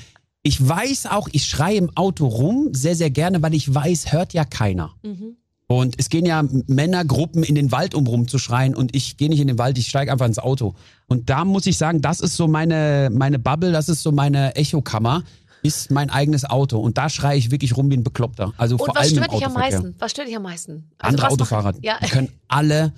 Ich 0.42 0.66
weiß 0.66 1.06
auch, 1.06 1.28
ich 1.32 1.44
schreie 1.44 1.76
im 1.76 1.96
Auto 1.96 2.26
rum, 2.26 2.68
sehr, 2.72 2.96
sehr 2.96 3.10
gerne, 3.10 3.42
weil 3.42 3.54
ich 3.54 3.72
weiß, 3.72 4.12
hört 4.12 4.32
ja 4.32 4.44
keiner. 4.44 4.94
Mhm. 5.02 5.36
Und 5.80 5.94
es 5.98 6.08
gehen 6.08 6.26
ja 6.26 6.44
Männergruppen 6.66 7.42
in 7.42 7.54
den 7.54 7.72
Wald, 7.72 7.94
um 7.94 8.06
rumzuschreien. 8.06 8.74
Und 8.74 8.94
ich 8.94 9.16
gehe 9.16 9.28
nicht 9.28 9.40
in 9.40 9.48
den 9.48 9.58
Wald, 9.58 9.78
ich 9.78 9.88
steige 9.88 10.12
einfach 10.12 10.26
ins 10.26 10.38
Auto. 10.38 10.74
Und 11.06 11.30
da 11.30 11.44
muss 11.44 11.66
ich 11.66 11.78
sagen, 11.78 12.00
das 12.02 12.20
ist 12.20 12.36
so 12.36 12.46
meine, 12.46 13.10
meine 13.12 13.38
Bubble, 13.38 13.72
das 13.72 13.88
ist 13.88 14.02
so 14.02 14.12
meine 14.12 14.54
Echokammer, 14.54 15.22
ist 15.62 15.90
mein 15.90 16.10
eigenes 16.10 16.44
Auto. 16.44 16.78
Und 16.78 16.98
da 16.98 17.08
schreie 17.08 17.38
ich 17.38 17.50
wirklich 17.50 17.76
rum 17.76 17.90
wie 17.90 17.96
ein 17.96 18.04
Bekloppter. 18.04 18.52
Also 18.58 18.76
Und 18.76 18.86
vor 18.86 18.94
was 18.94 19.04
allem 19.04 19.18
im 19.18 19.24
stört 19.24 19.32
dich 19.32 19.46
am 19.46 19.52
Autoverkehr. 19.52 19.80
meisten? 19.80 19.94
Was 19.98 20.10
stört 20.10 20.28
dich 20.28 20.36
am 20.36 20.42
meisten? 20.42 20.90
Also 20.98 21.08
Andere 21.14 21.28
Autofahrer, 21.30 21.74
ja, 21.80 21.98
die 22.04 22.10
können 22.10 22.28
alle, 22.48 22.92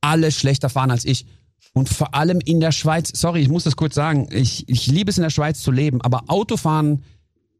alle 0.00 0.32
schlechter 0.32 0.68
fahren 0.70 0.90
als 0.90 1.04
ich. 1.04 1.26
Und 1.74 1.88
vor 1.88 2.14
allem 2.14 2.40
in 2.40 2.60
der 2.60 2.72
Schweiz, 2.72 3.10
sorry, 3.14 3.40
ich 3.40 3.48
muss 3.48 3.64
das 3.64 3.76
kurz 3.76 3.94
sagen, 3.94 4.28
ich, 4.30 4.68
ich 4.68 4.86
liebe 4.86 5.10
es 5.10 5.16
in 5.16 5.22
der 5.22 5.30
Schweiz 5.30 5.60
zu 5.60 5.70
leben, 5.70 6.00
aber 6.02 6.24
Autofahren, 6.28 7.02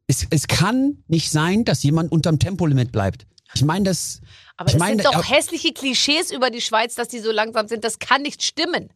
es, 0.07 0.27
es 0.29 0.47
kann 0.47 0.97
nicht 1.07 1.31
sein, 1.31 1.65
dass 1.65 1.81
jemand 1.83 2.11
unterm 2.11 2.37
Tempolimit 2.37 2.91
bleibt. 2.91 3.25
Ich 3.55 3.63
meine, 3.63 3.85
das, 3.85 4.21
aber 4.57 4.69
ich 4.69 4.73
das 4.73 4.79
meine, 4.79 5.01
sind 5.01 5.13
doch 5.13 5.23
äh, 5.23 5.35
hässliche 5.35 5.73
Klischees 5.73 6.31
über 6.31 6.49
die 6.49 6.61
Schweiz, 6.61 6.95
dass 6.95 7.07
die 7.07 7.19
so 7.19 7.31
langsam 7.31 7.67
sind. 7.67 7.83
Das 7.83 7.99
kann 7.99 8.21
nicht 8.21 8.43
stimmen. 8.43 8.89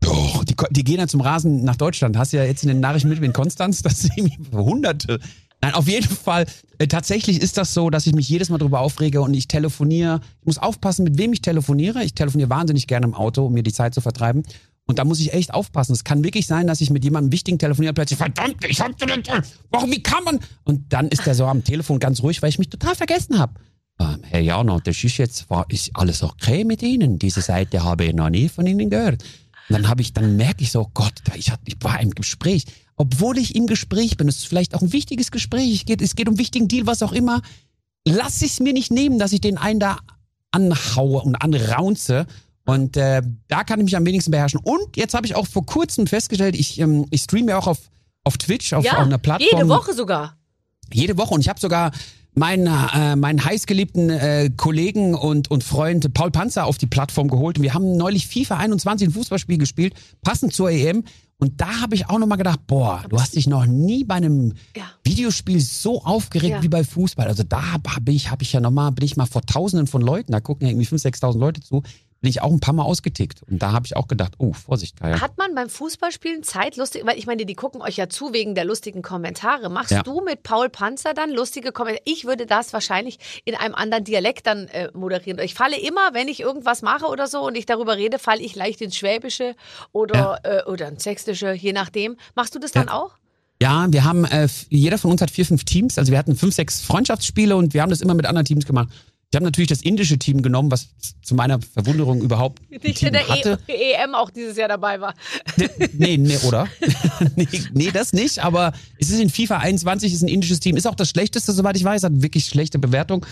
Doch, 0.00 0.44
die, 0.44 0.56
die 0.70 0.84
gehen 0.84 0.98
ja 0.98 1.06
zum 1.06 1.20
Rasen 1.20 1.64
nach 1.64 1.76
Deutschland. 1.76 2.16
Hast 2.16 2.32
du 2.32 2.38
ja 2.38 2.44
jetzt 2.44 2.62
in 2.62 2.68
den 2.68 2.80
Nachrichten 2.80 3.08
mit 3.08 3.22
in 3.22 3.32
Konstanz, 3.32 3.82
das 3.82 4.00
sind 4.00 4.12
irgendwie 4.16 4.56
Hunderte. 4.56 5.20
Nein, 5.60 5.74
auf 5.74 5.86
jeden 5.86 6.08
Fall. 6.08 6.46
Äh, 6.78 6.88
tatsächlich 6.88 7.40
ist 7.40 7.56
das 7.56 7.72
so, 7.72 7.88
dass 7.88 8.06
ich 8.06 8.14
mich 8.14 8.28
jedes 8.28 8.50
Mal 8.50 8.58
darüber 8.58 8.80
aufrege 8.80 9.22
und 9.22 9.32
ich 9.32 9.46
telefoniere. 9.46 10.20
Ich 10.40 10.46
muss 10.46 10.58
aufpassen, 10.58 11.04
mit 11.04 11.18
wem 11.18 11.32
ich 11.32 11.40
telefoniere. 11.40 12.02
Ich 12.02 12.14
telefoniere 12.14 12.50
wahnsinnig 12.50 12.88
gerne 12.88 13.06
im 13.06 13.14
Auto, 13.14 13.46
um 13.46 13.52
mir 13.52 13.62
die 13.62 13.72
Zeit 13.72 13.94
zu 13.94 14.00
vertreiben. 14.00 14.42
Und 14.86 14.98
da 14.98 15.04
muss 15.04 15.20
ich 15.20 15.32
echt 15.32 15.54
aufpassen. 15.54 15.92
Es 15.92 16.02
kann 16.02 16.24
wirklich 16.24 16.48
sein, 16.48 16.66
dass 16.66 16.80
ich 16.80 16.90
mit 16.90 17.04
jemandem 17.04 17.30
wichtigen 17.30 17.58
telefoniere, 17.58 17.94
plötzlich, 17.94 18.18
verdammt, 18.18 18.56
ich 18.66 18.80
hab 18.80 18.96
den, 18.98 19.22
warum, 19.70 19.92
wie 19.92 20.02
kann 20.02 20.24
man? 20.24 20.40
Und 20.64 20.92
dann 20.92 21.08
ist 21.08 21.24
der 21.24 21.36
so 21.36 21.46
am 21.46 21.62
Telefon 21.62 22.00
ganz 22.00 22.22
ruhig, 22.24 22.42
weil 22.42 22.48
ich 22.48 22.58
mich 22.58 22.68
total 22.68 22.96
vergessen 22.96 23.38
habe. 23.38 23.54
Ähm, 24.02 24.22
Herr 24.22 24.40
Jana, 24.40 24.78
das 24.82 25.02
ist 25.04 25.16
jetzt, 25.18 25.48
war, 25.50 25.66
ist 25.68 25.90
alles 25.94 26.22
okay 26.22 26.64
mit 26.64 26.82
Ihnen? 26.82 27.18
Diese 27.18 27.40
Seite 27.40 27.82
habe 27.82 28.04
ich 28.04 28.14
noch 28.14 28.30
nie 28.30 28.48
von 28.48 28.66
Ihnen 28.66 28.90
gehört. 28.90 29.22
Und 29.68 29.74
dann 29.76 29.88
habe 29.88 30.02
ich, 30.02 30.12
dann 30.12 30.36
merke 30.36 30.62
ich 30.62 30.72
so, 30.72 30.90
Gott, 30.92 31.14
ich, 31.34 31.52
ich 31.64 31.76
war 31.80 32.00
im 32.00 32.10
Gespräch. 32.10 32.64
Obwohl 32.96 33.38
ich 33.38 33.54
im 33.54 33.66
Gespräch 33.66 34.16
bin, 34.16 34.28
es 34.28 34.38
ist 34.38 34.46
vielleicht 34.46 34.74
auch 34.74 34.82
ein 34.82 34.92
wichtiges 34.92 35.30
Gespräch, 35.30 35.74
es 35.74 35.84
geht, 35.84 36.02
es 36.02 36.14
geht 36.14 36.28
um 36.28 36.32
einen 36.32 36.38
wichtigen 36.38 36.68
Deal, 36.68 36.86
was 36.86 37.02
auch 37.02 37.12
immer, 37.12 37.40
lass 38.06 38.42
ich 38.42 38.52
es 38.52 38.60
mir 38.60 38.72
nicht 38.72 38.90
nehmen, 38.90 39.18
dass 39.18 39.32
ich 39.32 39.40
den 39.40 39.56
einen 39.58 39.80
da 39.80 39.98
anhaue 40.50 41.22
und 41.22 41.36
anraunze. 41.36 42.26
Und 42.64 42.96
äh, 42.96 43.22
da 43.48 43.64
kann 43.64 43.80
ich 43.80 43.84
mich 43.84 43.96
am 43.96 44.04
wenigsten 44.06 44.30
beherrschen. 44.30 44.60
Und 44.62 44.96
jetzt 44.96 45.14
habe 45.14 45.26
ich 45.26 45.34
auch 45.34 45.46
vor 45.46 45.66
kurzem 45.66 46.06
festgestellt, 46.06 46.54
ich, 46.54 46.78
ähm, 46.78 47.06
ich 47.10 47.22
streame 47.22 47.50
ja 47.50 47.58
auch 47.58 47.66
auf, 47.66 47.90
auf 48.24 48.36
Twitch, 48.38 48.72
auf, 48.72 48.84
Ja, 48.84 48.92
auf 48.98 49.06
einer 49.06 49.18
Plattform. 49.18 49.48
jede 49.52 49.68
Woche 49.68 49.94
sogar. 49.94 50.36
Jede 50.92 51.16
Woche. 51.16 51.34
Und 51.34 51.40
ich 51.40 51.48
habe 51.48 51.58
sogar 51.58 51.90
meinen, 52.34 52.66
äh, 52.66 53.16
meinen 53.16 53.44
heißgeliebten 53.44 54.10
äh, 54.10 54.50
Kollegen 54.56 55.14
und, 55.14 55.50
und 55.50 55.64
Freund 55.64 56.12
Paul 56.14 56.30
Panzer 56.30 56.64
auf 56.66 56.78
die 56.78 56.86
Plattform 56.86 57.28
geholt. 57.28 57.58
Und 57.58 57.62
wir 57.62 57.74
haben 57.74 57.96
neulich 57.96 58.26
FIFA 58.26 58.56
21 58.58 59.08
ein 59.08 59.12
Fußballspiel 59.12 59.58
gespielt, 59.58 59.94
passend 60.22 60.52
zur 60.52 60.70
EM. 60.70 61.04
Und 61.38 61.60
da 61.60 61.80
habe 61.80 61.96
ich 61.96 62.08
auch 62.08 62.20
nochmal 62.20 62.38
gedacht, 62.38 62.60
boah, 62.68 63.02
du 63.08 63.20
hast 63.20 63.34
dich 63.34 63.48
noch 63.48 63.66
nie 63.66 64.04
bei 64.04 64.14
einem 64.14 64.54
Ja. 64.76 64.84
Videospiel 65.02 65.60
so 65.60 66.04
aufgeregt 66.04 66.52
Ja. 66.52 66.62
wie 66.62 66.68
bei 66.68 66.84
Fußball. 66.84 67.26
Also 67.26 67.42
da 67.42 67.72
habe 67.72 68.12
ich, 68.12 68.30
hab 68.30 68.42
ich 68.42 68.52
ja 68.52 68.60
nochmal, 68.60 68.92
bin 68.92 69.04
ich 69.04 69.16
mal 69.16 69.26
vor 69.26 69.42
tausenden 69.42 69.88
von 69.88 70.02
Leuten, 70.02 70.30
da 70.30 70.38
gucken 70.40 70.66
ja 70.68 70.72
irgendwie 70.72 70.86
5.000, 70.86 71.16
6.000 71.20 71.38
Leute 71.38 71.60
zu, 71.60 71.82
bin 72.22 72.30
ich 72.30 72.40
auch 72.40 72.50
ein 72.50 72.60
paar 72.60 72.72
Mal 72.72 72.84
ausgetickt. 72.84 73.42
Und 73.42 73.58
da 73.62 73.72
habe 73.72 73.84
ich 73.84 73.96
auch 73.96 74.08
gedacht, 74.08 74.34
oh, 74.38 74.52
Vorsicht, 74.52 74.96
Kaya. 74.98 75.20
Hat 75.20 75.36
man 75.36 75.54
beim 75.54 75.68
Fußballspielen 75.68 76.42
Zeit, 76.44 76.76
lustig, 76.76 77.02
weil 77.04 77.18
ich 77.18 77.26
meine, 77.26 77.44
die 77.44 77.54
gucken 77.54 77.82
euch 77.82 77.96
ja 77.96 78.08
zu 78.08 78.32
wegen 78.32 78.54
der 78.54 78.64
lustigen 78.64 79.02
Kommentare. 79.02 79.68
Machst 79.68 79.90
Ja. 79.90 80.02
du 80.02 80.22
mit 80.22 80.42
Paul 80.44 80.70
Panzer 80.70 81.12
dann 81.14 81.30
lustige 81.32 81.72
Kommentare? 81.72 82.02
Ich 82.06 82.24
würde 82.24 82.46
das 82.46 82.72
wahrscheinlich 82.72 83.18
in 83.44 83.54
einem 83.56 83.74
anderen 83.74 84.04
Dialekt 84.04 84.46
dann 84.46 84.68
äh, 84.68 84.88
moderieren. 84.94 85.38
Ich 85.40 85.54
falle 85.54 85.78
immer, 85.78 86.14
wenn 86.14 86.28
ich 86.28 86.40
irgendwas 86.40 86.80
mache 86.82 87.06
oder 87.06 87.26
so 87.26 87.40
und 87.44 87.56
ich 87.56 87.66
darüber 87.66 87.96
rede, 87.96 88.18
falle 88.18 88.40
ich 88.40 88.54
leicht 88.54 88.80
ins 88.80 88.96
Schwäbische 88.96 89.54
oder, 89.92 90.38
äh, 90.44 90.62
oder 90.70 90.88
ins 90.88 91.02
Sächsische, 91.02 91.52
je 91.52 91.72
nachdem. 91.72 92.16
Machst 92.34 92.54
du 92.54 92.58
das 92.58 92.72
dann 92.72 92.88
auch? 92.88 93.10
Ja, 93.60 93.86
wir 93.90 94.04
haben, 94.04 94.24
äh, 94.24 94.48
jeder 94.70 94.98
von 94.98 95.12
uns 95.12 95.22
hat 95.22 95.30
vier, 95.30 95.46
fünf 95.46 95.64
Teams. 95.64 95.96
Also 95.98 96.10
wir 96.10 96.18
hatten 96.18 96.34
fünf, 96.34 96.54
sechs 96.54 96.80
Freundschaftsspiele 96.80 97.54
und 97.56 97.74
wir 97.74 97.82
haben 97.82 97.90
das 97.90 98.00
immer 98.00 98.14
mit 98.14 98.26
anderen 98.26 98.44
Teams 98.44 98.66
gemacht. 98.66 98.88
Ich 99.32 99.36
habe 99.36 99.46
natürlich 99.46 99.70
das 99.70 99.80
indische 99.80 100.18
Team 100.18 100.42
genommen, 100.42 100.70
was 100.70 100.90
zu 101.22 101.34
meiner 101.34 101.58
Verwunderung 101.58 102.20
überhaupt 102.20 102.60
Nicht 102.70 103.02
in 103.02 103.14
der 103.14 103.26
hatte. 103.26 103.58
e 103.66 103.92
EM 103.94 104.14
auch 104.14 104.28
dieses 104.28 104.58
Jahr 104.58 104.68
dabei 104.68 105.00
war. 105.00 105.14
Nee, 105.94 106.18
nee, 106.18 106.36
oder? 106.46 106.68
nee, 107.36 107.48
nee, 107.72 107.90
das 107.90 108.12
nicht, 108.12 108.40
aber 108.40 108.74
es 108.98 109.08
ist 109.08 109.20
in 109.20 109.30
FIFA 109.30 109.56
21, 109.56 110.12
ist 110.12 110.20
ein 110.20 110.28
indisches 110.28 110.60
Team, 110.60 110.76
ist 110.76 110.86
auch 110.86 110.94
das 110.94 111.08
schlechteste, 111.08 111.52
soweit 111.52 111.78
ich 111.78 111.84
weiß, 111.84 112.02
hat 112.02 112.20
wirklich 112.20 112.44
schlechte 112.44 112.78
Bewertung. 112.78 113.24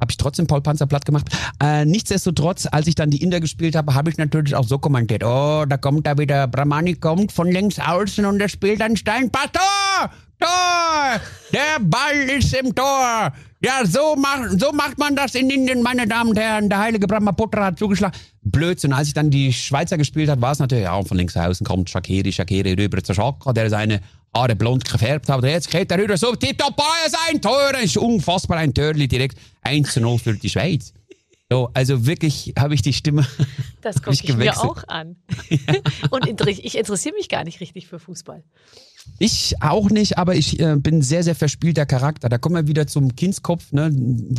Habe 0.00 0.10
ich 0.10 0.16
trotzdem 0.16 0.48
Paul 0.48 0.62
Panzer 0.62 0.88
platt 0.88 1.04
gemacht. 1.04 1.28
Äh, 1.62 1.84
nichtsdestotrotz, 1.84 2.66
als 2.68 2.88
ich 2.88 2.96
dann 2.96 3.10
die 3.10 3.22
Inder 3.22 3.38
gespielt 3.38 3.76
habe, 3.76 3.94
habe 3.94 4.10
ich 4.10 4.18
natürlich 4.18 4.56
auch 4.56 4.66
so 4.66 4.78
kommentiert. 4.78 5.22
Oh, 5.22 5.64
da 5.64 5.76
kommt 5.76 6.08
da 6.08 6.18
wieder, 6.18 6.48
Brahmani 6.48 6.94
kommt 6.94 7.30
von 7.30 7.52
links 7.52 7.78
außen 7.78 8.26
und 8.26 8.40
er 8.40 8.48
spielt 8.48 8.82
einen 8.82 8.96
Steinpass. 8.96 9.52
Tor! 9.52 10.10
Tor! 10.40 11.20
Der 11.52 11.78
Ball 11.80 12.16
ist 12.36 12.52
im 12.52 12.74
Tor! 12.74 13.32
Ja, 13.60 13.86
so 13.86 14.16
macht, 14.16 14.60
so 14.60 14.70
macht 14.72 14.98
man 14.98 15.16
das 15.16 15.34
in 15.34 15.48
Indien, 15.48 15.82
meine 15.82 16.06
Damen 16.06 16.30
und 16.30 16.38
Herren. 16.38 16.68
Der 16.68 16.78
heilige 16.78 17.06
Brahmaputra 17.06 17.66
hat 17.66 17.78
zugeschlagen. 17.78 18.16
Blödsinn. 18.42 18.92
Als 18.92 19.08
ich 19.08 19.14
dann 19.14 19.30
die 19.30 19.52
Schweizer 19.52 19.96
gespielt 19.96 20.28
habe, 20.28 20.42
war 20.42 20.52
es 20.52 20.58
natürlich, 20.58 20.84
ja, 20.84 21.02
von 21.02 21.16
links 21.16 21.36
außen 21.36 21.66
kommt 21.66 21.88
Shakiri, 21.88 22.32
Shakiri 22.32 22.74
rüber 22.74 23.02
zu 23.02 23.14
Schaka, 23.14 23.52
der 23.52 23.70
seine 23.70 24.00
Haare 24.34 24.54
blond 24.54 24.84
gefärbt 24.84 25.28
hat. 25.28 25.42
Und 25.42 25.48
jetzt 25.48 25.70
geht 25.70 25.90
er 25.90 25.98
rüber 25.98 26.16
so, 26.16 26.34
tipptopp, 26.34 26.80
sein 27.08 27.40
Tor. 27.40 27.72
Das 27.72 27.84
ist 27.84 27.96
unfassbar 27.96 28.58
ein 28.58 28.74
Törli 28.74 29.08
direkt 29.08 29.38
1 29.62 29.92
zu 29.92 30.00
0 30.00 30.18
für 30.18 30.34
die 30.34 30.50
Schweiz. 30.50 30.92
So, 31.50 31.70
also 31.74 32.06
wirklich 32.06 32.52
habe 32.58 32.74
ich 32.74 32.82
die 32.82 32.92
Stimme. 32.92 33.26
Das 33.82 34.02
gucke 34.02 34.14
ich 34.14 34.28
ich, 34.28 34.36
mir 34.36 34.60
auch 34.60 34.82
an. 34.88 35.14
und 36.10 36.26
inter 36.26 36.48
ich 36.48 36.76
interessiere 36.76 37.14
mich 37.14 37.28
gar 37.28 37.44
nicht 37.44 37.60
richtig 37.60 37.86
für 37.86 38.00
Fußball. 38.00 38.42
Ich 39.18 39.54
auch 39.62 39.90
nicht, 39.90 40.18
aber 40.18 40.34
ich 40.34 40.60
äh, 40.60 40.76
bin 40.76 41.00
sehr, 41.00 41.22
sehr 41.22 41.34
verspielter 41.34 41.86
Charakter. 41.86 42.28
Da 42.28 42.38
kommen 42.38 42.56
wir 42.56 42.66
wieder 42.66 42.86
zum 42.86 43.16
Kindskopf, 43.16 43.72
ne, 43.72 43.90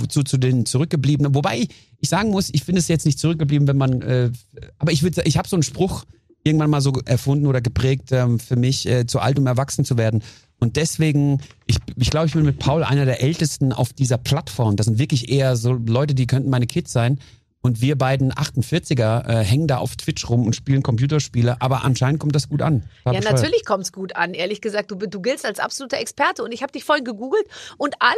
zu, 0.07 0.23
zu 0.23 0.37
den 0.37 0.65
Zurückgebliebenen. 0.65 1.33
Wobei 1.33 1.67
ich, 1.99 2.09
sagen 2.09 2.29
muss, 2.29 2.49
ich 2.51 2.63
finde 2.63 2.79
es 2.79 2.87
jetzt 2.87 3.05
nicht 3.05 3.19
zurückgeblieben, 3.19 3.67
wenn 3.67 3.77
man, 3.77 4.01
äh, 4.01 4.31
aber 4.77 4.91
ich 4.91 5.01
würde, 5.01 5.23
ich 5.25 5.37
habe 5.37 5.47
so 5.47 5.55
einen 5.55 5.63
Spruch 5.63 6.05
irgendwann 6.43 6.69
mal 6.69 6.81
so 6.81 6.93
erfunden 7.05 7.47
oder 7.47 7.61
geprägt 7.61 8.11
ähm, 8.11 8.39
für 8.39 8.55
mich, 8.55 8.87
äh, 8.87 9.05
zu 9.07 9.19
alt, 9.19 9.39
um 9.39 9.47
erwachsen 9.47 9.83
zu 9.83 9.97
werden. 9.97 10.21
Und 10.59 10.75
deswegen, 10.75 11.39
ich, 11.67 11.77
ich 11.95 12.09
glaube, 12.09 12.27
ich 12.27 12.33
bin 12.33 12.43
mit 12.43 12.59
Paul 12.59 12.83
einer 12.83 13.05
der 13.05 13.21
Ältesten 13.21 13.71
auf 13.73 13.93
dieser 13.93 14.17
Plattform. 14.17 14.75
Das 14.75 14.87
sind 14.87 14.97
wirklich 14.97 15.29
eher 15.29 15.55
so 15.55 15.73
Leute, 15.73 16.15
die 16.15 16.25
könnten 16.25 16.49
meine 16.49 16.67
Kids 16.67 16.91
sein. 16.91 17.19
Und 17.67 17.81
wir 17.81 17.97
beiden 17.97 18.31
48er 18.31 19.27
äh, 19.27 19.43
hängen 19.43 19.67
da 19.67 19.79
auf 19.79 19.97
Twitch 19.97 20.29
rum 20.29 20.45
und 20.45 20.55
spielen 20.55 20.83
Computerspiele. 20.83 21.61
Aber 21.61 21.83
anscheinend 21.83 22.21
kommt 22.21 22.33
das 22.33 22.47
gut 22.47 22.61
an. 22.61 22.83
War 23.03 23.13
Ja, 23.13 23.19
bescheuert. 23.19 23.35
natürlich 23.35 23.65
kommt's 23.65 23.91
gut 23.91 24.15
an. 24.15 24.33
Ehrlich 24.33 24.61
gesagt, 24.61 24.89
du, 24.89 24.95
du 24.95 25.21
giltst 25.21 25.45
als 25.45 25.59
absoluter 25.59 25.97
Experte 25.97 26.43
und 26.43 26.53
ich 26.53 26.63
habe 26.63 26.71
dich 26.71 26.85
vorhin 26.85 27.03
gegoogelt 27.03 27.43
und 27.75 27.95
alle 27.99 28.15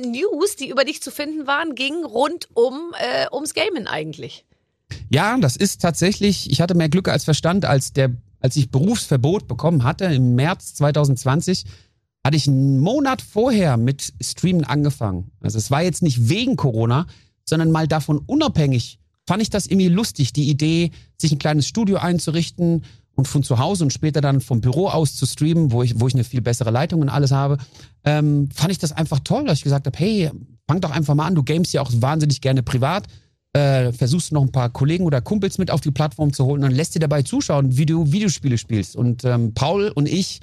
ähm, 0.00 0.10
News, 0.10 0.56
die 0.56 0.70
über 0.70 0.84
dich 0.84 1.02
zu 1.02 1.10
finden 1.10 1.46
waren, 1.46 1.74
gingen 1.74 2.06
rund 2.06 2.48
um 2.54 2.94
äh, 2.98 3.26
ums 3.30 3.52
Gamen 3.52 3.86
eigentlich. 3.86 4.46
Ja, 5.10 5.36
das 5.36 5.56
ist 5.56 5.82
tatsächlich, 5.82 6.50
ich 6.50 6.62
hatte 6.62 6.74
mehr 6.74 6.88
Glück 6.88 7.08
als 7.08 7.24
Verstand, 7.24 7.66
als 7.66 7.92
der, 7.92 8.10
als 8.40 8.56
ich 8.56 8.70
Berufsverbot 8.70 9.46
bekommen 9.46 9.84
hatte 9.84 10.06
im 10.06 10.34
März 10.34 10.76
2020, 10.76 11.66
hatte 12.24 12.38
ich 12.38 12.48
einen 12.48 12.78
Monat 12.78 13.20
vorher 13.20 13.76
mit 13.76 14.14
Streamen 14.22 14.64
angefangen. 14.64 15.30
Also 15.42 15.58
es 15.58 15.70
war 15.70 15.82
jetzt 15.82 16.02
nicht 16.02 16.30
wegen 16.30 16.56
Corona, 16.56 17.06
sondern 17.48 17.70
mal 17.70 17.88
davon 17.88 18.18
unabhängig. 18.26 18.98
Fand 19.26 19.42
ich 19.42 19.50
das 19.50 19.66
irgendwie 19.66 19.88
lustig, 19.88 20.32
die 20.32 20.48
Idee, 20.48 20.90
sich 21.18 21.32
ein 21.32 21.38
kleines 21.38 21.66
Studio 21.66 21.98
einzurichten 21.98 22.84
und 23.14 23.28
von 23.28 23.42
zu 23.42 23.58
Hause 23.58 23.84
und 23.84 23.92
später 23.92 24.20
dann 24.20 24.40
vom 24.40 24.60
Büro 24.60 24.88
aus 24.88 25.16
zu 25.16 25.26
streamen, 25.26 25.72
wo 25.72 25.82
ich, 25.82 26.00
wo 26.00 26.06
ich 26.06 26.14
eine 26.14 26.24
viel 26.24 26.40
bessere 26.40 26.70
Leitung 26.70 27.00
und 27.02 27.08
alles 27.08 27.32
habe, 27.32 27.58
ähm, 28.04 28.48
fand 28.54 28.70
ich 28.70 28.78
das 28.78 28.92
einfach 28.92 29.20
toll, 29.20 29.44
dass 29.44 29.58
ich 29.58 29.64
gesagt 29.64 29.86
habe, 29.86 29.98
hey, 29.98 30.30
fang 30.66 30.80
doch 30.80 30.90
einfach 30.90 31.14
mal 31.14 31.26
an, 31.26 31.34
du 31.34 31.42
gamest 31.42 31.72
ja 31.72 31.82
auch 31.82 31.90
wahnsinnig 31.92 32.40
gerne 32.40 32.62
privat 32.62 33.06
äh, 33.52 33.92
versuchst 33.92 34.32
noch 34.32 34.42
ein 34.42 34.52
paar 34.52 34.70
Kollegen 34.70 35.04
oder 35.04 35.20
Kumpels 35.20 35.58
mit 35.58 35.70
auf 35.70 35.80
die 35.80 35.90
Plattform 35.90 36.32
zu 36.32 36.44
holen 36.44 36.62
und 36.62 36.70
dann 36.70 36.76
lässt 36.76 36.94
dir 36.94 37.00
dabei 37.00 37.22
zuschauen, 37.22 37.76
wie 37.76 37.86
du 37.86 38.12
Videospiele 38.12 38.58
spielst. 38.58 38.96
Und 38.96 39.24
ähm, 39.24 39.54
Paul 39.54 39.90
und 39.94 40.08
ich 40.08 40.40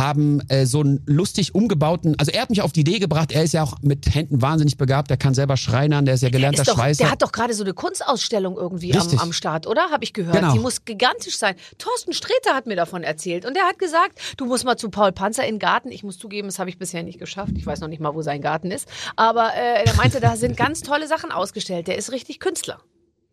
haben 0.00 0.40
äh, 0.48 0.66
so 0.66 0.80
einen 0.80 1.02
lustig 1.06 1.54
umgebauten, 1.54 2.16
also 2.18 2.32
er 2.32 2.42
hat 2.42 2.50
mich 2.50 2.62
auf 2.62 2.72
die 2.72 2.80
Idee 2.80 2.98
gebracht, 2.98 3.30
er 3.30 3.44
ist 3.44 3.52
ja 3.52 3.62
auch 3.62 3.76
mit 3.82 4.12
Händen 4.12 4.42
wahnsinnig 4.42 4.76
begabt, 4.76 5.10
der 5.10 5.16
kann 5.16 5.34
selber 5.34 5.56
schreinern, 5.56 6.04
der 6.04 6.14
ist 6.14 6.22
ja 6.22 6.30
gelernter 6.30 6.62
Ist 6.62 6.68
doch, 6.68 6.74
Schweißer. 6.74 7.04
der 7.04 7.12
hat 7.12 7.22
doch 7.22 7.30
gerade 7.30 7.54
so 7.54 7.62
eine 7.62 7.74
Kunstausstellung 7.74 8.56
irgendwie 8.56 8.92
am, 8.94 9.18
am 9.18 9.32
Start, 9.32 9.68
oder? 9.68 9.90
Habe 9.92 10.02
ich 10.02 10.12
gehört. 10.12 10.34
Genau. 10.34 10.52
Die 10.52 10.58
muss 10.58 10.84
gigantisch 10.84 11.38
sein. 11.38 11.54
Thorsten 11.78 12.12
Sträter 12.12 12.54
hat 12.54 12.66
mir 12.66 12.76
davon 12.76 13.04
erzählt 13.04 13.44
und 13.44 13.54
der 13.54 13.64
hat 13.64 13.78
gesagt, 13.78 14.18
du 14.36 14.46
musst 14.46 14.64
mal 14.64 14.76
zu 14.76 14.90
Paul 14.90 15.12
Panzer 15.12 15.44
in 15.44 15.54
den 15.54 15.58
Garten. 15.60 15.92
Ich 15.92 16.02
muss 16.02 16.18
zugeben, 16.18 16.48
das 16.48 16.58
habe 16.58 16.70
ich 16.70 16.78
bisher 16.78 17.02
nicht 17.02 17.18
geschafft. 17.18 17.52
Ich 17.56 17.66
weiß 17.66 17.80
noch 17.80 17.88
nicht 17.88 18.00
mal, 18.00 18.14
wo 18.14 18.22
sein 18.22 18.40
Garten 18.40 18.70
ist. 18.70 18.88
Aber 19.16 19.52
äh, 19.54 19.84
er 19.84 19.94
meinte, 19.94 20.20
da 20.20 20.36
sind 20.36 20.56
ganz 20.56 20.80
tolle 20.80 21.06
Sachen 21.06 21.30
ausgestellt. 21.30 21.86
Der 21.86 21.98
ist 21.98 22.10
richtig 22.10 22.40
Künstler. 22.40 22.80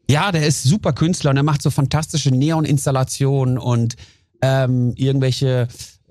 Ja, 0.10 0.32
der 0.32 0.46
ist 0.46 0.64
super 0.64 0.94
Künstler 0.94 1.32
und 1.32 1.38
er 1.38 1.44
macht 1.44 1.62
so 1.62 1.70
fantastische 1.70 2.32
Neon-Installationen 2.32 3.58
und 3.58 3.96
ähm, 4.42 4.94
irgendwelche 4.96 5.68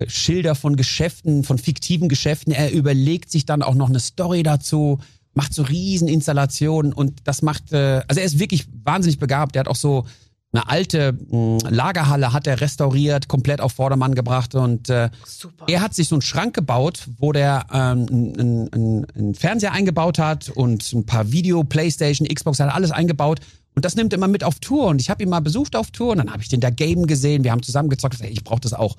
Schilder 0.06 0.54
von 0.54 0.76
Geschäften, 0.76 1.44
von 1.44 1.58
fiktiven 1.58 2.08
Geschäften. 2.08 2.52
Er 2.52 2.72
überlegt 2.72 3.30
sich 3.30 3.46
dann 3.46 3.62
auch 3.62 3.74
noch 3.74 3.88
eine 3.88 4.00
Story 4.00 4.42
dazu, 4.42 4.98
macht 5.34 5.54
so 5.54 5.62
riesen 5.62 6.08
Installationen 6.08 6.92
und 6.92 7.20
das 7.24 7.42
macht, 7.42 7.72
äh, 7.72 8.02
also 8.08 8.20
er 8.20 8.26
ist 8.26 8.38
wirklich 8.38 8.66
wahnsinnig 8.84 9.18
begabt. 9.18 9.56
Er 9.56 9.60
hat 9.60 9.68
auch 9.68 9.76
so 9.76 10.06
eine 10.52 10.68
alte 10.68 11.12
mh, 11.12 11.68
Lagerhalle 11.70 12.32
hat 12.32 12.46
er 12.46 12.60
restauriert, 12.60 13.28
komplett 13.28 13.60
auf 13.60 13.72
Vordermann 13.72 14.14
gebracht 14.14 14.54
und 14.54 14.88
äh, 14.88 15.10
Super. 15.26 15.66
er 15.68 15.80
hat 15.80 15.94
sich 15.94 16.08
so 16.08 16.14
einen 16.14 16.22
Schrank 16.22 16.54
gebaut, 16.54 17.08
wo 17.18 17.32
der 17.32 17.66
ähm, 17.72 18.06
einen, 18.10 18.72
einen, 18.72 19.06
einen 19.14 19.34
Fernseher 19.34 19.72
eingebaut 19.72 20.18
hat 20.18 20.48
und 20.50 20.90
ein 20.92 21.04
paar 21.04 21.30
Video, 21.32 21.64
Playstation, 21.64 22.26
Xbox, 22.28 22.60
hat 22.60 22.72
alles 22.72 22.90
eingebaut. 22.90 23.40
Und 23.74 23.84
das 23.84 23.94
nimmt 23.94 24.14
er 24.14 24.16
immer 24.16 24.28
mit 24.28 24.42
auf 24.42 24.58
Tour. 24.58 24.86
Und 24.86 25.02
ich 25.02 25.10
habe 25.10 25.22
ihn 25.22 25.28
mal 25.28 25.40
besucht 25.40 25.76
auf 25.76 25.90
Tour 25.90 26.12
und 26.12 26.18
dann 26.18 26.32
habe 26.32 26.42
ich 26.42 26.48
den 26.48 26.60
da 26.60 26.70
Game 26.70 27.06
gesehen. 27.06 27.44
Wir 27.44 27.52
haben 27.52 27.62
zusammen 27.62 27.90
gezockt. 27.90 28.18
Ich 28.22 28.42
brauche 28.42 28.60
das 28.60 28.72
auch. 28.72 28.96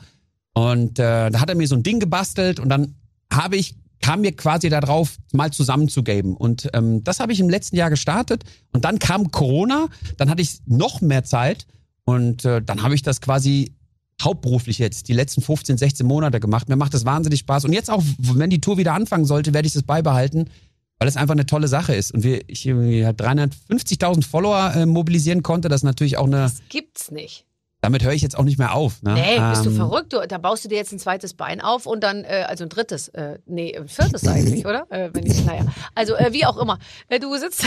Und 0.57 0.97
äh, 0.97 1.29
da 1.29 1.39
hat 1.39 1.49
er 1.49 1.55
mir 1.55 1.67
so 1.67 1.75
ein 1.75 1.83
Ding 1.83 1.99
gebastelt 1.99 2.59
und 2.59 2.69
dann 2.69 2.95
habe 3.31 3.57
ich 3.57 3.75
kam 4.01 4.21
mir 4.21 4.31
quasi 4.31 4.69
darauf, 4.69 5.17
mal 5.33 5.51
zusammen 5.51 5.87
zu 5.87 6.03
gamen. 6.03 6.35
Und 6.35 6.69
ähm, 6.73 7.03
das 7.03 7.19
habe 7.19 7.31
ich 7.31 7.39
im 7.39 7.49
letzten 7.49 7.75
Jahr 7.75 7.89
gestartet. 7.89 8.43
Und 8.71 8.85
dann 8.85 8.99
kam 8.99 9.31
Corona, 9.31 9.87
dann 10.17 10.29
hatte 10.29 10.41
ich 10.41 10.59
noch 10.65 11.01
mehr 11.01 11.23
Zeit 11.23 11.67
und 12.05 12.45
äh, 12.45 12.61
dann 12.61 12.81
habe 12.81 12.95
ich 12.95 13.03
das 13.03 13.21
quasi 13.21 13.75
hauptberuflich 14.21 14.79
jetzt 14.79 15.09
die 15.09 15.13
letzten 15.13 15.41
15, 15.41 15.77
16 15.77 16.07
Monate 16.07 16.39
gemacht. 16.39 16.69
Mir 16.69 16.75
macht 16.75 16.93
das 16.93 17.05
wahnsinnig 17.05 17.41
Spaß. 17.41 17.65
Und 17.65 17.73
jetzt 17.73 17.91
auch, 17.91 18.03
wenn 18.17 18.49
die 18.49 18.61
Tour 18.61 18.77
wieder 18.77 18.93
anfangen 18.93 19.25
sollte, 19.25 19.53
werde 19.53 19.67
ich 19.67 19.73
das 19.73 19.83
beibehalten, 19.83 20.49
weil 20.97 21.07
es 21.07 21.17
einfach 21.17 21.33
eine 21.33 21.45
tolle 21.45 21.67
Sache 21.67 21.93
ist. 21.93 22.11
Und 22.13 22.23
wir, 22.23 22.41
ich 22.47 22.65
irgendwie 22.65 23.05
350.000 23.05 24.23
Follower 24.25 24.73
äh, 24.75 24.85
mobilisieren 24.87 25.43
konnte, 25.43 25.69
das 25.69 25.81
ist 25.81 25.85
natürlich 25.85 26.17
auch 26.17 26.25
eine, 26.25 26.37
Das 26.37 26.61
gibt's 26.69 27.11
nicht. 27.11 27.45
Damit 27.87 28.03
höre 28.03 28.11
ich 28.11 28.21
jetzt 28.21 28.37
auch 28.37 28.43
nicht 28.43 28.59
mehr 28.59 28.73
auf. 28.75 29.01
Ne? 29.01 29.13
Nee, 29.13 29.39
bist 29.49 29.65
du 29.65 29.69
Ähm, 29.69 29.77
verrückt? 29.77 30.11
Du, 30.11 30.19
da 30.27 30.37
baust 30.37 30.65
du 30.65 30.67
dir 30.67 30.75
jetzt 30.75 30.91
ein 30.91 30.99
zweites 30.99 31.33
Bein 31.33 31.61
auf 31.61 31.85
und 31.85 32.03
dann, 32.03 32.25
äh, 32.25 32.43
also 32.45 32.65
ein 32.65 32.69
drittes, 32.69 33.07
äh, 33.09 33.39
nee, 33.45 33.77
ein 33.77 33.87
viertes 33.87 34.27
eigentlich, 34.27 34.65
oder? 34.65 34.85
Äh, 34.89 35.09
wenn 35.13 35.25
ich, 35.25 35.45
naja. 35.45 35.65
Also, 35.95 36.15
äh, 36.15 36.33
wie 36.33 36.45
auch 36.45 36.57
immer. 36.57 36.79
Äh, 37.07 37.19
du 37.21 37.33
sitzt, 37.37 37.63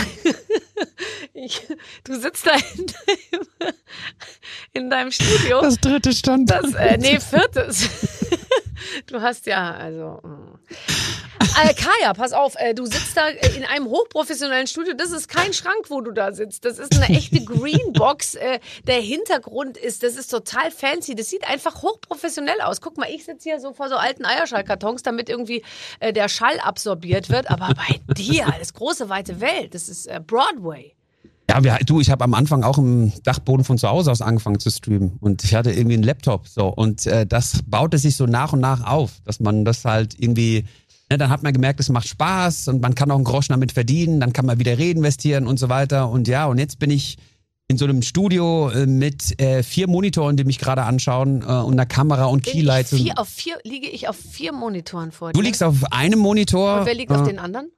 ich, 1.32 1.66
du 2.04 2.20
sitzt 2.20 2.46
da 2.46 2.50
in 2.52 2.86
deinem, 2.86 3.74
in 4.74 4.90
deinem 4.90 5.10
Studio. 5.10 5.62
Das 5.62 5.78
dritte 5.78 6.12
stand. 6.12 6.50
Das, 6.50 6.74
äh, 6.74 6.98
nee, 6.98 7.18
viertes. 7.18 7.88
Du 9.06 9.20
hast 9.20 9.46
ja, 9.46 9.72
also. 9.72 10.20
mm. 10.22 10.58
Äh, 11.62 11.74
Kaya, 11.74 12.12
pass 12.14 12.32
auf, 12.32 12.54
äh, 12.56 12.74
du 12.74 12.86
sitzt 12.86 13.16
da 13.16 13.28
äh, 13.28 13.56
in 13.56 13.64
einem 13.64 13.86
hochprofessionellen 13.86 14.66
Studio. 14.66 14.94
Das 14.94 15.10
ist 15.10 15.28
kein 15.28 15.52
Schrank, 15.52 15.86
wo 15.88 16.00
du 16.00 16.12
da 16.12 16.32
sitzt. 16.32 16.64
Das 16.64 16.78
ist 16.78 16.94
eine 16.94 17.08
echte 17.08 17.40
Greenbox. 17.44 18.34
Äh, 18.36 18.60
der 18.86 19.00
Hintergrund 19.00 19.76
ist, 19.76 20.02
das 20.02 20.16
ist 20.16 20.28
total 20.28 20.70
fancy. 20.70 21.14
Das 21.14 21.28
sieht 21.28 21.48
einfach 21.48 21.82
hochprofessionell 21.82 22.60
aus. 22.60 22.80
Guck 22.80 22.98
mal, 22.98 23.08
ich 23.10 23.24
sitze 23.24 23.50
hier 23.50 23.60
so 23.60 23.72
vor 23.72 23.88
so 23.88 23.96
alten 23.96 24.24
Eierschallkartons, 24.24 25.02
damit 25.02 25.28
irgendwie 25.28 25.64
äh, 25.98 26.12
der 26.12 26.28
Schall 26.28 26.60
absorbiert 26.60 27.30
wird. 27.30 27.50
Aber 27.50 27.68
bei 27.74 28.00
dir, 28.14 28.46
das 28.58 28.72
große 28.74 29.08
weite 29.08 29.40
Welt, 29.40 29.74
das 29.74 29.88
ist 29.88 30.06
äh, 30.06 30.20
Broadway. 30.24 30.94
Ja, 31.50 31.64
wir, 31.64 31.78
du, 31.84 32.00
ich 32.00 32.10
habe 32.10 32.22
am 32.22 32.34
Anfang 32.34 32.62
auch 32.62 32.78
im 32.78 33.12
Dachboden 33.24 33.64
von 33.64 33.76
zu 33.76 33.88
Hause 33.88 34.12
aus 34.12 34.22
angefangen 34.22 34.60
zu 34.60 34.70
streamen 34.70 35.16
und 35.18 35.42
ich 35.42 35.56
hatte 35.56 35.72
irgendwie 35.72 35.94
einen 35.94 36.04
Laptop 36.04 36.46
so 36.46 36.68
und 36.68 37.06
äh, 37.06 37.26
das 37.26 37.62
baute 37.66 37.98
sich 37.98 38.14
so 38.14 38.26
nach 38.26 38.52
und 38.52 38.60
nach 38.60 38.86
auf, 38.86 39.20
dass 39.24 39.40
man 39.40 39.64
das 39.64 39.84
halt 39.84 40.14
irgendwie, 40.16 40.64
ne, 41.10 41.18
dann 41.18 41.28
hat 41.28 41.42
man 41.42 41.52
gemerkt, 41.52 41.80
es 41.80 41.88
macht 41.88 42.06
Spaß 42.06 42.68
und 42.68 42.80
man 42.80 42.94
kann 42.94 43.10
auch 43.10 43.16
einen 43.16 43.24
Groschen 43.24 43.52
damit 43.52 43.72
verdienen, 43.72 44.20
dann 44.20 44.32
kann 44.32 44.46
man 44.46 44.60
wieder 44.60 44.78
reinvestieren 44.78 45.48
und 45.48 45.58
so 45.58 45.68
weiter 45.68 46.08
und 46.08 46.28
ja 46.28 46.46
und 46.46 46.58
jetzt 46.58 46.78
bin 46.78 46.92
ich 46.92 47.18
in 47.66 47.78
so 47.78 47.84
einem 47.84 48.02
Studio 48.02 48.70
äh, 48.70 48.86
mit 48.86 49.40
äh, 49.40 49.64
vier 49.64 49.88
Monitoren, 49.88 50.36
die 50.36 50.44
mich 50.44 50.60
gerade 50.60 50.84
anschauen 50.84 51.42
äh, 51.42 51.46
und 51.46 51.72
einer 51.72 51.86
Kamera 51.86 52.26
und 52.26 52.44
Bin 52.44 52.52
Keylights. 52.52 52.90
vier, 52.90 53.18
auf 53.18 53.28
vier, 53.28 53.58
liege 53.64 53.88
ich 53.88 54.08
auf 54.08 54.16
vier 54.16 54.52
Monitoren 54.52 55.10
vor 55.10 55.32
dir. 55.32 55.32
Du 55.32 55.40
liegst 55.40 55.64
auf 55.64 55.92
einem 55.92 56.20
Monitor. 56.20 56.80
Und 56.80 56.86
wer 56.86 56.94
liegt 56.94 57.10
auf 57.10 57.22
äh, 57.22 57.30
den 57.30 57.38
anderen? 57.40 57.70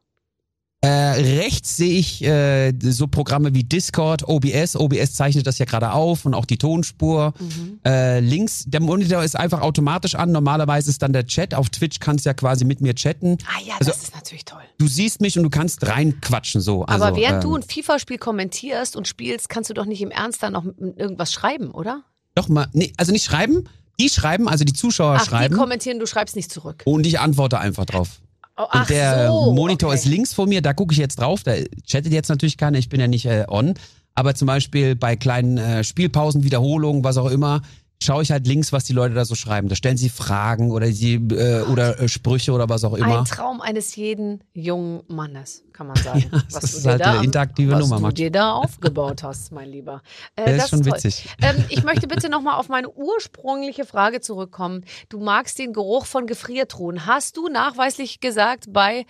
Äh, 0.85 0.89
rechts 0.89 1.77
sehe 1.77 1.97
ich 1.97 2.25
äh, 2.25 2.73
so 2.81 3.07
Programme 3.07 3.55
wie 3.55 3.63
Discord, 3.63 4.29
OBS. 4.29 4.75
OBS 4.75 5.15
zeichnet 5.15 5.47
das 5.47 5.59
ja 5.59 5.65
gerade 5.65 5.93
auf 5.93 6.27
und 6.27 6.35
auch 6.35 6.45
die 6.45 6.59
Tonspur. 6.59 7.35
Mhm. 7.39 7.79
Äh, 7.87 8.19
links, 8.19 8.65
der 8.67 8.81
Monitor 8.81 9.23
ist 9.23 9.37
einfach 9.37 9.61
automatisch 9.61 10.17
an. 10.17 10.33
Normalerweise 10.33 10.91
ist 10.91 11.01
dann 11.01 11.13
der 11.13 11.25
Chat. 11.27 11.55
Auf 11.55 11.71
Twitch 11.71 12.01
kannst 12.01 12.25
du 12.27 12.31
ja 12.31 12.35
quasi 12.35 12.65
mit 12.65 12.81
mir 12.81 12.97
chatten. 12.97 13.39
Ah 13.47 13.61
ja, 13.65 13.75
also- 13.79 13.93
das 13.93 14.03
ist 14.03 14.15
natürlich 14.17 14.45
toll. 14.45 14.63
Du 14.79 14.89
siehst 14.89 15.21
mich 15.21 15.37
und 15.39 15.45
du 15.45 15.51
kannst 15.51 15.87
reinquatschen 15.87 16.61
so. 16.61 16.83
Also, 16.85 17.05
Aber 17.05 17.17
während 17.17 17.45
ähm, 17.45 17.51
du 17.51 17.57
ein 17.57 17.63
FIFA-Spiel 17.63 18.19
kommentierst 18.19 18.97
und 18.97 19.07
spielst, 19.07 19.49
kannst 19.49 19.71
du 19.71 19.75
doch 19.75 19.87
nicht 19.87 20.03
im 20.03 20.11
Ernst 20.11 20.43
dann 20.43 20.55
noch 20.55 20.65
irgendwas 20.67 21.33
schreiben, 21.33 21.71
oder? 21.71 22.03
Doch 22.35 22.49
mal, 22.49 22.67
nee, 22.73 22.93
also 22.97 23.13
nicht 23.13 23.25
schreiben. 23.25 23.69
Die 24.01 24.09
schreiben, 24.09 24.49
also 24.49 24.65
die 24.65 24.73
Zuschauer 24.73 25.15
Ach, 25.19 25.23
die 25.23 25.29
schreiben. 25.29 25.57
kommentieren, 25.57 26.01
du 26.01 26.07
schreibst 26.07 26.35
nicht 26.35 26.51
zurück. 26.51 26.83
Und 26.87 27.07
ich 27.07 27.21
antworte 27.21 27.61
einfach 27.61 27.85
drauf. 27.85 28.21
Oh, 28.57 28.65
Und 28.73 28.91
der 28.91 29.29
so, 29.29 29.53
Monitor 29.53 29.91
okay. 29.91 29.99
ist 29.99 30.05
links 30.05 30.35
vor 30.35 30.47
mir, 30.47 30.61
da 30.61 30.75
gucke 30.75 30.93
ich 30.93 30.99
jetzt 30.99 31.19
drauf. 31.19 31.43
Da 31.43 31.55
chattet 31.87 32.13
jetzt 32.13 32.29
natürlich 32.29 32.57
keiner, 32.57 32.79
ich 32.79 32.89
bin 32.89 33.01
ja 33.01 33.09
nicht 33.09 33.27
äh, 33.27 33.45
on. 33.49 33.75
Aber 34.15 34.35
zum 34.35 34.47
Beispiel 34.47 34.95
bei 34.95 35.17
kleinen 35.17 35.57
äh, 35.57 35.85
Spielpausen, 35.85 36.45
Wiederholungen, 36.45 37.03
was 37.03 37.17
auch 37.17 37.31
immer, 37.31 37.63
schaue 38.03 38.23
ich 38.23 38.31
halt 38.31 38.47
links, 38.47 38.73
was 38.73 38.85
die 38.85 38.93
Leute 38.93 39.15
da 39.15 39.25
so 39.25 39.35
schreiben. 39.35 39.69
Da 39.69 39.75
stellen 39.77 39.97
sie 39.97 40.09
Fragen 40.09 40.71
oder 40.71 40.91
sie 40.93 41.15
äh, 41.15 41.63
oder 41.63 41.99
äh, 42.01 42.09
Sprüche 42.09 42.53
oder 42.53 42.69
was 42.69 42.85
auch 42.85 42.95
immer. 42.95 43.19
Ein 43.21 43.25
Traum 43.25 43.61
eines 43.61 43.95
jeden 43.97 44.43
jungen 44.53 45.03
Mannes, 45.09 45.65
kann 45.73 45.87
man 45.87 45.97
sagen. 46.03 46.21
Ja, 46.33 46.43
was 46.51 46.61
das 46.61 46.71
du 46.73 46.77
ist 46.79 46.87
halt 46.87 47.01
da, 47.01 47.13
eine 47.13 47.25
interaktive 47.25 47.73
was 47.73 47.81
Nummer, 47.81 47.97
du 47.97 48.03
Max. 48.03 48.15
dir 48.15 48.31
da 48.31 48.53
aufgebaut 48.53 49.23
hast, 49.23 49.53
mein 49.53 49.69
Lieber. 49.71 50.03
Äh, 50.37 50.45
Der 50.47 50.55
das 50.57 50.65
ist 50.65 50.71
schon 50.71 50.83
toll. 50.83 50.93
witzig. 50.95 51.27
Ähm, 51.43 51.65
ich 51.69 51.83
möchte 51.85 52.07
bitte 52.09 52.29
nochmal 52.31 52.55
auf 52.59 52.69
meine 52.69 52.89
ursprüngliche 52.91 53.85
Frage 53.85 54.21
zurückkommen. 54.21 54.85
Du 55.09 55.21
magst 55.21 55.59
den 55.59 55.73
Geruch 55.73 56.07
von 56.07 56.27
Gefriertruhen. 56.27 57.07
Hast 57.07 57.37
du 57.37 57.49
nachweislich 57.49 58.21
gesagt 58.21 58.67
bei 58.73 59.05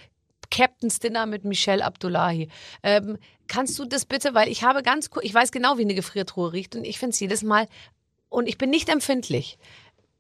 Captain's 0.51 0.99
Dinner 0.99 1.27
mit 1.27 1.45
Michelle 1.45 1.85
Abdullahi. 1.85 2.49
Ähm, 2.83 3.17
kannst 3.49 3.79
du 3.79 3.85
das 3.85 4.05
bitte, 4.05 4.35
weil 4.35 4.49
ich 4.49 4.63
habe 4.65 4.83
ganz 4.83 5.11
kurz, 5.11 5.25
ich 5.25 5.33
weiß 5.33 5.51
genau, 5.51 5.79
wie 5.79 5.83
eine 5.83 5.95
Gefriertruhe 5.95 6.53
riecht 6.53 6.77
und 6.77 6.85
ich 6.85 6.99
finde 6.99 7.15
es 7.15 7.21
jedes 7.21 7.43
Mal, 7.43 7.67
und 8.33 8.49
ich 8.49 8.59
bin 8.59 8.71
nicht 8.71 8.89
empfindlich. 8.89 9.59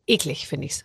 Eklig, 0.07 0.46
finde 0.46 0.66
ich's. 0.66 0.85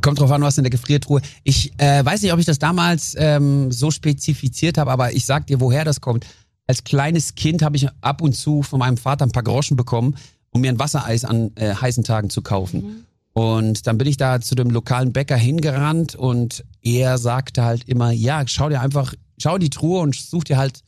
Kommt 0.00 0.20
drauf 0.20 0.30
an, 0.30 0.42
was 0.42 0.58
in 0.58 0.64
der 0.64 0.70
Gefriertruhe. 0.70 1.20
Ich 1.44 1.72
äh, 1.78 2.04
weiß 2.04 2.22
nicht, 2.22 2.32
ob 2.32 2.38
ich 2.38 2.46
das 2.46 2.58
damals 2.58 3.14
ähm, 3.16 3.70
so 3.70 3.90
spezifiziert 3.90 4.78
habe, 4.78 4.90
aber 4.90 5.12
ich 5.12 5.26
sag 5.26 5.46
dir, 5.46 5.60
woher 5.60 5.84
das 5.84 6.00
kommt. 6.00 6.26
Als 6.66 6.84
kleines 6.84 7.34
Kind 7.34 7.62
habe 7.62 7.76
ich 7.76 7.88
ab 8.00 8.20
und 8.20 8.34
zu 8.34 8.62
von 8.62 8.78
meinem 8.80 8.96
Vater 8.96 9.24
ein 9.24 9.32
paar 9.32 9.42
Groschen 9.42 9.76
bekommen, 9.76 10.16
um 10.50 10.60
mir 10.60 10.70
ein 10.70 10.78
Wassereis 10.78 11.24
an 11.24 11.52
äh, 11.56 11.74
heißen 11.74 12.04
Tagen 12.04 12.30
zu 12.30 12.42
kaufen. 12.42 13.06
Und 13.32 13.86
dann 13.86 13.96
bin 13.96 14.08
ich 14.08 14.16
da 14.16 14.40
zu 14.40 14.54
dem 14.54 14.70
lokalen 14.70 15.12
Bäcker 15.12 15.36
hingerannt 15.36 16.14
und 16.14 16.64
er 16.82 17.16
sagte 17.18 17.64
halt 17.64 17.88
immer, 17.88 18.10
ja, 18.10 18.42
schau 18.46 18.68
dir 18.68 18.80
einfach, 18.80 19.14
schau 19.38 19.54
in 19.54 19.60
die 19.60 19.70
Truhe 19.70 20.00
und 20.00 20.14
such 20.14 20.44
dir 20.44 20.58
halt 20.58 20.82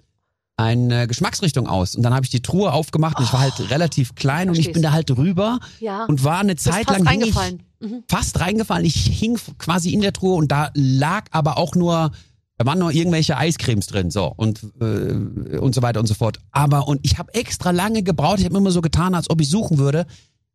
eine 0.57 1.07
Geschmacksrichtung 1.09 1.67
aus. 1.67 1.97
Und 1.97 2.03
dann 2.05 2.15
habe 2.15 2.25
ich 2.25 2.31
die 2.31 2.43
Truhe 2.43 2.73
aufgemacht 2.73 3.19
und 3.19 3.25
ich 3.25 3.33
war 3.33 3.41
halt 3.41 3.71
relativ 3.71 4.15
klein 4.15 4.49
und 4.49 4.59
ich 4.59 4.73
bin 4.73 4.83
da 4.83 4.93
halt 4.93 5.11
rüber 5.17 5.59
Ja. 5.81 6.05
und 6.05 6.23
war 6.23 6.39
eine 6.39 6.57
Zeit 6.57 6.87
lang 6.89 7.07
hing 7.09 7.21
ich, 7.23 7.37
reingefallen. 7.37 7.63
Mhm. 7.81 8.05
fast 8.09 8.39
reingefallen. 8.41 8.85
Ich 8.87 8.95
hing 8.95 9.39
quasi 9.59 9.93
in 9.93 10.01
der 10.01 10.13
Truhe 10.13 10.35
und 10.37 10.53
da 10.53 10.71
lag 10.75 11.25
aber 11.33 11.59
auch 11.59 11.75
nur, 11.75 12.13
da 12.57 12.67
waren 12.67 12.79
nur 12.79 12.93
irgendwelche 12.93 13.37
Eiscremes 13.37 13.89
drin, 13.89 14.13
so 14.13 14.33
und 14.37 14.63
äh, 14.81 15.59
und 15.59 15.75
so 15.75 15.83
weiter 15.83 15.99
und 15.99 16.07
so 16.07 16.15
fort. 16.15 16.39
Aber 16.53 16.87
und 16.87 17.01
ich 17.03 17.19
habe 17.19 17.35
extra 17.35 17.73
lange 17.73 18.05
gebraucht. 18.05 18.39
Ich 18.39 18.45
habe 18.45 18.57
immer 18.57 18.71
so 18.71 18.81
getan, 18.81 19.15
als 19.17 19.29
ob 19.31 19.41
ich 19.41 19.49
suchen 19.49 19.79
würde. 19.79 20.07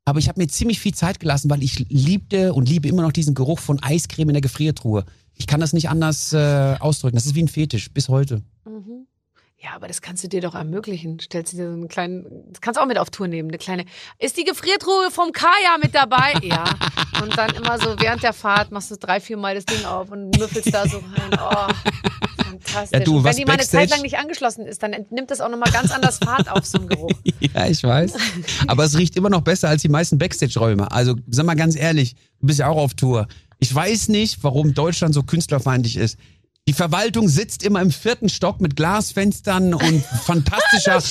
Aber 0.05 0.17
ich 0.19 0.29
habe 0.29 0.39
mir 0.39 0.47
ziemlich 0.47 0.79
viel 0.79 0.93
Zeit 0.93 1.19
gelassen, 1.19 1.49
weil 1.49 1.61
ich 1.61 1.77
liebte 1.89 2.53
und 2.53 2.69
liebe 2.69 2.87
immer 2.87 3.01
noch 3.01 3.11
diesen 3.11 3.35
Geruch 3.35 3.59
von 3.59 3.83
Eiscreme 3.83 4.29
in 4.29 4.33
der 4.33 4.41
Gefriertruhe. 4.41 5.03
Ich 5.35 5.45
kann 5.45 5.59
das 5.59 5.73
nicht 5.73 5.89
anders 5.89 6.31
äh, 6.33 6.77
ausdrücken. 6.79 7.15
Das 7.17 7.25
ist 7.25 7.35
wie 7.35 7.43
ein 7.43 7.47
Fetisch 7.49 7.91
bis 7.93 8.07
heute. 8.09 8.41
Mhm. 8.65 9.05
Ja, 9.61 9.71
aber 9.75 9.89
das 9.89 10.01
kannst 10.01 10.23
du 10.23 10.29
dir 10.29 10.39
doch 10.39 10.55
ermöglichen. 10.55 11.19
Stellst 11.19 11.51
du 11.51 11.57
dir 11.57 11.67
so 11.67 11.73
einen 11.73 11.89
kleinen, 11.89 12.25
das 12.49 12.61
kannst 12.61 12.77
du 12.77 12.81
auch 12.81 12.87
mit 12.87 12.97
auf 12.97 13.09
Tour 13.09 13.27
nehmen, 13.27 13.49
eine 13.49 13.57
kleine. 13.57 13.83
Ist 14.17 14.37
die 14.37 14.45
Gefriertruhe 14.45 15.11
vom 15.11 15.33
Kaya 15.33 15.77
mit 15.83 15.93
dabei? 15.93 16.33
Ja. 16.41 16.63
Und 17.21 17.37
dann 17.37 17.49
immer 17.51 17.77
so 17.77 17.99
während 17.99 18.23
der 18.23 18.31
Fahrt 18.31 18.71
machst 18.71 18.89
du 18.89 18.95
drei, 18.95 19.19
vier 19.19 19.35
Mal 19.35 19.55
das 19.55 19.65
Ding 19.65 19.83
auf 19.83 20.11
und 20.11 20.37
müffelst 20.37 20.73
da 20.73 20.87
so 20.87 20.99
rein. 20.99 21.37
Oh, 21.37 22.43
fantastisch. 22.43 22.99
Ja, 22.99 23.03
du, 23.03 23.17
und 23.17 23.23
wenn 23.25 23.35
die 23.35 23.43
mal 23.43 23.53
eine 23.53 23.63
Zeit 23.63 23.89
lang 23.89 24.01
nicht 24.01 24.17
angeschlossen 24.17 24.65
ist, 24.65 24.81
dann 24.81 24.95
nimmt 25.09 25.29
das 25.29 25.41
auch 25.41 25.49
nochmal 25.49 25.71
ganz 25.71 25.91
anders 25.91 26.19
Fahrt 26.19 26.49
auf, 26.49 26.65
so 26.65 26.77
ein 26.77 26.87
Geruch. 26.87 27.11
Ja, 27.53 27.67
ich 27.67 27.83
weiß. 27.83 28.13
Aber 28.67 28.83
es 28.83 28.97
riecht 28.97 29.15
immer 29.15 29.29
noch 29.29 29.41
besser 29.41 29.69
als 29.69 29.81
die 29.81 29.89
meisten 29.89 30.17
Backstage-Räume. 30.17 30.91
Also, 30.91 31.15
sag 31.29 31.45
mal 31.45 31.55
ganz 31.55 31.75
ehrlich, 31.75 32.15
du 32.39 32.47
bist 32.47 32.59
ja 32.59 32.67
auch 32.67 32.77
auf 32.77 32.93
Tour. 32.93 33.27
Ich 33.59 33.73
weiß 33.73 34.09
nicht, 34.09 34.43
warum 34.43 34.73
Deutschland 34.73 35.13
so 35.13 35.23
künstlerfeindlich 35.23 35.97
ist. 35.97 36.17
Die 36.69 36.73
Verwaltung 36.73 37.27
sitzt 37.29 37.63
immer 37.63 37.81
im 37.81 37.89
vierten 37.89 38.29
Stock 38.29 38.61
mit 38.61 38.75
Glasfenstern 38.75 39.73
und 39.73 40.05
fantastischer 40.23 41.01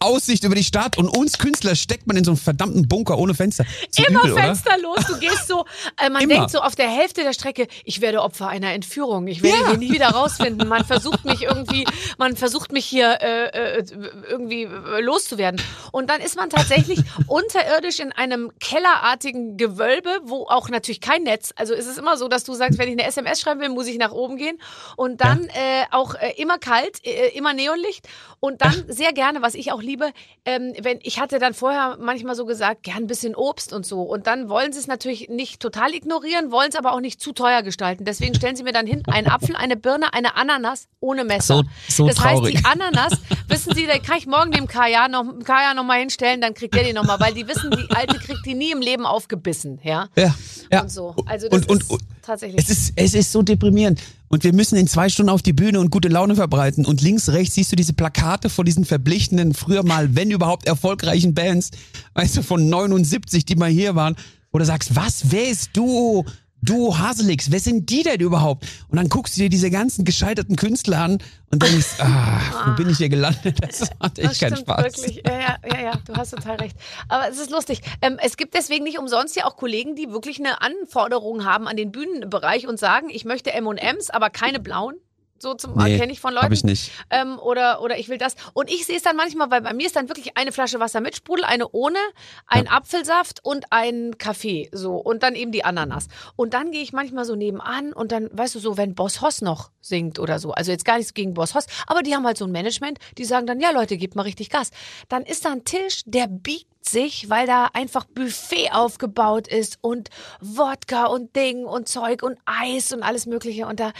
Aussicht 0.00 0.44
über 0.44 0.54
die 0.54 0.62
Stadt 0.64 0.96
und 0.96 1.08
uns 1.08 1.38
Künstler 1.38 1.74
steckt 1.74 2.06
man 2.06 2.16
in 2.16 2.24
so 2.24 2.30
einen 2.32 2.38
verdammten 2.38 2.86
Bunker 2.86 3.18
ohne 3.18 3.34
Fenster. 3.34 3.64
So 3.90 4.04
Immer 4.04 4.24
übel, 4.24 4.34
fensterlos. 4.34 5.06
Du 5.06 5.18
gehst 5.18 5.48
so, 5.48 5.64
äh, 5.96 6.08
man 6.08 6.22
Immer. 6.22 6.34
denkt 6.34 6.50
so 6.50 6.60
auf 6.60 6.76
der 6.76 6.88
Hälfte 6.88 7.22
der 7.22 7.32
Strecke, 7.32 7.66
ich 7.84 8.00
werde 8.00 8.22
Opfer 8.22 8.48
einer 8.48 8.72
Entführung. 8.72 9.26
Ich 9.26 9.42
werde 9.42 9.58
Ja. 9.60 9.68
hier 9.70 9.78
nie 9.78 9.92
wieder 9.92 10.08
rausfinden. 10.10 10.68
Man 10.68 10.84
versucht 10.84 11.24
mich 11.24 11.42
irgendwie, 11.42 11.84
man 12.16 12.36
versucht 12.36 12.70
mich 12.72 12.84
hier 12.86 13.18
äh, 13.20 13.78
äh, 13.78 13.84
irgendwie 14.28 14.64
äh, 14.64 15.00
loszuwerden. 15.00 15.60
Und 15.90 16.10
dann 16.10 16.20
ist 16.20 16.36
man 16.36 16.48
tatsächlich 16.48 17.00
unterirdisch 17.26 17.98
in 17.98 18.12
einem 18.12 18.52
kellerartigen 18.60 19.56
Gewölbe, 19.56 20.10
wo 20.24 20.46
auch 20.48 20.68
natürlich 20.68 21.00
kein 21.00 21.24
Netz. 21.24 21.52
Also 21.56 21.74
ist 21.74 21.86
es 21.86 21.98
immer 21.98 22.16
so, 22.16 22.28
dass 22.28 22.44
du 22.44 22.54
sagst, 22.54 22.78
wenn 22.78 22.88
ich 22.88 22.94
eine 22.98 23.06
SMS 23.06 23.40
schreiben 23.40 23.60
will, 23.60 23.68
muss 23.68 23.86
ich 23.88 23.98
nach 23.98 24.12
oben 24.12 24.36
gehen. 24.36 24.58
Und 24.96 25.20
dann 25.20 25.44
äh, 25.44 25.84
auch 25.90 26.14
äh, 26.14 26.32
immer 26.36 26.58
kalt, 26.58 27.04
äh, 27.06 27.28
immer 27.36 27.52
Neonlicht. 27.52 28.08
Und 28.40 28.62
dann 28.62 28.84
sehr 28.88 29.12
gerne, 29.12 29.42
was 29.42 29.54
ich 29.54 29.72
auch 29.72 29.82
liebe, 29.82 30.12
ähm, 30.44 30.72
wenn 30.80 30.98
ich 31.02 31.18
hatte 31.20 31.38
dann 31.38 31.54
vorher 31.54 31.96
manchmal 32.00 32.34
so 32.36 32.46
gesagt, 32.46 32.84
gern 32.84 32.98
ein 32.98 33.06
bisschen 33.06 33.34
Obst 33.34 33.72
und 33.72 33.84
so. 33.84 34.02
Und 34.02 34.26
dann 34.26 34.48
wollen 34.48 34.72
sie 34.72 34.78
es 34.78 34.86
natürlich 34.86 35.28
nicht 35.28 35.60
total 35.60 35.92
ignorieren, 35.94 36.52
wollen 36.52 36.68
es 36.68 36.76
aber 36.76 36.92
auch 36.92 37.00
nicht 37.00 37.20
zu 37.20 37.32
teuer 37.32 37.62
gestalten. 37.62 38.04
Deswegen 38.04 38.34
stellen 38.34 38.54
sie 38.56 38.62
mir 38.62 38.72
dann 38.72 38.86
hin, 38.86 39.02
einen 39.08 39.26
Apfel, 39.28 39.56
eine 39.56 39.76
Birne, 39.76 40.12
eine 40.14 40.36
Ananas 40.36 40.88
ohne 41.00 41.24
Messer. 41.24 41.56
So- 41.56 41.64
so 41.88 42.06
das 42.06 42.16
traurig. 42.16 42.54
heißt, 42.56 42.64
die 42.64 42.64
Ananas, 42.80 43.12
wissen 43.48 43.74
Sie, 43.74 43.86
da 43.86 43.98
kann 43.98 44.18
ich 44.18 44.26
morgen 44.26 44.52
dem 44.52 44.66
Kaya 44.68 45.08
noch, 45.08 45.24
Kaya 45.44 45.74
noch 45.74 45.84
mal 45.84 45.98
hinstellen, 45.98 46.40
dann 46.40 46.54
kriegt 46.54 46.74
der 46.74 46.84
die 46.84 46.92
noch 46.92 47.04
mal, 47.04 47.18
weil 47.20 47.34
die 47.34 47.46
wissen, 47.48 47.70
die 47.70 47.88
Alte 47.94 48.18
kriegt 48.18 48.44
die 48.46 48.54
nie 48.54 48.70
im 48.70 48.80
Leben 48.80 49.04
aufgebissen, 49.06 49.80
ja. 49.82 50.08
Ja, 50.16 50.34
ja. 50.70 50.82
Und 50.82 50.90
so. 50.92 51.14
Also 51.26 51.48
das 51.48 51.60
und, 51.62 51.68
und, 51.70 51.82
ist 51.82 51.90
und, 51.90 52.02
tatsächlich. 52.22 52.60
Es 52.62 52.70
ist, 52.70 52.92
es 52.96 53.14
ist 53.14 53.32
so 53.32 53.42
deprimierend. 53.42 54.00
Und 54.28 54.44
wir 54.44 54.52
müssen 54.52 54.76
in 54.76 54.86
zwei 54.86 55.08
Stunden 55.08 55.30
auf 55.30 55.42
die 55.42 55.52
Bühne 55.52 55.80
und 55.80 55.90
gute 55.90 56.08
Laune 56.08 56.36
verbreiten. 56.36 56.84
Und 56.84 57.00
links, 57.00 57.30
rechts 57.30 57.54
siehst 57.54 57.72
du 57.72 57.76
diese 57.76 57.94
Plakate 57.94 58.50
von 58.50 58.66
diesen 58.66 58.84
verblichenen, 58.84 59.54
früher 59.54 59.82
mal, 59.82 60.14
wenn 60.14 60.30
überhaupt, 60.30 60.66
erfolgreichen 60.66 61.34
Bands, 61.34 61.70
weißt 62.14 62.36
du, 62.36 62.42
von 62.42 62.68
79, 62.68 63.44
die 63.44 63.56
mal 63.56 63.70
hier 63.70 63.94
waren, 63.94 64.16
du 64.58 64.64
sagst, 64.64 64.96
was, 64.96 65.30
wer 65.30 65.44
du? 65.76 66.24
Du 66.60 66.98
Haselix, 66.98 67.50
wer 67.50 67.60
sind 67.60 67.88
die 67.88 68.02
denn 68.02 68.20
überhaupt? 68.20 68.66
Und 68.88 68.96
dann 68.96 69.08
guckst 69.08 69.36
du 69.36 69.42
dir 69.42 69.48
diese 69.48 69.70
ganzen 69.70 70.04
gescheiterten 70.04 70.56
Künstler 70.56 70.98
an 70.98 71.18
und 71.52 71.62
denkst, 71.62 71.86
ah, 72.00 72.40
wo 72.66 72.74
bin 72.74 72.90
ich 72.90 72.98
hier 72.98 73.08
gelandet? 73.08 73.58
Das 73.68 73.90
macht 74.00 74.18
echt 74.18 74.30
Das 74.30 74.38
keinen 74.40 74.56
stimmt 74.56 74.68
Spaß. 74.68 74.84
wirklich. 74.84 75.22
Ja, 75.24 75.38
ja, 75.38 75.56
ja, 75.72 75.80
ja, 75.82 75.92
du 76.04 76.14
hast 76.14 76.30
total 76.30 76.56
recht. 76.56 76.76
Aber 77.08 77.28
es 77.28 77.38
ist 77.38 77.50
lustig. 77.50 77.82
Ähm, 78.02 78.18
es 78.22 78.36
gibt 78.36 78.54
deswegen 78.54 78.84
nicht 78.84 78.98
umsonst 78.98 79.36
ja 79.36 79.44
auch 79.44 79.56
Kollegen, 79.56 79.94
die 79.94 80.10
wirklich 80.10 80.40
eine 80.40 80.60
Anforderung 80.60 81.44
haben 81.44 81.68
an 81.68 81.76
den 81.76 81.92
Bühnenbereich 81.92 82.66
und 82.66 82.78
sagen, 82.78 83.08
ich 83.10 83.24
möchte 83.24 83.52
M&M's, 83.52 84.10
aber 84.10 84.30
keine 84.30 84.58
blauen. 84.58 84.96
So 85.38 85.54
zum 85.54 85.74
Nee, 85.76 85.98
kenne 85.98 86.12
ich 86.12 86.20
von 86.20 86.32
Leuten. 86.32 86.46
Hab 86.46 86.52
ich 86.52 86.64
nicht. 86.64 86.90
ähm, 87.10 87.38
oder, 87.38 87.80
oder 87.82 87.98
ich 87.98 88.08
will 88.08 88.18
das. 88.18 88.34
Und 88.54 88.70
ich 88.70 88.86
sehe 88.86 88.96
es 88.96 89.02
dann 89.02 89.16
manchmal, 89.16 89.50
weil 89.50 89.62
bei 89.62 89.72
mir 89.72 89.86
ist 89.86 89.96
dann 89.96 90.08
wirklich 90.08 90.36
eine 90.36 90.52
Flasche 90.52 90.80
Wasser 90.80 91.00
mit 91.00 91.16
Sprudel, 91.16 91.44
eine 91.44 91.68
ohne, 91.70 91.98
ein 92.46 92.68
Apfelsaft 92.68 93.44
und 93.44 93.66
ein 93.70 94.18
Kaffee. 94.18 94.68
So. 94.72 94.96
Und 94.96 95.22
dann 95.22 95.34
eben 95.34 95.52
die 95.52 95.64
Ananas. 95.64 96.08
Und 96.36 96.54
dann 96.54 96.72
gehe 96.72 96.82
ich 96.82 96.92
manchmal 96.92 97.24
so 97.24 97.34
nebenan 97.36 97.92
und 97.92 98.12
dann, 98.12 98.28
weißt 98.32 98.54
du, 98.56 98.58
so, 98.58 98.76
wenn 98.76 98.94
Boss 98.94 99.20
Hoss 99.20 99.40
noch 99.42 99.70
singt 99.80 100.18
oder 100.18 100.38
so. 100.38 100.52
Also 100.52 100.70
jetzt 100.70 100.84
gar 100.84 100.96
nichts 100.98 101.14
gegen 101.14 101.34
Boss 101.34 101.54
Hoss, 101.54 101.66
aber 101.86 102.02
die 102.02 102.14
haben 102.14 102.26
halt 102.26 102.36
so 102.36 102.44
ein 102.44 102.52
Management, 102.52 102.98
die 103.16 103.24
sagen 103.24 103.46
dann, 103.46 103.60
ja 103.60 103.70
Leute, 103.70 103.96
gebt 103.96 104.16
mal 104.16 104.22
richtig 104.22 104.50
Gas. 104.50 104.70
Dann 105.08 105.22
ist 105.22 105.44
da 105.44 105.52
ein 105.52 105.64
Tisch, 105.64 106.02
der 106.04 106.26
biegt 106.26 106.66
sich, 106.88 107.28
weil 107.28 107.46
da 107.46 107.68
einfach 107.72 108.04
Buffet 108.04 108.70
aufgebaut 108.72 109.48
ist 109.48 109.78
und 109.80 110.10
Wodka 110.40 111.06
und 111.06 111.36
Ding 111.36 111.64
und 111.64 111.88
Zeug 111.88 112.22
und 112.22 112.38
Eis 112.46 112.92
und 112.92 113.02
alles 113.02 113.26
Mögliche. 113.26 113.66
Und 113.66 113.80
da 113.80 113.92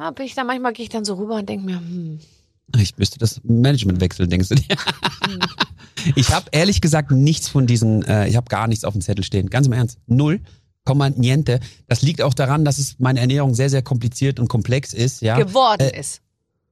ja, 0.00 0.10
bin 0.10 0.26
ich 0.26 0.34
dann 0.34 0.46
manchmal 0.46 0.72
gehe 0.72 0.82
ich 0.84 0.88
dann 0.88 1.04
so 1.04 1.14
rüber 1.14 1.36
und 1.36 1.48
denke 1.48 1.64
mir, 1.64 1.76
hm, 1.76 2.18
Ich 2.76 2.96
müsste 2.96 3.18
das 3.18 3.40
Management 3.44 4.00
wechseln, 4.00 4.30
denkst 4.30 4.48
du 4.48 4.54
dir? 4.56 4.76
Hm. 5.26 5.38
ich 6.16 6.30
habe 6.32 6.46
ehrlich 6.52 6.80
gesagt 6.80 7.10
nichts 7.10 7.48
von 7.48 7.66
diesen, 7.66 8.02
äh, 8.04 8.26
ich 8.28 8.36
habe 8.36 8.48
gar 8.48 8.66
nichts 8.66 8.84
auf 8.84 8.94
dem 8.94 9.02
Zettel 9.02 9.24
stehen. 9.24 9.50
Ganz 9.50 9.66
im 9.66 9.72
Ernst. 9.74 9.98
Null. 10.06 10.40
Komma 10.84 11.10
niente. 11.10 11.60
Das 11.88 12.00
liegt 12.02 12.22
auch 12.22 12.32
daran, 12.32 12.64
dass 12.64 12.78
es 12.78 12.98
meine 12.98 13.20
Ernährung 13.20 13.54
sehr, 13.54 13.68
sehr 13.68 13.82
kompliziert 13.82 14.40
und 14.40 14.48
komplex 14.48 14.94
ist, 14.94 15.20
ja. 15.20 15.36
geworden 15.36 15.82
Äh, 15.82 16.00
ist. 16.00 16.22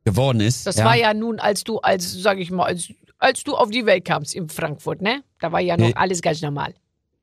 geworden 0.05 0.41
ist. 0.41 0.67
Das 0.67 0.77
ja. 0.77 0.85
war 0.87 0.97
ja 0.97 1.13
nun, 1.13 1.39
als 1.39 1.63
du, 1.65 1.79
als, 1.81 2.15
sag 2.23 2.39
ich 2.39 2.51
mal, 2.51 2.65
als, 2.65 2.89
als 3.19 3.45
du 3.45 3.55
auf 3.55 3.69
die 3.71 3.85
Welt 3.85 4.07
kamst 4.07 4.35
in 4.35 4.49
Frankfurt, 4.49 5.03
ne? 5.03 5.23
Da 5.41 5.53
war 5.53 5.61
ja 5.61 5.77
noch 5.77 5.89
Nee. 5.89 5.95
alles 5.95 6.23
ganz 6.23 6.41
normal. 6.41 6.73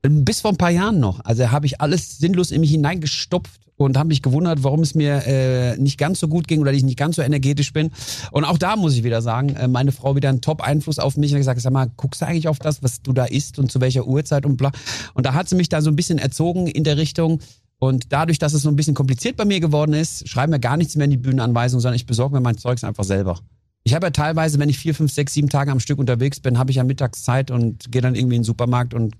Bis 0.09 0.41
vor 0.41 0.51
ein 0.51 0.57
paar 0.57 0.71
Jahren 0.71 0.99
noch. 0.99 1.23
Also 1.23 1.51
habe 1.51 1.65
ich 1.65 1.81
alles 1.81 2.17
sinnlos 2.17 2.51
in 2.51 2.61
mich 2.61 2.71
hineingestopft 2.71 3.61
und 3.77 3.97
habe 3.97 4.07
mich 4.07 4.21
gewundert, 4.21 4.63
warum 4.63 4.81
es 4.81 4.95
mir 4.95 5.25
äh, 5.25 5.77
nicht 5.77 5.97
ganz 5.97 6.19
so 6.19 6.27
gut 6.27 6.47
ging 6.47 6.61
oder 6.61 6.71
ich 6.71 6.83
nicht 6.83 6.97
ganz 6.97 7.17
so 7.17 7.21
energetisch 7.21 7.73
bin. 7.73 7.91
Und 8.31 8.45
auch 8.45 8.57
da 8.57 8.75
muss 8.75 8.95
ich 8.95 9.03
wieder 9.03 9.21
sagen, 9.21 9.49
äh, 9.55 9.67
meine 9.67 9.91
Frau 9.91 10.15
wieder 10.15 10.29
einen 10.29 10.41
Top-Einfluss 10.41 10.99
auf 10.99 11.17
mich 11.17 11.31
und 11.31 11.37
hat 11.37 11.41
gesagt, 11.41 11.61
sag 11.61 11.73
mal, 11.73 11.91
guckst 11.97 12.21
du 12.21 12.27
eigentlich 12.27 12.47
auf 12.47 12.59
das, 12.59 12.83
was 12.83 13.01
du 13.01 13.13
da 13.13 13.25
isst 13.25 13.59
und 13.59 13.71
zu 13.71 13.81
welcher 13.81 14.07
Uhrzeit 14.07 14.45
und 14.45 14.57
bla. 14.57 14.71
Und 15.13 15.25
da 15.25 15.33
hat 15.33 15.49
sie 15.49 15.55
mich 15.55 15.69
da 15.69 15.81
so 15.81 15.89
ein 15.89 15.95
bisschen 15.95 16.19
erzogen 16.19 16.67
in 16.67 16.83
der 16.83 16.97
Richtung. 16.97 17.39
Und 17.77 18.13
dadurch, 18.13 18.39
dass 18.39 18.53
es 18.53 18.61
so 18.61 18.69
ein 18.69 18.77
bisschen 18.77 18.93
kompliziert 18.93 19.35
bei 19.35 19.45
mir 19.45 19.59
geworden 19.59 19.93
ist, 19.93 20.27
schreiben 20.29 20.53
wir 20.53 20.59
gar 20.59 20.77
nichts 20.77 20.95
mehr 20.95 21.05
in 21.05 21.11
die 21.11 21.17
Bühnenanweisung, 21.17 21.81
sondern 21.81 21.95
ich 21.95 22.05
besorge 22.05 22.33
mir 22.33 22.41
mein 22.41 22.57
Zeugs 22.57 22.83
einfach 22.83 23.03
selber. 23.03 23.39
Ich 23.83 23.93
habe 23.93 24.07
ja 24.07 24.11
teilweise, 24.11 24.57
wenn 24.57 24.69
ich 24.69 24.79
vier, 24.79 24.95
fünf, 24.95 25.11
sechs, 25.11 25.33
sieben 25.33 25.49
Tage 25.49 25.71
am 25.71 25.79
Stück 25.79 25.99
unterwegs 25.99 26.39
bin, 26.39 26.57
habe 26.57 26.71
ich 26.71 26.77
ja 26.77 26.83
mittags 26.83 27.23
Zeit 27.23 27.51
und 27.51 27.91
gehe 27.91 28.01
dann 28.01 28.15
irgendwie 28.15 28.37
in 28.37 28.41
den 28.41 28.45
Supermarkt 28.45 28.93
und 28.93 29.15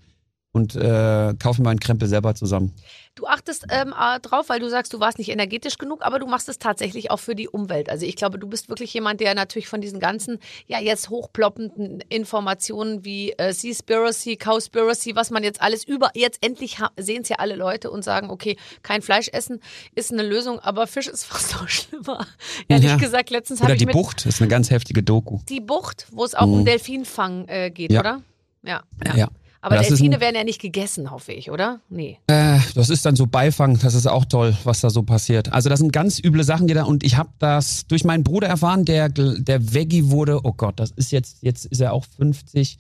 und 0.56 0.74
äh, 0.76 1.34
kaufe 1.38 1.62
meinen 1.62 1.80
Krempel 1.82 2.08
selber 2.08 2.34
zusammen. 2.34 2.74
Du 3.16 3.28
achtest 3.28 3.66
ähm, 3.70 3.94
äh, 3.98 4.20
drauf, 4.22 4.48
weil 4.50 4.60
du 4.62 4.70
sagst, 4.70 4.94
du 4.94 5.00
warst 5.02 5.18
nicht 5.18 5.30
energetisch 5.30 5.78
genug, 5.78 6.00
aber 6.06 6.18
du 6.18 6.28
machst 6.28 6.48
es 6.50 6.60
tatsächlich 6.60 7.12
auch 7.12 7.20
für 7.20 7.36
die 7.36 7.48
Umwelt. 7.50 7.90
Also 7.90 8.06
ich 8.06 8.16
glaube, 8.16 8.40
du 8.40 8.48
bist 8.48 8.70
wirklich 8.70 8.94
jemand, 8.94 9.20
der 9.20 9.36
natürlich 9.36 9.68
von 9.68 9.82
diesen 9.82 10.00
ganzen, 10.00 10.40
ja 10.66 10.80
jetzt 10.80 11.10
hochploppenden 11.10 12.02
Informationen 12.10 13.04
wie 13.04 13.34
äh, 13.34 13.54
Seaspiracy, 13.54 14.38
Cowspiracy, 14.38 15.16
was 15.16 15.30
man 15.30 15.44
jetzt 15.44 15.62
alles 15.62 15.86
über, 15.86 16.10
jetzt 16.14 16.40
endlich 16.42 16.78
sehen 16.98 17.22
es 17.24 17.30
ja 17.30 17.38
alle 17.40 17.56
Leute 17.56 17.92
und 17.92 18.04
sagen, 18.04 18.30
okay, 18.30 18.58
kein 18.82 19.02
Fleisch 19.02 19.28
essen 19.30 19.60
ist 19.94 20.12
eine 20.14 20.24
Lösung, 20.24 20.60
aber 20.60 20.88
Fisch 20.88 21.08
ist 21.08 21.26
fast 21.26 21.54
noch 21.54 21.68
schlimmer. 21.68 22.26
Ehrlich 22.70 22.92
Ja. 22.92 22.96
gesagt, 22.98 23.30
letztens 23.30 23.60
habe 23.60 23.68
Oder 23.68 23.74
ich 23.76 23.80
die 23.80 23.86
mit 23.88 23.94
Bucht, 23.94 24.26
ist 24.26 24.42
eine 24.42 24.48
ganz 24.50 24.70
heftige 24.72 25.04
Doku. 25.04 25.40
die 25.50 25.60
Bucht, 25.62 26.08
wo 26.12 26.24
es 26.24 26.34
auch 26.34 26.48
um 26.48 26.64
Delfinfang 26.66 27.48
äh, 27.50 27.72
geht, 27.72 27.92
Ja. 27.92 28.00
oder? 28.00 28.22
Ja. 28.64 28.84
Ja. 29.16 29.28
Aber 29.66 29.78
Das 29.78 29.88
Delfine 29.88 30.16
ein- 30.18 30.22
werden 30.22 30.36
ja 30.36 30.44
nicht 30.44 30.62
gegessen, 30.62 31.10
hoffe 31.10 31.32
ich, 31.34 31.50
oder? 31.50 31.80
Nee. 31.90 32.20
Äh, 32.28 32.60
das 32.76 32.90
ist 32.92 33.04
dann 33.06 33.16
so 33.16 33.26
Beifang, 33.26 33.80
das 33.80 33.96
ist 33.96 34.06
auch 34.06 34.26
toll, 34.26 34.56
was 34.64 34.82
da 34.82 34.92
so 34.92 35.02
passiert. 35.02 35.52
Also 35.54 35.70
das 35.70 35.80
sind 35.80 35.92
ganz 35.92 36.20
üble 36.24 36.44
Sachen, 36.44 36.68
die 36.68 36.76
da 36.76 36.84
und 36.84 37.04
ich 37.04 37.18
habe 37.18 37.30
das 37.40 37.88
durch 37.88 38.04
meinen 38.04 38.24
Bruder 38.24 38.48
erfahren, 38.48 38.86
der 38.86 39.10
der 39.10 39.74
Veggie 39.74 40.10
wurde. 40.12 40.42
Oh 40.44 40.54
Gott, 40.54 40.80
das 40.80 40.92
ist 40.92 41.12
jetzt 41.12 41.38
jetzt 41.42 41.66
ist 41.66 41.82
er 41.82 41.94
auch 41.94 42.06
50. 42.18 42.78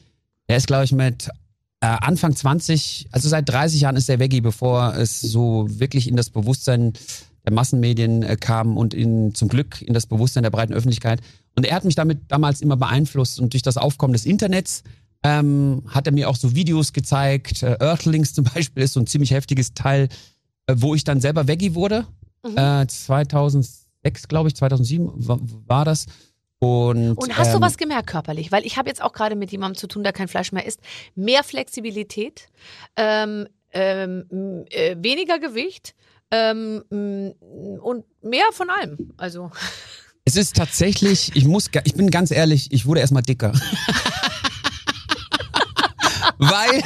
Er 0.47 0.57
ist 0.57 0.67
glaube 0.67 0.83
ich 0.86 0.91
mit 0.91 1.27
äh, 1.81 1.88
Anfang 1.88 2.36
20, 2.36 3.07
also 3.11 3.29
seit 3.29 3.49
30 3.49 3.81
Jahren 3.81 3.95
ist 3.95 4.07
er 4.09 4.19
Veggie, 4.19 4.41
bevor 4.41 4.93
es 4.95 5.21
so 5.21 5.65
wirklich 5.67 6.07
in 6.07 6.15
das 6.15 6.29
Bewusstsein 6.29 6.93
der 7.45 7.53
Massenmedien 7.53 8.21
äh, 8.23 8.38
kam 8.39 8.77
und 8.77 8.93
in 8.93 9.33
zum 9.33 9.47
Glück 9.49 9.81
in 9.81 9.93
das 9.95 10.05
Bewusstsein 10.05 10.43
der 10.43 10.51
breiten 10.51 10.73
Öffentlichkeit. 10.73 11.19
Und 11.55 11.65
er 11.65 11.75
hat 11.75 11.83
mich 11.86 11.95
damit 11.95 12.19
damals 12.27 12.61
immer 12.61 12.77
beeinflusst 12.77 13.39
und 13.39 13.53
durch 13.53 13.63
das 13.63 13.77
Aufkommen 13.77 14.13
des 14.13 14.25
Internets 14.25 14.83
ähm, 15.26 15.82
hat 15.88 16.05
er 16.05 16.13
mir 16.13 16.30
auch 16.30 16.36
so 16.36 16.53
Videos 16.55 16.93
gezeigt. 16.93 17.63
Äh, 17.63 17.78
Earthlings 17.80 18.34
zum 18.34 18.45
Beispiel 18.45 18.84
ist 18.84 18.93
so 18.93 18.99
ein 18.99 19.07
ziemlich 19.07 19.32
heftiges 19.32 19.73
Teil, 19.73 20.07
äh, 20.67 20.76
wo 20.78 20.93
ich 20.93 21.03
dann 21.03 21.19
selber 21.19 21.47
Veggie 21.47 21.73
wurde. 21.73 22.05
Äh, 22.55 22.86
2006, 22.86 24.28
glaube 24.28 24.49
ich, 24.49 24.55
2007 24.55 25.28
war, 25.28 25.39
war 25.41 25.84
das. 25.84 26.05
Und, 26.59 27.13
Und 27.13 27.38
hast 27.38 27.47
ähm, 27.47 27.53
du 27.55 27.61
was 27.61 27.78
gemerkt 27.78 28.07
körperlich? 28.07 28.51
Weil 28.51 28.67
ich 28.67 28.78
habe 28.78 28.88
jetzt 28.88 29.01
auch 29.01 29.13
gerade 29.13 29.36
mit 29.36 29.51
jemandem 29.51 29.78
zu 29.80 29.88
tun, 29.88 30.03
der 30.03 30.13
kein 30.13 30.28
Fleisch 30.28 30.51
mehr 30.51 30.65
isst. 30.65 30.80
Mehr 31.15 31.43
Flexibilität, 31.43 32.47
ähm, 32.95 33.47
ähm, 33.73 34.65
äh, 34.69 34.95
weniger 34.99 35.39
Gewicht 35.39 35.95
ähm, 36.30 36.84
m- 36.91 37.34
und 37.82 38.05
mehr 38.21 38.45
von 38.53 38.69
allem. 38.69 39.11
Also 39.17 39.49
Es 40.23 40.36
ist 40.36 40.55
tatsächlich, 40.55 41.36
ich 41.36 41.45
muss, 41.45 41.69
ich 41.84 41.95
bin 41.95 42.11
ganz 42.11 42.30
ehrlich, 42.32 42.71
ich 42.71 42.86
wurde 42.86 42.99
erstmal 42.99 43.23
dicker. 43.23 43.51
Weil, 46.38 46.83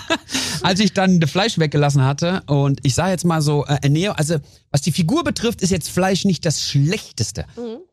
als 0.62 0.80
ich 0.80 0.92
dann 0.92 1.20
das 1.20 1.30
Fleisch 1.30 1.58
weggelassen 1.58 2.02
hatte 2.02 2.42
und 2.46 2.80
ich 2.82 2.94
sage 2.94 3.10
jetzt 3.10 3.24
mal 3.24 3.42
so, 3.42 3.64
äh, 3.66 3.78
Ernährung, 3.82 4.16
also 4.16 4.36
was 4.70 4.82
die 4.82 4.92
Figur 4.92 5.24
betrifft, 5.24 5.62
ist 5.62 5.70
jetzt 5.70 5.90
Fleisch 5.90 6.24
nicht 6.24 6.44
das 6.44 6.62
Schlechteste. 6.62 7.44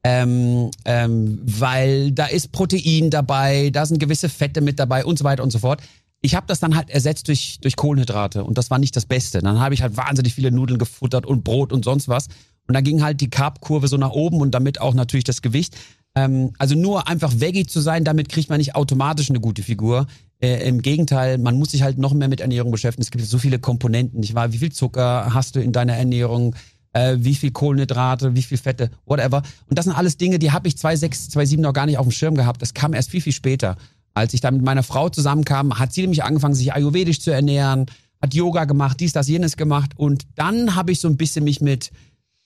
Ähm, 0.03 0.71
ähm, 0.85 1.41
weil 1.43 2.11
da 2.11 2.25
ist 2.25 2.51
Protein 2.51 3.09
dabei, 3.09 3.69
da 3.71 3.85
sind 3.85 3.99
gewisse 3.99 4.29
Fette 4.29 4.61
mit 4.61 4.79
dabei 4.79 5.05
und 5.05 5.17
so 5.17 5.23
weiter 5.23 5.43
und 5.43 5.51
so 5.51 5.59
fort. 5.59 5.81
Ich 6.21 6.35
habe 6.35 6.45
das 6.47 6.59
dann 6.59 6.75
halt 6.75 6.89
ersetzt 6.91 7.27
durch, 7.27 7.57
durch 7.61 7.75
Kohlenhydrate 7.75 8.43
und 8.43 8.57
das 8.57 8.69
war 8.69 8.77
nicht 8.77 8.95
das 8.95 9.05
Beste. 9.05 9.39
Dann 9.41 9.59
habe 9.59 9.73
ich 9.73 9.81
halt 9.81 9.97
wahnsinnig 9.97 10.35
viele 10.35 10.51
Nudeln 10.51 10.77
gefuttert 10.77 11.25
und 11.25 11.43
Brot 11.43 11.73
und 11.73 11.83
sonst 11.83 12.07
was. 12.07 12.27
Und 12.67 12.75
dann 12.75 12.83
ging 12.83 13.03
halt 13.03 13.21
die 13.21 13.29
Carb-Kurve 13.29 13.87
so 13.87 13.97
nach 13.97 14.11
oben 14.11 14.39
und 14.39 14.51
damit 14.51 14.79
auch 14.79 14.93
natürlich 14.93 15.23
das 15.23 15.41
Gewicht. 15.41 15.75
Ähm, 16.15 16.53
also 16.57 16.75
nur 16.75 17.07
einfach 17.07 17.33
Veggie 17.37 17.65
zu 17.65 17.79
sein, 17.79 18.03
damit 18.03 18.29
kriegt 18.29 18.49
man 18.49 18.59
nicht 18.59 18.75
automatisch 18.75 19.29
eine 19.29 19.39
gute 19.39 19.63
Figur. 19.63 20.07
Äh, 20.41 20.67
Im 20.67 20.81
Gegenteil, 20.81 21.37
man 21.37 21.57
muss 21.57 21.71
sich 21.71 21.83
halt 21.83 21.97
noch 21.97 22.13
mehr 22.13 22.27
mit 22.27 22.41
Ernährung 22.41 22.71
beschäftigen. 22.71 23.03
Es 23.03 23.11
gibt 23.11 23.23
so 23.25 23.37
viele 23.37 23.59
Komponenten, 23.59 24.19
nicht 24.19 24.33
wahr? 24.33 24.51
Wie 24.51 24.57
viel 24.57 24.71
Zucker 24.71 25.33
hast 25.33 25.55
du 25.55 25.61
in 25.61 25.71
deiner 25.71 25.93
Ernährung? 25.93 26.55
Äh, 26.93 27.17
wie 27.19 27.35
viel 27.35 27.51
Kohlenhydrate, 27.51 28.35
wie 28.35 28.41
viel 28.41 28.57
Fette, 28.57 28.91
whatever. 29.05 29.43
Und 29.69 29.77
das 29.77 29.85
sind 29.85 29.93
alles 29.93 30.17
Dinge, 30.17 30.39
die 30.39 30.51
habe 30.51 30.67
ich 30.67 30.77
2006, 30.77 31.29
2007 31.29 31.61
noch 31.61 31.73
gar 31.73 31.85
nicht 31.85 31.97
auf 31.97 32.05
dem 32.05 32.11
Schirm 32.11 32.35
gehabt. 32.35 32.61
Das 32.61 32.73
kam 32.73 32.93
erst 32.93 33.11
viel, 33.11 33.21
viel 33.21 33.33
später. 33.33 33.77
Als 34.13 34.33
ich 34.33 34.41
dann 34.41 34.55
mit 34.55 34.65
meiner 34.65 34.83
Frau 34.83 35.07
zusammenkam, 35.07 35.79
hat 35.79 35.93
sie 35.93 36.01
nämlich 36.01 36.23
angefangen, 36.23 36.55
sich 36.55 36.73
ayurvedisch 36.73 37.21
zu 37.21 37.31
ernähren, 37.31 37.85
hat 38.21 38.33
Yoga 38.33 38.65
gemacht, 38.65 38.99
dies, 38.99 39.13
das, 39.13 39.29
jenes 39.29 39.55
gemacht. 39.55 39.91
Und 39.95 40.25
dann 40.35 40.75
habe 40.75 40.91
ich 40.91 40.99
so 40.99 41.07
ein 41.07 41.17
bisschen 41.17 41.45
mich 41.45 41.61
mit 41.61 41.91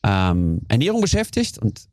ähm, 0.05 0.61
Ernährung 0.67 1.01
beschäftigt. 1.01 1.57
Und 1.57 1.87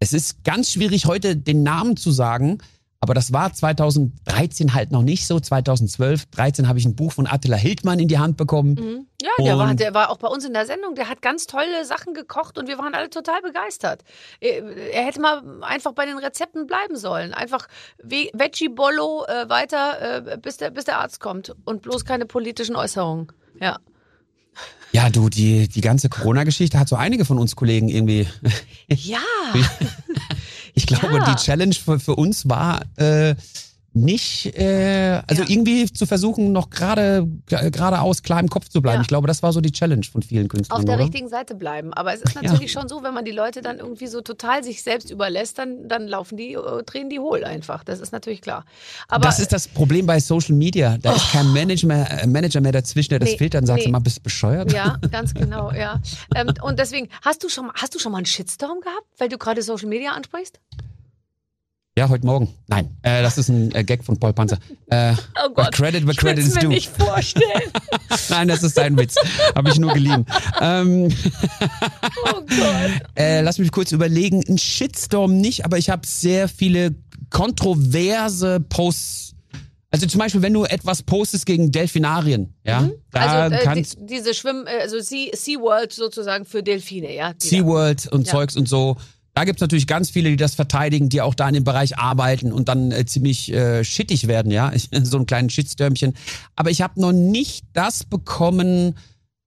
es 0.00 0.12
ist 0.12 0.42
ganz 0.42 0.72
schwierig, 0.72 1.06
heute 1.06 1.36
den 1.36 1.62
Namen 1.62 1.96
zu 1.96 2.10
sagen. 2.10 2.58
Aber 3.04 3.14
das 3.14 3.32
war 3.32 3.52
2013 3.52 4.74
halt 4.74 4.92
noch 4.92 5.02
nicht 5.02 5.26
so. 5.26 5.40
2012, 5.40 6.26
13 6.26 6.68
habe 6.68 6.78
ich 6.78 6.84
ein 6.84 6.94
Buch 6.94 7.10
von 7.12 7.26
Attila 7.26 7.56
Hildmann 7.56 7.98
in 7.98 8.06
die 8.06 8.18
Hand 8.20 8.36
bekommen. 8.36 9.08
ja, 9.20 9.28
der 9.44 9.58
war, 9.58 9.74
der 9.74 9.92
war 9.92 10.10
auch 10.10 10.18
bei 10.18 10.28
uns 10.28 10.44
in 10.44 10.52
der 10.52 10.66
Sendung. 10.66 10.94
Der 10.94 11.08
hat 11.08 11.20
ganz 11.20 11.48
tolle 11.48 11.84
Sachen 11.84 12.14
gekocht 12.14 12.58
und 12.58 12.68
wir 12.68 12.78
waren 12.78 12.94
alle 12.94 13.10
total 13.10 13.42
begeistert. 13.42 14.04
Er, 14.40 14.64
er 14.76 15.04
hätte 15.04 15.20
mal 15.20 15.42
einfach 15.62 15.92
bei 15.94 16.06
den 16.06 16.16
Rezepten 16.16 16.68
bleiben 16.68 16.94
sollen. 16.96 17.34
Einfach 17.34 17.66
Ve- 18.00 18.30
Veggie 18.34 18.68
Bollo 18.68 19.24
äh, 19.26 19.48
weiter, 19.48 20.24
äh, 20.28 20.38
bis, 20.38 20.58
der, 20.58 20.70
bis 20.70 20.84
der 20.84 20.98
Arzt 21.00 21.18
kommt 21.18 21.56
und 21.64 21.82
bloß 21.82 22.04
keine 22.04 22.24
politischen 22.24 22.76
Äußerungen. 22.76 23.32
Ja. 23.60 23.78
Ja, 24.92 25.08
du, 25.10 25.28
die, 25.28 25.68
die 25.68 25.80
ganze 25.80 26.08
Corona-Geschichte 26.08 26.78
hat 26.78 26.88
so 26.88 26.96
einige 26.96 27.24
von 27.24 27.38
uns 27.38 27.56
Kollegen 27.56 27.88
irgendwie. 27.88 28.26
Ja. 28.88 29.18
Ich 30.74 30.86
glaube, 30.86 31.16
Ja. 31.18 31.34
die 31.34 31.42
Challenge 31.42 31.74
für, 31.74 32.00
für 32.00 32.16
uns 32.16 32.48
war 32.48 32.80
äh, 32.96 33.34
nicht, 33.94 34.56
äh, 34.58 35.20
also 35.26 35.42
Ja. 35.42 35.48
irgendwie 35.50 35.90
zu 35.92 36.06
versuchen, 36.06 36.52
noch 36.52 36.70
gerade 36.70 37.28
geradeaus 37.46 38.22
klar 38.22 38.40
im 38.40 38.48
Kopf 38.48 38.68
zu 38.68 38.80
bleiben. 38.80 38.96
Ja. 38.98 39.02
Ich 39.02 39.08
glaube, 39.08 39.26
das 39.26 39.42
war 39.42 39.52
so 39.52 39.60
die 39.60 39.72
Challenge 39.72 40.04
von 40.04 40.22
vielen 40.22 40.48
Künstlern. 40.48 40.78
auf 40.78 40.84
der 40.84 40.94
oder? 40.94 41.04
richtigen 41.04 41.28
Seite 41.28 41.54
bleiben. 41.54 41.92
Aber 41.92 42.14
es 42.14 42.22
ist 42.22 42.34
natürlich 42.40 42.72
schon 42.72 42.88
so, 42.88 43.02
wenn 43.02 43.12
man 43.14 43.24
die 43.24 43.32
Leute 43.32 43.60
dann 43.60 43.78
irgendwie 43.78 44.06
so 44.06 44.20
total 44.22 44.64
sich 44.64 44.82
selbst 44.82 45.10
überlässt, 45.10 45.58
dann, 45.58 45.88
dann 45.88 46.08
laufen 46.08 46.36
die, 46.36 46.54
äh, 46.54 46.82
drehen 46.84 47.10
die 47.10 47.18
hohl 47.20 47.44
einfach. 47.44 47.84
Das 47.84 48.00
ist 48.00 48.12
natürlich 48.12 48.40
klar. 48.40 48.64
Aber 49.08 49.24
das 49.26 49.38
ist 49.38 49.52
das 49.52 49.68
Problem 49.68 50.06
bei 50.06 50.20
Social 50.20 50.54
Media. 50.56 50.96
Da 50.98 51.12
ist 51.12 51.30
kein 51.32 51.48
Manager 51.52 51.86
mehr, 51.86 52.22
äh, 52.22 52.26
Manager 52.26 52.60
mehr 52.60 52.72
dazwischen, 52.72 53.10
der 53.10 53.18
das 53.18 53.30
Nee, 53.30 53.38
filtert 53.38 53.60
und 53.62 53.66
sagt, 53.66 53.84
nee. 53.84 53.90
mal, 53.90 53.98
bist 53.98 54.18
du 54.18 54.22
bescheuert? 54.22 54.72
Ja, 54.72 54.96
ganz 55.10 55.34
genau, 55.34 55.70
ja. 55.72 56.00
Ähm, 56.34 56.52
und 56.62 56.78
deswegen, 56.78 57.08
hast 57.22 57.44
du 57.44 57.48
schon, 57.48 57.70
hast 57.74 57.94
du 57.94 57.98
schon 57.98 58.12
mal 58.12 58.18
einen 58.18 58.26
Shitstorm 58.26 58.80
gehabt, 58.80 59.06
weil 59.18 59.28
du 59.28 59.36
gerade 59.38 59.60
Social 59.62 59.88
Media 59.88 60.12
ansprichst? 60.12 60.60
Ja, 61.98 62.08
heute 62.08 62.24
Morgen. 62.24 62.48
Nein, 62.68 62.96
äh, 63.02 63.20
das 63.22 63.36
ist 63.36 63.50
ein 63.50 63.70
äh, 63.74 63.84
Gag 63.84 64.02
von 64.02 64.18
Paul 64.18 64.32
Panzer. 64.32 64.56
Äh, 64.88 65.12
Oh 65.44 65.50
Gott. 65.52 65.72
Credit 65.72 66.04
where 66.04 66.12
ich 66.12 66.16
credit 66.16 66.46
is 66.46 66.54
mir 66.54 66.60
due. 66.62 66.68
nicht 66.70 66.88
vorstellen. 66.88 67.70
Nein, 68.30 68.48
das 68.48 68.62
ist 68.62 68.78
dein 68.78 68.96
Witz. 68.96 69.16
Habe 69.54 69.68
ich 69.68 69.78
nur 69.78 69.92
geliehen. 69.92 70.24
Ähm, 70.62 71.12
Oh 72.32 72.40
Gott. 72.40 72.92
äh, 73.14 73.42
lass 73.42 73.58
mich 73.58 73.70
kurz 73.72 73.92
überlegen. 73.92 74.42
Ein 74.48 74.56
Shitstorm 74.56 75.36
nicht, 75.38 75.66
aber 75.66 75.76
ich 75.76 75.90
habe 75.90 76.06
sehr 76.06 76.48
viele 76.48 76.94
kontroverse 77.28 78.60
Posts. 78.60 79.34
Also 79.90 80.06
zum 80.06 80.18
Beispiel, 80.18 80.40
wenn 80.40 80.54
du 80.54 80.64
etwas 80.64 81.02
postest 81.02 81.44
gegen 81.44 81.72
Delfinarien, 81.72 82.54
ja, 82.64 82.88
da 83.10 83.20
Also 83.20 83.54
äh, 83.54 83.58
kannst 83.64 83.98
die, 84.00 84.06
diese 84.06 84.32
Schwimm, 84.32 84.64
äh, 84.66 84.80
also 84.80 84.98
Sea, 85.00 85.28
SeaWorld 85.36 85.92
sozusagen 85.92 86.46
für 86.46 86.62
Delfine, 86.62 87.14
ja? 87.14 87.34
die 87.34 87.38
da- 87.40 87.56
SeaWorld 87.56 88.06
und 88.06 88.26
Ja. 88.26 88.32
Zeugs 88.32 88.56
und 88.56 88.66
so. 88.66 88.96
Da 89.34 89.44
gibt's 89.44 89.62
natürlich 89.62 89.86
ganz 89.86 90.10
viele, 90.10 90.28
die 90.30 90.36
das 90.36 90.54
verteidigen, 90.54 91.08
die 91.08 91.22
auch 91.22 91.34
da 91.34 91.48
in 91.48 91.54
dem 91.54 91.64
Bereich 91.64 91.98
arbeiten 91.98 92.52
und 92.52 92.68
dann 92.68 92.92
äh, 92.92 93.06
ziemlich 93.06 93.52
äh, 93.52 93.82
shittig 93.82 94.28
werden, 94.28 94.52
ja. 94.52 94.72
So 95.02 95.18
ein 95.18 95.26
kleines 95.26 95.52
Shitstürmchen. 95.54 96.14
Aber 96.54 96.70
ich 96.70 96.82
habe 96.82 97.00
noch 97.00 97.12
nicht 97.12 97.64
das 97.72 98.04
bekommen, 98.04 98.94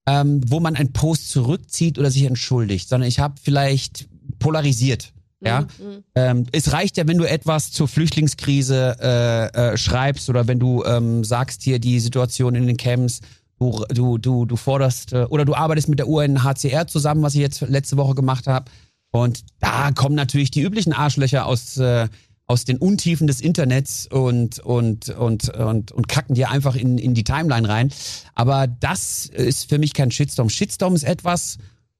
ähm, 0.08 0.42
wo 0.48 0.60
man 0.60 0.76
einen 0.76 0.92
Post 0.94 1.30
zurückzieht 1.30 2.00
oder 2.00 2.10
sich 2.10 2.24
entschuldigt, 2.24 2.90
sondern 2.90 3.08
ich 3.08 3.20
habe 3.20 3.36
vielleicht 3.42 4.08
polarisiert. 4.40 5.12
Ja, 5.44 5.62
Mhm. 5.62 6.04
ähm, 6.16 6.46
es 6.54 6.72
reicht 6.72 6.98
ja, 6.98 7.08
wenn 7.08 7.18
du 7.18 7.26
etwas 7.26 7.72
zur 7.72 7.88
Flüchtlingskrise 7.88 8.96
äh, 9.00 9.74
äh, 9.74 9.78
schreibst 9.78 10.30
oder 10.30 10.48
wenn 10.48 10.60
du 10.60 10.84
ähm, 10.86 11.24
sagst 11.24 11.62
hier 11.62 11.78
die 11.78 12.00
Situation 12.00 12.56
in 12.56 12.66
den 12.66 12.78
Camps, 12.78 13.20
du 13.60 13.86
du 13.94 14.18
du 14.18 14.46
du 14.46 14.56
forderst 14.56 15.14
äh, 15.14 15.26
oder 15.30 15.46
du 15.46 15.54
arbeitest 15.54 15.90
mit 15.90 16.00
der 16.00 16.08
UNHCR 16.08 16.88
zusammen, 16.88 17.22
was 17.22 17.36
ich 17.36 17.42
jetzt 17.42 17.62
letzte 17.62 17.98
Woche 17.98 18.16
gemacht 18.16 18.48
habe. 18.48 18.72
Und 19.16 19.46
da 19.60 19.92
kommen 19.92 20.14
natürlich 20.14 20.52
die 20.52 20.62
üblichen 20.62 20.92
Arschlöcher 20.92 21.46
aus 21.46 21.78
äh, 21.78 22.10
aus 22.48 22.66
den 22.66 22.78
Untiefen 22.78 23.28
des 23.28 23.40
Internets 23.40 24.08
und 24.08 24.60
und 24.60 25.10
und 25.10 25.50
und 25.50 25.92
und 25.94 26.08
kacken 26.10 26.36
dir 26.36 26.52
einfach 26.52 26.76
in 26.76 26.98
in 26.98 27.14
die 27.14 27.24
Timeline 27.24 27.68
rein. 27.68 27.94
Aber 28.34 28.68
das 28.68 29.28
ist 29.28 29.70
für 29.70 29.80
mich 29.80 29.94
kein 29.94 30.12
Shitstorm. 30.12 30.50
Shitstorm 30.50 30.96
ist 30.96 31.04
etwas, 31.04 31.58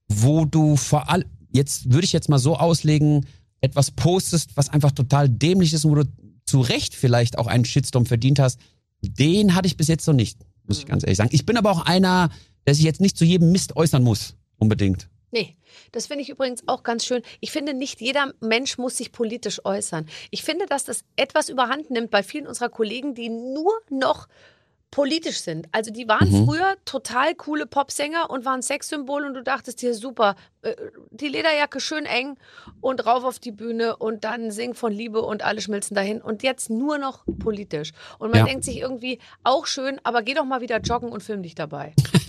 wo 0.10 0.44
du 0.44 0.76
vor 0.76 1.10
allem 1.10 1.24
jetzt 1.52 1.92
würde 1.92 2.04
ich 2.04 2.12
jetzt 2.12 2.28
mal 2.28 2.38
so 2.38 2.58
auslegen, 2.58 3.26
etwas 3.62 3.92
postest, 3.92 4.58
was 4.58 4.68
einfach 4.68 4.92
total 4.92 5.30
dämlich 5.30 5.74
ist 5.74 5.86
und 5.86 5.92
wo 5.92 6.04
du 6.04 6.10
zu 6.46 6.60
Recht 6.60 6.96
vielleicht 6.96 7.38
auch 7.38 7.48
einen 7.48 7.64
Shitstorm 7.64 8.06
verdient 8.06 8.40
hast. 8.40 8.60
Den 9.02 9.56
hatte 9.56 9.68
ich 9.68 9.78
bis 9.78 9.88
jetzt 9.88 10.06
noch 10.06 10.14
nicht, 10.14 10.38
muss 10.68 10.80
ich 10.80 10.86
ganz 10.86 11.04
ehrlich 11.04 11.18
sagen. 11.18 11.30
Ich 11.32 11.46
bin 11.46 11.56
aber 11.56 11.72
auch 11.72 11.86
einer, 11.86 12.30
der 12.68 12.76
sich 12.76 12.84
jetzt 12.84 13.00
nicht 13.00 13.18
zu 13.18 13.24
jedem 13.24 13.54
Mist 13.54 13.78
äußern 13.78 14.04
muss, 14.04 14.36
unbedingt. 14.58 15.08
Nee, 15.36 15.58
das 15.92 16.08
finde 16.08 16.22
ich 16.22 16.30
übrigens 16.30 16.64
auch 16.66 16.84
ganz 16.84 17.04
schön. 17.04 17.22
Ich 17.42 17.52
finde, 17.52 17.74
nicht 17.74 18.00
jeder 18.00 18.32
Mensch 18.40 18.78
muss 18.78 18.96
sich 18.96 19.12
politisch 19.12 19.60
äußern. 19.66 20.08
Ich 20.32 20.44
finde, 20.46 20.66
dass 20.66 20.86
das 20.86 21.04
etwas 21.18 21.50
überhand 21.50 21.92
nimmt 21.92 22.10
bei 22.10 22.24
vielen 22.24 22.48
unserer 22.48 22.70
Kollegen, 22.70 23.16
die 23.16 23.28
nur 23.28 23.74
noch 23.90 24.30
politisch 24.92 25.40
sind. 25.42 25.68
Also 25.74 25.92
die 25.92 26.08
waren 26.08 26.32
Mhm. 26.32 26.46
früher 26.46 26.76
total 26.86 27.36
coole 27.36 27.66
Popsänger 27.66 28.30
und 28.30 28.46
waren 28.46 28.62
Sexsymbol 28.62 29.26
und 29.26 29.34
du 29.34 29.44
dachtest 29.44 29.82
dir, 29.82 29.94
super, 29.94 30.38
äh, 30.62 30.74
die 31.12 31.28
Lederjacke 31.28 31.82
schön 31.82 32.06
eng 32.06 32.38
und 32.80 33.06
rauf 33.06 33.26
auf 33.26 33.38
die 33.40 33.52
Bühne 33.52 33.98
und 33.98 34.24
dann 34.24 34.52
sing 34.52 34.74
von 34.74 34.94
Liebe 34.94 35.22
und 35.22 35.44
alle 35.44 35.60
schmilzen 35.60 35.96
dahin 35.96 36.22
und 36.22 36.44
jetzt 36.44 36.70
nur 36.70 36.98
noch 36.98 37.26
politisch. 37.40 37.92
Und 38.20 38.30
man 38.32 38.40
Ja. 38.40 38.46
denkt 38.46 38.64
sich 38.64 38.78
irgendwie, 38.78 39.20
auch 39.44 39.66
schön, 39.66 40.00
aber 40.04 40.22
geh 40.22 40.34
doch 40.34 40.46
mal 40.46 40.62
wieder 40.62 40.80
joggen 40.80 41.10
und 41.10 41.22
film 41.24 41.44
dich 41.44 41.56
dabei. 41.56 41.94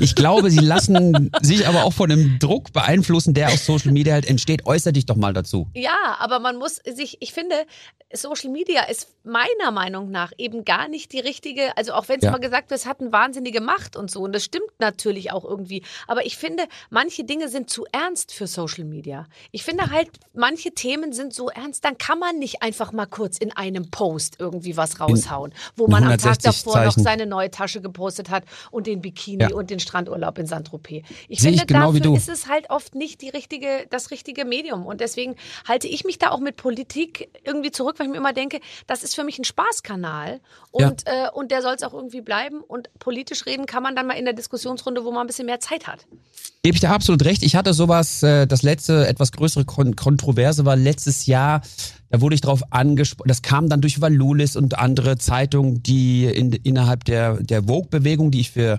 Ich 0.00 0.14
glaube, 0.14 0.50
sie 0.50 0.60
lassen 0.60 1.30
sich 1.42 1.66
aber 1.66 1.84
auch 1.84 1.92
von 1.92 2.08
dem 2.10 2.38
Druck 2.38 2.72
beeinflussen, 2.72 3.34
der 3.34 3.48
aus 3.52 3.64
Social 3.66 3.92
Media 3.92 4.14
halt 4.14 4.26
entsteht. 4.26 4.66
Äußer 4.66 4.92
dich 4.92 5.06
doch 5.06 5.16
mal 5.16 5.32
dazu. 5.32 5.68
Ja, 5.74 6.16
aber 6.18 6.38
man 6.40 6.56
muss 6.56 6.76
sich, 6.76 7.18
ich 7.20 7.32
finde, 7.32 7.54
Social 8.12 8.50
Media 8.50 8.82
ist 8.84 9.08
meiner 9.24 9.70
Meinung 9.72 10.10
nach 10.10 10.32
eben 10.38 10.64
gar 10.64 10.88
nicht 10.88 11.12
die 11.12 11.18
richtige, 11.20 11.76
also 11.76 11.92
auch 11.94 12.08
wenn 12.08 12.18
es 12.18 12.24
Ja. 12.24 12.30
mal 12.30 12.38
gesagt 12.38 12.70
wird, 12.70 12.78
es 12.80 12.86
hat 12.86 13.00
eine 13.00 13.10
wahnsinnige 13.12 13.60
Macht 13.60 13.96
und 13.96 14.10
so, 14.10 14.20
und 14.20 14.32
das 14.34 14.44
stimmt 14.44 14.70
natürlich 14.78 15.32
auch 15.32 15.44
irgendwie, 15.44 15.82
aber 16.06 16.24
ich 16.26 16.36
finde, 16.36 16.64
manche 16.90 17.24
Dinge 17.24 17.48
sind 17.48 17.70
zu 17.70 17.86
ernst 17.90 18.32
für 18.32 18.46
Social 18.46 18.84
Media. 18.84 19.26
Ich 19.50 19.64
finde 19.64 19.90
halt, 19.90 20.08
manche 20.34 20.72
Themen 20.72 21.12
sind 21.12 21.34
so 21.34 21.48
ernst, 21.48 21.84
dann 21.84 21.98
kann 21.98 22.18
man 22.18 22.38
nicht 22.38 22.62
einfach 22.62 22.92
mal 22.92 23.06
kurz 23.06 23.38
in 23.38 23.50
einem 23.56 23.90
Post 23.90 24.36
irgendwie 24.38 24.76
was 24.76 25.00
raushauen, 25.00 25.52
wo 25.76 25.86
man 25.88 26.04
am 26.04 26.10
Tag 26.18 26.36
160 26.38 26.64
davor 26.64 26.84
noch 26.84 26.92
Zeichen. 26.94 27.02
seine 27.04 27.26
neue 27.26 27.50
Tasche 27.50 27.80
gepostet 27.80 28.30
hat 28.30 28.44
und 28.70 28.86
den 28.86 29.00
Bikini 29.00 29.42
Ja. 29.44 29.54
und 29.54 29.70
den 29.70 29.80
Strandurlaub 29.84 30.38
in 30.38 30.46
Saint-Tropez. 30.46 31.04
Ich 31.28 31.40
Sehe 31.40 31.52
ich 31.52 31.58
finde, 31.60 31.72
genau 31.72 31.94
wie 31.94 32.00
dafür 32.00 32.16
ist 32.16 32.28
es 32.28 32.48
halt 32.48 32.70
oft 32.70 32.96
nicht 32.96 33.22
die 33.22 33.28
richtige, 33.28 33.86
das 33.90 34.10
richtige 34.10 34.44
Medium. 34.44 34.84
Und 34.84 35.00
deswegen 35.00 35.36
halte 35.68 35.86
ich 35.86 36.04
mich 36.04 36.18
da 36.18 36.30
auch 36.30 36.40
mit 36.40 36.56
Politik 36.56 37.30
irgendwie 37.44 37.70
zurück, 37.70 37.98
weil 37.98 38.06
ich 38.06 38.12
mir 38.12 38.18
immer 38.18 38.32
denke, 38.32 38.60
das 38.86 39.04
ist 39.04 39.14
für 39.14 39.22
mich 39.22 39.38
ein 39.38 39.44
Spaßkanal 39.44 40.40
und, 40.72 41.06
äh, 41.06 41.28
und 41.32 41.50
der 41.50 41.62
soll 41.62 41.74
es 41.74 41.82
auch 41.82 41.94
irgendwie 41.94 42.20
bleiben. 42.20 42.60
Und 42.60 42.88
politisch 42.98 43.46
reden 43.46 43.66
kann 43.66 43.82
man 43.82 43.94
dann 43.94 44.06
mal 44.06 44.14
in 44.14 44.24
der 44.24 44.34
Diskussionsrunde, 44.34 45.04
wo 45.04 45.12
man 45.12 45.20
ein 45.20 45.26
bisschen 45.26 45.46
mehr 45.46 45.60
Zeit 45.60 45.86
hat. 45.86 46.06
Gebe 46.62 46.74
ich 46.76 46.80
dir 46.80 46.90
absolut 46.90 47.24
recht. 47.24 47.42
Ich 47.42 47.56
hatte 47.56 47.74
sowas, 47.74 48.22
äh, 48.22 48.46
das 48.46 48.62
letzte 48.62 49.06
etwas 49.06 49.32
größere 49.32 49.64
Kon 49.64 49.96
Kontroverse 49.96 50.64
war 50.64 50.76
letztes 50.76 51.26
Jahr. 51.26 51.60
Da 52.08 52.20
wurde 52.20 52.34
ich 52.34 52.40
drauf 52.40 52.62
angesprochen. 52.70 53.28
Das 53.28 53.42
kam 53.42 53.68
dann 53.68 53.80
durch 53.80 54.00
Valulis 54.00 54.56
und 54.56 54.78
andere 54.78 55.18
Zeitungen, 55.18 55.82
die 55.82 56.24
in, 56.24 56.52
innerhalb 56.52 57.04
der, 57.04 57.42
der 57.42 57.64
Vogue-Bewegung, 57.64 58.30
die 58.30 58.40
ich 58.40 58.50
für, 58.50 58.78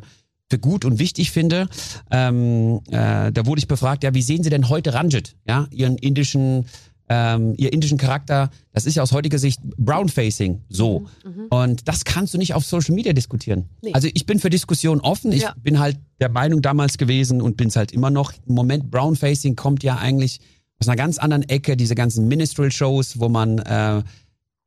für 0.50 0.60
gut 0.60 0.86
und 0.86 1.00
wichtig 1.00 1.32
finde. 1.32 1.68
Ähm, 2.12 2.82
äh, 2.92 3.32
da 3.32 3.46
wurde 3.46 3.60
ich 3.60 3.68
befragt, 3.68 4.04
ja, 4.04 4.14
wie 4.14 4.22
sehen 4.22 4.44
Sie 4.44 4.50
denn 4.50 4.70
heute 4.70 4.94
Ranjit? 4.94 5.36
Ja, 5.48 5.68
Ihren 5.72 5.98
indischen, 5.98 6.66
ähm, 7.10 7.54
ihr 7.58 7.74
indischen 7.74 7.98
Charakter. 7.98 8.50
Das 8.72 8.86
ist 8.86 8.96
ja 8.96 9.04
aus 9.04 9.12
heutiger 9.12 9.40
Sicht 9.40 9.60
Brownfacing. 9.78 10.62
So. 10.70 11.06
Und 11.50 11.88
das 11.88 12.04
kannst 12.06 12.34
du 12.34 12.38
nicht 12.38 12.54
auf 12.54 12.66
Social 12.66 12.94
Media 12.96 13.14
diskutieren. 13.14 13.70
Nee. 13.82 13.94
Also 13.94 14.08
ich 14.14 14.26
bin 14.26 14.40
für 14.40 14.50
Diskussion 14.50 15.02
offen. 15.02 15.32
Ich 15.32 15.44
Ja. 15.44 15.54
bin 15.62 15.80
halt 15.80 15.98
der 16.20 16.30
Meinung 16.30 16.62
damals 16.62 16.98
gewesen 16.98 17.42
und 17.42 17.58
bin 17.58 17.70
es 17.70 17.76
halt 17.76 17.92
immer 17.92 18.10
noch. 18.12 18.32
Im 18.48 18.54
Moment 18.56 18.92
Brownfacing 18.92 19.56
kommt 19.56 19.84
ja 19.84 19.98
eigentlich 19.98 20.40
aus 20.80 20.88
einer 20.88 20.96
ganz 20.98 21.18
anderen 21.18 21.44
Ecke, 21.48 21.78
diese 21.78 21.96
ganzen 21.96 22.28
Minstrel-Shows, 22.28 23.20
wo 23.20 23.30
man 23.30 23.60
äh, 23.60 24.04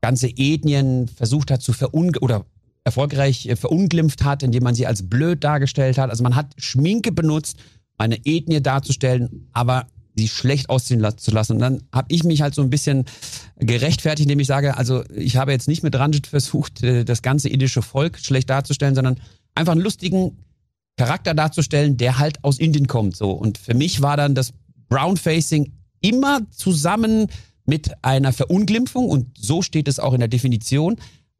ganze 0.00 0.28
Ethnien 0.28 1.06
versucht 1.08 1.50
hat 1.50 1.60
zu 1.62 1.72
verung 1.72 2.12
oder 2.20 2.46
erfolgreich 2.84 3.46
äh, 3.46 3.56
verunglimpft 3.56 4.24
hat, 4.24 4.42
indem 4.42 4.64
man 4.64 4.74
sie 4.74 4.86
als 4.86 5.08
blöd 5.08 5.44
dargestellt 5.44 5.98
hat. 5.98 6.10
Also 6.10 6.22
man 6.22 6.36
hat 6.36 6.54
Schminke 6.58 7.12
benutzt, 7.12 7.58
um 7.58 8.04
eine 8.04 8.18
Ethnie 8.24 8.60
darzustellen, 8.60 9.48
aber 9.52 9.86
sie 10.16 10.28
schlecht 10.28 10.68
aussehen 10.68 11.06
zu 11.16 11.30
lassen. 11.30 11.54
Und 11.54 11.58
dann 11.60 11.82
habe 11.92 12.08
ich 12.10 12.24
mich 12.24 12.42
halt 12.42 12.54
so 12.54 12.62
ein 12.62 12.70
bisschen 12.70 13.04
gerechtfertigt, 13.56 14.26
indem 14.26 14.40
ich 14.40 14.46
sage, 14.46 14.76
also 14.76 15.04
ich 15.14 15.36
habe 15.36 15.52
jetzt 15.52 15.68
nicht 15.68 15.82
mit 15.82 15.94
Ranjit 15.94 16.26
versucht, 16.26 16.82
äh, 16.82 17.04
das 17.04 17.22
ganze 17.22 17.48
indische 17.48 17.82
Volk 17.82 18.18
schlecht 18.18 18.50
darzustellen, 18.50 18.94
sondern 18.94 19.20
einfach 19.54 19.72
einen 19.72 19.80
lustigen 19.80 20.38
Charakter 20.96 21.34
darzustellen, 21.34 21.96
der 21.96 22.18
halt 22.18 22.42
aus 22.44 22.58
Indien 22.58 22.88
kommt. 22.88 23.16
So. 23.16 23.30
Und 23.30 23.58
für 23.58 23.74
mich 23.74 24.02
war 24.02 24.16
dann 24.16 24.34
das 24.34 24.52
Brownfacing 24.88 25.72
immer 26.00 26.40
zusammen 26.50 27.28
mit 27.64 27.92
einer 28.02 28.32
Verunglimpfung 28.32 29.08
und 29.08 29.26
so 29.38 29.62
steht 29.62 29.88
es 29.88 29.98
auch 29.98 30.14
in 30.14 30.20
der 30.20 30.28
Definition. 30.28 30.96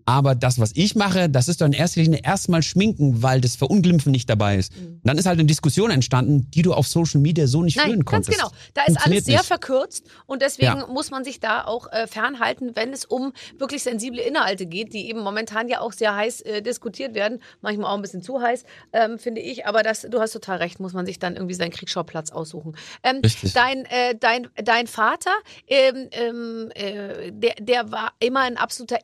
Aber 0.08 0.34
das, 0.34 0.58
was 0.58 0.72
ich 0.74 0.94
mache, 0.94 1.28
das 1.28 1.48
ist 1.48 1.60
doch 1.60 1.66
in 1.66 1.74
erster 1.74 2.00
Linie 2.00 2.20
erstmal 2.24 2.62
schminken, 2.62 3.22
weil 3.22 3.42
das 3.42 3.56
Verunglimpfen 3.56 4.10
nicht 4.10 4.30
dabei 4.30 4.56
ist. 4.56 4.72
Und 4.74 5.00
dann 5.04 5.18
ist 5.18 5.26
halt 5.26 5.38
eine 5.38 5.46
Diskussion 5.46 5.90
entstanden, 5.90 6.50
die 6.50 6.62
du 6.62 6.72
auf 6.72 6.88
Social 6.88 7.20
Media 7.20 7.46
so 7.46 7.62
nicht 7.62 7.78
führen 7.78 7.90
Nein, 7.90 8.04
ganz 8.06 8.26
konntest. 8.26 8.38
genau. 8.38 8.50
Da 8.72 8.84
ist 8.84 8.96
alles 9.04 9.26
sehr 9.26 9.36
nicht. 9.36 9.44
verkürzt 9.46 10.06
und 10.24 10.40
deswegen 10.40 10.78
Ja. 10.78 10.86
muss 10.86 11.10
man 11.10 11.24
sich 11.24 11.40
da 11.40 11.62
auch 11.64 11.92
äh, 11.92 12.06
fernhalten, 12.06 12.70
wenn 12.74 12.94
es 12.94 13.04
um 13.04 13.34
wirklich 13.58 13.82
sensible 13.82 14.18
Inhalte 14.22 14.64
geht, 14.64 14.94
die 14.94 15.10
eben 15.10 15.20
momentan 15.20 15.68
ja 15.68 15.80
auch 15.80 15.92
sehr 15.92 16.14
heiß 16.16 16.40
äh, 16.40 16.62
diskutiert 16.62 17.14
werden. 17.14 17.40
Manchmal 17.60 17.90
auch 17.92 17.96
ein 17.96 18.00
bisschen 18.02 18.22
zu 18.22 18.40
heiß, 18.40 18.64
ähm, 18.94 19.18
finde 19.18 19.42
ich. 19.42 19.66
Aber 19.66 19.82
das, 19.82 20.06
du 20.08 20.20
hast 20.20 20.32
total 20.32 20.56
recht, 20.56 20.80
muss 20.80 20.94
man 20.94 21.04
sich 21.04 21.18
dann 21.18 21.36
irgendwie 21.36 21.54
seinen 21.54 21.70
Kriegsschauplatz 21.70 22.30
aussuchen. 22.30 22.74
Ähm, 23.02 23.20
Richtig. 23.22 23.52
Dein, 23.52 23.84
äh, 23.84 24.14
dein, 24.18 24.48
dein 24.56 24.86
Vater, 24.86 25.32
ähm, 25.66 26.08
ähm, 26.12 26.70
äh, 26.74 27.30
der, 27.30 27.56
der 27.60 27.92
war 27.92 28.12
immer 28.20 28.40
ein 28.40 28.56
absoluter 28.56 28.96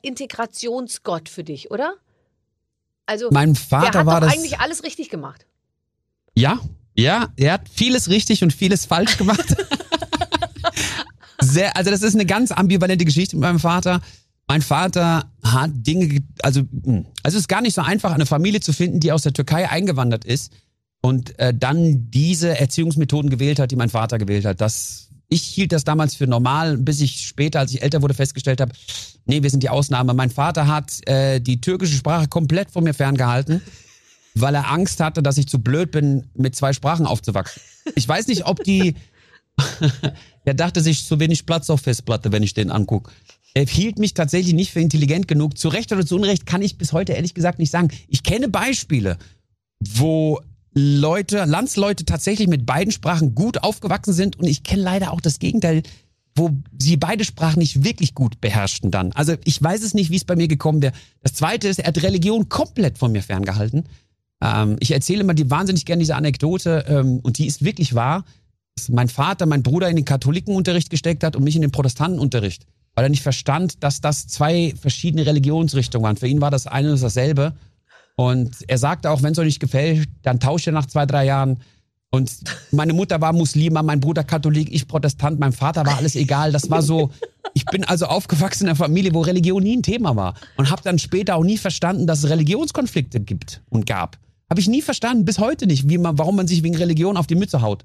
Integrationsgott 0.94 1.28
für 1.28 1.44
dich, 1.44 1.70
oder? 1.70 1.94
Also, 3.06 3.28
Mein 3.30 3.54
der 3.54 3.62
Vater 3.62 3.98
hat 4.00 4.06
war 4.06 4.20
doch 4.20 4.28
das. 4.28 4.36
eigentlich 4.36 4.58
alles 4.60 4.82
richtig 4.82 5.10
gemacht. 5.10 5.46
Ja, 6.34 6.60
ja, 6.96 7.28
er 7.36 7.52
hat 7.54 7.68
vieles 7.68 8.08
richtig 8.08 8.42
und 8.42 8.52
vieles 8.52 8.86
falsch 8.86 9.16
gemacht. 9.18 9.54
Sehr, 11.40 11.76
also 11.76 11.90
das 11.90 12.02
ist 12.02 12.14
eine 12.14 12.24
ganz 12.26 12.52
ambivalente 12.52 13.04
Geschichte 13.04 13.36
mit 13.36 13.42
meinem 13.42 13.58
Vater. 13.60 14.00
Mein 14.46 14.62
Vater 14.62 15.30
hat 15.42 15.70
Dinge, 15.74 16.06
ge- 16.08 16.22
also, 16.42 16.62
mh, 16.70 17.04
also 17.22 17.36
es 17.36 17.42
ist 17.42 17.48
gar 17.48 17.60
nicht 17.60 17.74
so 17.74 17.82
einfach, 17.82 18.12
eine 18.12 18.26
Familie 18.26 18.60
zu 18.60 18.72
finden, 18.72 19.00
die 19.00 19.12
aus 19.12 19.22
der 19.22 19.32
Türkei 19.32 19.68
eingewandert 19.68 20.24
ist 20.24 20.52
und 21.02 21.38
äh, 21.38 21.52
dann 21.54 22.10
diese 22.10 22.58
Erziehungsmethoden 22.58 23.30
gewählt 23.30 23.58
hat, 23.58 23.70
die 23.70 23.76
mein 23.76 23.90
Vater 23.90 24.18
gewählt 24.18 24.44
hat. 24.46 24.60
Das, 24.60 25.10
ich 25.34 25.42
hielt 25.42 25.72
das 25.72 25.84
damals 25.84 26.14
für 26.14 26.26
normal, 26.26 26.78
bis 26.78 27.00
ich 27.00 27.26
später, 27.26 27.60
als 27.60 27.72
ich 27.72 27.82
älter 27.82 28.02
wurde, 28.02 28.14
festgestellt 28.14 28.60
habe, 28.60 28.72
nee, 29.26 29.42
wir 29.42 29.50
sind 29.50 29.62
die 29.62 29.68
Ausnahme. 29.68 30.14
Mein 30.14 30.30
Vater 30.30 30.66
hat 30.66 31.06
äh, 31.08 31.40
die 31.40 31.60
türkische 31.60 31.96
Sprache 31.96 32.28
komplett 32.28 32.70
von 32.70 32.84
mir 32.84 32.94
ferngehalten 32.94 33.60
weil 34.34 34.54
er 34.54 34.70
Angst 34.70 35.00
hatte, 35.00 35.22
dass 35.22 35.38
ich 35.38 35.46
zu 35.46 35.60
blöd 35.60 35.90
bin, 35.90 36.26
mit 36.34 36.56
zwei 36.56 36.72
Sprachen 36.72 37.06
aufzuwachsen. 37.06 37.62
Ich 37.94 38.06
weiß 38.06 38.26
nicht, 38.26 38.46
ob 38.46 38.64
die. 38.64 38.94
er 40.44 40.54
dachte 40.54 40.80
sich 40.80 41.04
zu 41.04 41.20
wenig 41.20 41.46
Platz 41.46 41.70
auf 41.70 41.82
Festplatte, 41.82 42.32
wenn 42.32 42.42
ich 42.42 42.54
den 42.54 42.70
angucke. 42.70 43.12
Er 43.54 43.66
hielt 43.66 44.00
mich 44.00 44.14
tatsächlich 44.14 44.54
nicht 44.54 44.72
für 44.72 44.80
intelligent 44.80 45.28
genug. 45.28 45.56
Zu 45.56 45.68
Recht 45.68 45.92
oder 45.92 46.04
zu 46.04 46.16
Unrecht 46.16 46.44
kann 46.44 46.60
ich 46.60 46.76
bis 46.76 46.92
heute 46.92 47.12
ehrlich 47.12 47.34
gesagt 47.34 47.60
nicht 47.60 47.70
sagen. 47.70 47.88
Ich 48.08 48.24
kenne 48.24 48.48
Beispiele, 48.48 49.16
wo 49.78 50.40
Leute, 50.74 51.44
Landsleute 51.44 52.04
tatsächlich 52.04 52.48
mit 52.48 52.66
beiden 52.66 52.92
Sprachen 52.92 53.34
gut 53.34 53.62
aufgewachsen 53.62 54.12
sind 54.12 54.38
und 54.38 54.46
ich 54.46 54.64
kenne 54.64 54.82
leider 54.82 55.12
auch 55.12 55.20
das 55.20 55.38
Gegenteil, 55.38 55.82
wo 56.34 56.50
sie 56.78 56.96
beide 56.96 57.24
Sprachen 57.24 57.60
nicht 57.60 57.84
wirklich 57.84 58.14
gut 58.14 58.40
beherrschten 58.40 58.90
dann. 58.90 59.12
Also 59.12 59.34
ich 59.44 59.62
weiß 59.62 59.82
es 59.82 59.94
nicht, 59.94 60.10
wie 60.10 60.16
es 60.16 60.24
bei 60.24 60.34
mir 60.34 60.48
gekommen 60.48 60.82
wäre. 60.82 60.92
Das 61.22 61.34
Zweite 61.34 61.68
ist, 61.68 61.78
er 61.78 61.86
hat 61.86 62.02
Religion 62.02 62.48
komplett 62.48 62.98
von 62.98 63.12
mir 63.12 63.22
ferngehalten. 63.22 63.84
Ähm, 64.42 64.76
ich 64.80 64.90
erzähle 64.90 65.20
immer 65.20 65.34
die 65.34 65.48
wahnsinnig 65.48 65.84
gerne 65.84 66.00
diese 66.00 66.16
Anekdote 66.16 66.84
ähm, 66.88 67.20
und 67.22 67.38
die 67.38 67.46
ist 67.46 67.64
wirklich 67.64 67.94
wahr, 67.94 68.24
dass 68.74 68.88
mein 68.88 69.08
Vater, 69.08 69.46
mein 69.46 69.62
Bruder 69.62 69.88
in 69.88 69.96
den 69.96 70.04
Katholikenunterricht 70.04 70.90
gesteckt 70.90 71.22
hat 71.22 71.36
und 71.36 71.44
mich 71.44 71.54
in 71.54 71.62
den 71.62 71.70
Protestantenunterricht, 71.70 72.66
weil 72.96 73.04
er 73.04 73.10
nicht 73.10 73.22
verstand, 73.22 73.84
dass 73.84 74.00
das 74.00 74.26
zwei 74.26 74.74
verschiedene 74.80 75.26
Religionsrichtungen 75.26 76.04
waren. 76.04 76.16
Für 76.16 76.26
ihn 76.26 76.40
war 76.40 76.50
das 76.50 76.66
eine 76.66 76.90
und 76.90 77.00
dasselbe. 77.00 77.54
Und 78.16 78.56
er 78.68 78.78
sagte 78.78 79.10
auch, 79.10 79.22
wenn 79.22 79.32
es 79.32 79.38
euch 79.38 79.46
nicht 79.46 79.60
gefällt, 79.60 80.08
dann 80.22 80.40
tauscht 80.40 80.66
ihr 80.66 80.72
nach 80.72 80.86
zwei, 80.86 81.06
drei 81.06 81.24
Jahren. 81.24 81.58
Und 82.10 82.30
meine 82.70 82.92
Mutter 82.92 83.20
war 83.20 83.32
Muslima, 83.32 83.82
mein 83.82 83.98
Bruder 83.98 84.22
Katholik, 84.22 84.72
ich 84.72 84.86
Protestant, 84.86 85.40
mein 85.40 85.52
Vater 85.52 85.84
war 85.84 85.96
alles 85.96 86.14
egal. 86.14 86.52
Das 86.52 86.70
war 86.70 86.80
so, 86.80 87.10
ich 87.54 87.64
bin 87.64 87.82
also 87.82 88.06
aufgewachsen 88.06 88.64
in 88.64 88.68
einer 88.68 88.76
Familie, 88.76 89.12
wo 89.14 89.22
Religion 89.22 89.62
nie 89.62 89.76
ein 89.76 89.82
Thema 89.82 90.14
war. 90.14 90.34
Und 90.56 90.70
habe 90.70 90.82
dann 90.82 91.00
später 91.00 91.34
auch 91.34 91.42
nie 91.42 91.58
verstanden, 91.58 92.06
dass 92.06 92.22
es 92.22 92.30
Religionskonflikte 92.30 93.18
gibt 93.18 93.62
und 93.68 93.86
gab. 93.86 94.16
Habe 94.48 94.60
ich 94.60 94.68
nie 94.68 94.82
verstanden, 94.82 95.24
bis 95.24 95.40
heute 95.40 95.66
nicht, 95.66 95.88
wie 95.88 95.98
man, 95.98 96.16
warum 96.16 96.36
man 96.36 96.46
sich 96.46 96.62
wegen 96.62 96.76
Religion 96.76 97.16
auf 97.16 97.26
die 97.26 97.34
Mütze 97.34 97.62
haut. 97.62 97.84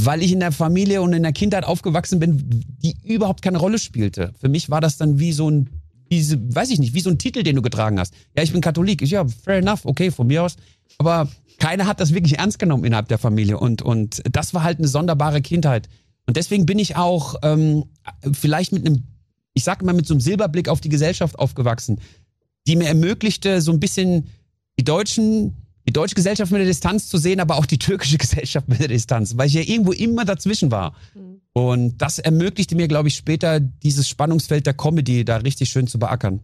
Weil 0.00 0.22
ich 0.22 0.32
in 0.32 0.40
der 0.40 0.52
Familie 0.52 1.02
und 1.02 1.12
in 1.12 1.24
der 1.24 1.32
Kindheit 1.32 1.64
aufgewachsen 1.64 2.20
bin, 2.20 2.64
die 2.82 2.96
überhaupt 3.04 3.42
keine 3.42 3.58
Rolle 3.58 3.78
spielte. 3.78 4.32
Für 4.40 4.48
mich 4.48 4.70
war 4.70 4.80
das 4.80 4.96
dann 4.96 5.18
wie 5.18 5.32
so 5.32 5.50
ein, 5.50 5.68
wie, 6.08 6.54
weiß 6.54 6.70
ich 6.70 6.78
nicht, 6.78 6.94
wie 6.94 7.00
so 7.00 7.10
ein 7.10 7.18
Titel, 7.18 7.42
den 7.42 7.56
du 7.56 7.62
getragen 7.62 7.98
hast. 7.98 8.14
Ja, 8.36 8.42
ich 8.42 8.52
bin 8.52 8.60
Katholik. 8.60 9.02
Ich, 9.02 9.10
ja, 9.10 9.26
fair 9.26 9.58
enough, 9.58 9.84
okay, 9.84 10.10
von 10.10 10.26
mir 10.26 10.42
aus. 10.42 10.56
Aber 10.98 11.28
keiner 11.58 11.86
hat 11.86 12.00
das 12.00 12.14
wirklich 12.14 12.38
ernst 12.38 12.58
genommen 12.58 12.84
innerhalb 12.84 13.08
der 13.08 13.18
Familie. 13.18 13.58
Und, 13.58 13.82
und 13.82 14.22
das 14.30 14.54
war 14.54 14.62
halt 14.62 14.78
eine 14.78 14.88
sonderbare 14.88 15.42
Kindheit. 15.42 15.88
Und 16.26 16.36
deswegen 16.36 16.66
bin 16.66 16.78
ich 16.78 16.96
auch 16.96 17.36
ähm, 17.42 17.84
vielleicht 18.32 18.72
mit 18.72 18.86
einem, 18.86 19.04
ich 19.54 19.64
sag 19.64 19.82
mal, 19.82 19.94
mit 19.94 20.06
so 20.06 20.14
einem 20.14 20.20
Silberblick 20.20 20.68
auf 20.68 20.80
die 20.80 20.88
Gesellschaft 20.88 21.38
aufgewachsen, 21.38 22.00
die 22.66 22.76
mir 22.76 22.86
ermöglichte, 22.86 23.60
so 23.60 23.72
ein 23.72 23.80
bisschen 23.80 24.28
die 24.78 24.84
Deutschen, 24.84 25.56
die 25.86 25.92
deutsche 25.92 26.14
Gesellschaft 26.14 26.52
mit 26.52 26.60
der 26.60 26.66
Distanz 26.66 27.08
zu 27.08 27.18
sehen, 27.18 27.40
aber 27.40 27.56
auch 27.56 27.66
die 27.66 27.78
türkische 27.78 28.18
Gesellschaft 28.18 28.68
mit 28.68 28.80
der 28.80 28.88
Distanz, 28.88 29.36
weil 29.36 29.48
ich 29.48 29.54
ja 29.54 29.62
irgendwo 29.62 29.92
immer 29.92 30.24
dazwischen 30.24 30.70
war. 30.70 30.94
Und 31.58 31.98
das 31.98 32.20
ermöglichte 32.20 32.76
mir, 32.76 32.86
glaube 32.86 33.08
ich, 33.08 33.16
später 33.16 33.58
dieses 33.58 34.08
Spannungsfeld 34.08 34.64
der 34.66 34.74
Comedy 34.74 35.24
da 35.24 35.38
richtig 35.38 35.70
schön 35.70 35.88
zu 35.88 35.98
beackern. 35.98 36.40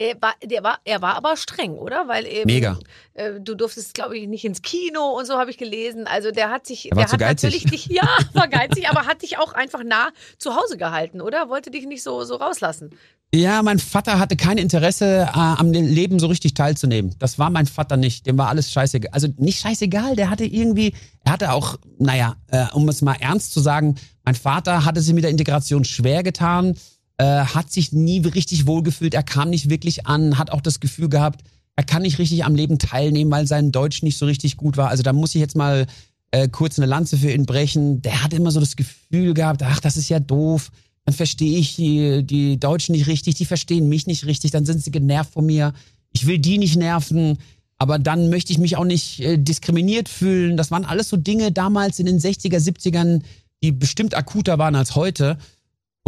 Er 0.00 0.14
war, 0.22 0.34
der 0.44 0.62
war, 0.62 0.78
er 0.84 1.02
war 1.02 1.16
aber 1.16 1.36
streng, 1.36 1.72
oder? 1.72 2.06
Weil 2.06 2.24
eben, 2.24 2.46
Mega. 2.46 2.78
Äh, 3.14 3.40
du 3.40 3.56
durftest, 3.56 3.94
glaube 3.94 4.16
ich, 4.16 4.28
nicht 4.28 4.44
ins 4.44 4.62
Kino 4.62 5.18
und 5.18 5.26
so 5.26 5.34
habe 5.34 5.50
ich 5.50 5.58
gelesen. 5.58 6.06
Also 6.06 6.30
der 6.30 6.50
hat 6.50 6.68
sich, 6.68 6.92
Er 6.92 6.96
war 6.96 7.02
der 7.02 7.06
zu 7.08 7.12
hat 7.14 7.20
geizig. 7.20 7.64
natürlich 7.64 7.64
dich, 7.64 7.86
ja, 7.96 8.08
war 8.32 8.46
geizig, 8.46 8.88
aber 8.88 9.06
hat 9.06 9.22
dich 9.22 9.38
auch 9.38 9.54
einfach 9.54 9.82
nah 9.82 10.10
zu 10.38 10.54
Hause 10.54 10.76
gehalten, 10.76 11.20
oder? 11.20 11.48
Wollte 11.48 11.72
dich 11.72 11.84
nicht 11.84 12.04
so, 12.04 12.22
so 12.22 12.36
rauslassen. 12.36 12.90
Ja, 13.34 13.60
mein 13.62 13.80
Vater 13.80 14.20
hatte 14.20 14.36
kein 14.36 14.56
Interesse, 14.56 15.28
äh, 15.34 15.36
am 15.36 15.72
Leben 15.72 16.20
so 16.20 16.28
richtig 16.28 16.54
teilzunehmen. 16.54 17.16
Das 17.18 17.40
war 17.40 17.50
mein 17.50 17.66
Vater 17.66 17.96
nicht. 17.96 18.24
Dem 18.26 18.38
war 18.38 18.48
alles 18.48 18.70
scheißegal. 18.70 19.10
Also 19.12 19.26
nicht 19.36 19.58
scheißegal, 19.60 20.14
der 20.14 20.30
hatte 20.30 20.44
irgendwie, 20.44 20.94
er 21.24 21.32
hatte 21.32 21.52
auch, 21.52 21.76
naja, 21.98 22.36
äh, 22.52 22.66
um 22.72 22.88
es 22.88 23.02
mal 23.02 23.16
ernst 23.18 23.52
zu 23.52 23.58
sagen, 23.58 23.96
mein 24.24 24.36
Vater 24.36 24.84
hatte 24.84 25.00
sich 25.00 25.12
mit 25.12 25.24
der 25.24 25.30
Integration 25.32 25.84
schwer 25.84 26.22
getan, 26.22 26.78
äh, 27.18 27.24
hat 27.24 27.70
sich 27.70 27.92
nie 27.92 28.20
richtig 28.20 28.66
wohlgefühlt, 28.66 29.14
er 29.14 29.22
kam 29.22 29.50
nicht 29.50 29.68
wirklich 29.68 30.06
an, 30.06 30.38
hat 30.38 30.50
auch 30.50 30.60
das 30.60 30.80
Gefühl 30.80 31.08
gehabt, 31.08 31.42
er 31.76 31.84
kann 31.84 32.02
nicht 32.02 32.18
richtig 32.18 32.44
am 32.44 32.56
Leben 32.56 32.78
teilnehmen, 32.78 33.30
weil 33.30 33.46
sein 33.46 33.70
Deutsch 33.70 34.02
nicht 34.02 34.18
so 34.18 34.26
richtig 34.26 34.56
gut 34.56 34.76
war. 34.76 34.88
Also 34.88 35.04
da 35.04 35.12
muss 35.12 35.34
ich 35.34 35.40
jetzt 35.40 35.56
mal 35.56 35.86
äh, 36.32 36.48
kurz 36.48 36.78
eine 36.78 36.86
Lanze 36.86 37.16
für 37.16 37.30
ihn 37.30 37.46
brechen. 37.46 38.02
Der 38.02 38.24
hat 38.24 38.32
immer 38.32 38.50
so 38.50 38.58
das 38.60 38.74
Gefühl 38.74 39.32
gehabt, 39.32 39.62
ach, 39.62 39.78
das 39.78 39.96
ist 39.96 40.08
ja 40.08 40.18
doof. 40.18 40.70
Dann 41.04 41.14
verstehe 41.14 41.56
ich 41.56 41.76
die, 41.76 42.24
die 42.24 42.58
Deutschen 42.58 42.92
nicht 42.96 43.06
richtig, 43.06 43.36
die 43.36 43.44
verstehen 43.44 43.88
mich 43.88 44.06
nicht 44.06 44.26
richtig, 44.26 44.50
dann 44.50 44.66
sind 44.66 44.82
sie 44.82 44.90
genervt 44.90 45.32
von 45.32 45.46
mir. 45.46 45.72
Ich 46.12 46.26
will 46.26 46.38
die 46.38 46.58
nicht 46.58 46.76
nerven, 46.76 47.38
aber 47.78 47.98
dann 47.98 48.28
möchte 48.28 48.52
ich 48.52 48.58
mich 48.58 48.76
auch 48.76 48.84
nicht 48.84 49.20
äh, 49.20 49.38
diskriminiert 49.38 50.08
fühlen. 50.08 50.56
Das 50.56 50.70
waren 50.70 50.84
alles 50.84 51.08
so 51.08 51.16
Dinge 51.16 51.52
damals 51.52 51.98
in 51.98 52.06
den 52.06 52.18
60er, 52.18 52.58
70ern, 52.58 53.22
die 53.62 53.72
bestimmt 53.72 54.14
akuter 54.14 54.58
waren 54.58 54.74
als 54.74 54.96
heute. 54.96 55.38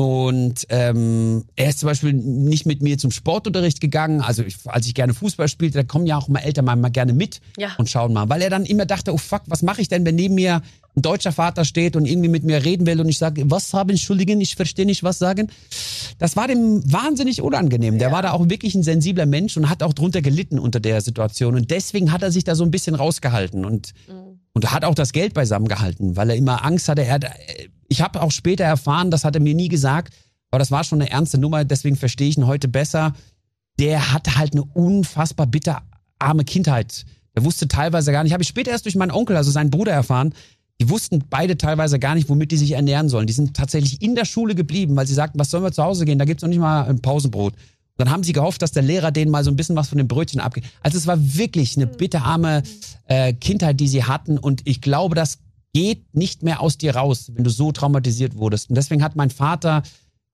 Und 0.01 0.67
ähm, 0.71 1.45
er 1.57 1.69
ist 1.69 1.81
zum 1.81 1.89
Beispiel 1.89 2.15
nicht 2.15 2.65
mit 2.65 2.81
mir 2.81 2.97
zum 2.97 3.11
Sportunterricht 3.11 3.83
gegangen. 3.83 4.23
Also 4.23 4.43
ich, 4.43 4.57
als 4.65 4.87
ich 4.87 4.95
gerne 4.95 5.13
Fußball 5.13 5.47
spielte, 5.47 5.77
da 5.79 5.85
kommen 5.85 6.07
ja 6.07 6.17
auch 6.17 6.29
mal 6.29 6.39
Eltern 6.41 6.65
mal, 6.65 6.75
mal 6.77 6.89
gerne 6.89 7.13
mit 7.13 7.41
Ja. 7.59 7.69
und 7.77 7.91
schauen 7.91 8.15
mal. 8.15 8.31
Weil 8.31 8.41
er 8.41 8.49
dann 8.49 8.65
immer 8.65 8.87
dachte, 8.87 9.13
oh 9.13 9.19
fuck, 9.19 9.43
was 9.47 9.61
mache 9.61 9.83
ich 9.83 9.89
denn, 9.89 10.07
wenn 10.07 10.15
neben 10.15 10.37
mir 10.37 10.63
ein 10.97 11.03
deutscher 11.03 11.33
Vater 11.33 11.67
steht 11.67 11.97
und 11.97 12.07
irgendwie 12.07 12.31
mit 12.31 12.45
mir 12.45 12.65
reden 12.65 12.87
will 12.87 12.99
und 13.01 13.11
ich 13.11 13.19
sage, 13.19 13.43
was 13.51 13.75
haben, 13.75 13.91
entschuldigen, 13.91 14.41
ich 14.41 14.57
verstehe 14.57 14.87
nicht, 14.87 15.03
was 15.05 15.19
sagen. 15.19 15.49
Das 16.19 16.35
war 16.35 16.49
dem 16.49 16.83
wahnsinnig 16.91 17.43
unangenehm. 17.43 17.99
Der 17.99 18.11
war 18.11 18.23
da 18.23 18.33
auch 18.33 18.49
wirklich 18.49 18.75
ein 18.75 18.83
sensibler 18.83 19.27
Mensch 19.27 19.57
und 19.59 19.69
hat 19.69 19.83
auch 19.83 19.93
drunter 19.93 20.23
gelitten 20.23 20.59
unter 20.59 20.81
der 20.81 21.03
Situation. 21.03 21.57
Und 21.57 21.71
deswegen 21.71 22.11
hat 22.11 22.23
er 22.23 22.33
sich 22.33 22.45
da 22.45 22.55
so 22.55 22.65
ein 22.65 22.71
bisschen 22.71 22.95
rausgehalten 22.95 23.67
und, 23.67 23.93
und 24.55 24.73
hat 24.73 24.85
auch 24.87 24.95
das 24.95 25.13
Geld 25.13 25.35
beisammen 25.35 25.69
gehalten, 25.69 26.17
weil 26.17 26.31
er 26.31 26.37
immer 26.37 26.65
Angst 26.65 26.89
hatte. 26.89 27.05
Er, 27.05 27.15
hat- 27.15 27.27
ich 27.91 28.01
habe 28.01 28.23
auch 28.23 28.31
später 28.31 28.65
erfahren, 28.65 29.11
das 29.11 29.25
hat 29.25 29.35
er 29.35 29.43
mir 29.43 29.55
nie 29.55 29.69
gesagt, 29.69 30.15
aber 30.51 30.61
das 30.61 30.71
war 30.71 30.85
schon 30.85 31.01
eine 31.01 31.11
ernste 31.11 31.39
Nummer, 31.39 31.65
deswegen 31.65 31.97
verstehe 31.97 32.29
ich 32.29 32.39
ihn 32.39 32.47
heute 32.47 32.69
besser. 32.69 33.13
Der 33.79 34.13
hatte 34.13 34.37
halt 34.37 34.53
eine 34.53 34.65
unfassbar 34.65 35.47
bitterarme 35.47 36.45
Kindheit. 36.45 37.05
Der 37.37 37.45
wusste 37.45 37.69
teilweise 37.69 38.13
gar 38.13 38.23
nicht, 38.23 38.33
habe 38.33 38.43
ich 38.43 38.49
später 38.49 38.71
erst 38.71 38.85
durch 38.85 38.97
meinen 38.97 39.11
Onkel, 39.11 39.37
also 39.37 39.51
seinen 39.51 39.71
Bruder 39.71 39.93
erfahren, 39.93 40.35
die 40.81 40.89
wussten 40.89 41.25
beide 41.29 41.59
teilweise 41.59 41.99
gar 41.99 42.15
nicht, 42.15 42.29
womit 42.29 42.53
die 42.53 42.57
sich 42.57 42.73
ernähren 42.73 43.09
sollen. 43.09 43.27
Die 43.27 43.33
sind 43.33 43.55
tatsächlich 43.55 44.01
in 44.01 44.15
der 44.15 44.25
Schule 44.25 44.55
geblieben, 44.55 44.97
weil 44.97 45.07
sie 45.07 45.15
sagten, 45.15 45.39
was 45.39 45.51
sollen 45.51 45.63
wir 45.63 45.73
zu 45.73 45.83
Hause 45.83 46.07
gehen? 46.07 46.19
Da 46.19 46.25
gibt's 46.25 46.43
noch 46.43 46.49
nicht 46.49 46.59
mal 46.59 46.85
ein 46.85 47.03
Pausenbrot. 47.03 47.53
Und 47.53 47.59
dann 47.99 48.11
haben 48.11 48.23
sie 48.23 48.33
gehofft, 48.33 48.63
dass 48.63 48.73
der 48.73 48.83
Lehrer 48.83 49.11
denen 49.11 49.31
mal 49.31 49.45
so 49.45 49.51
ein 49.51 49.57
bisschen 49.57 49.77
was 49.77 49.91
von 49.91 49.99
den 49.99 50.09
Brötchen 50.09 50.41
abgibt. 50.41 50.69
Also 50.83 50.97
es 50.97 51.07
war 51.07 51.19
wirklich 51.37 51.77
eine 51.77 51.87
bitterarme 51.87 52.63
äh, 53.09 53.35
Kindheit, 53.35 53.79
die 53.79 53.89
sie 53.89 54.05
hatten. 54.05 54.39
Und 54.39 54.63
ich 54.65 54.81
glaube, 54.81 55.15
das 55.15 55.39
geht 55.73 56.15
nicht 56.15 56.43
mehr 56.43 56.61
aus 56.61 56.79
dir 56.79 56.97
raus, 56.97 57.31
wenn 57.35 57.45
du 57.45 57.51
so 57.51 57.73
traumatisiert 57.73 58.37
wurdest. 58.37 58.71
Und 58.71 58.77
deswegen 58.77 59.03
hat 59.03 59.17
mein 59.17 59.31
Vater, 59.31 59.83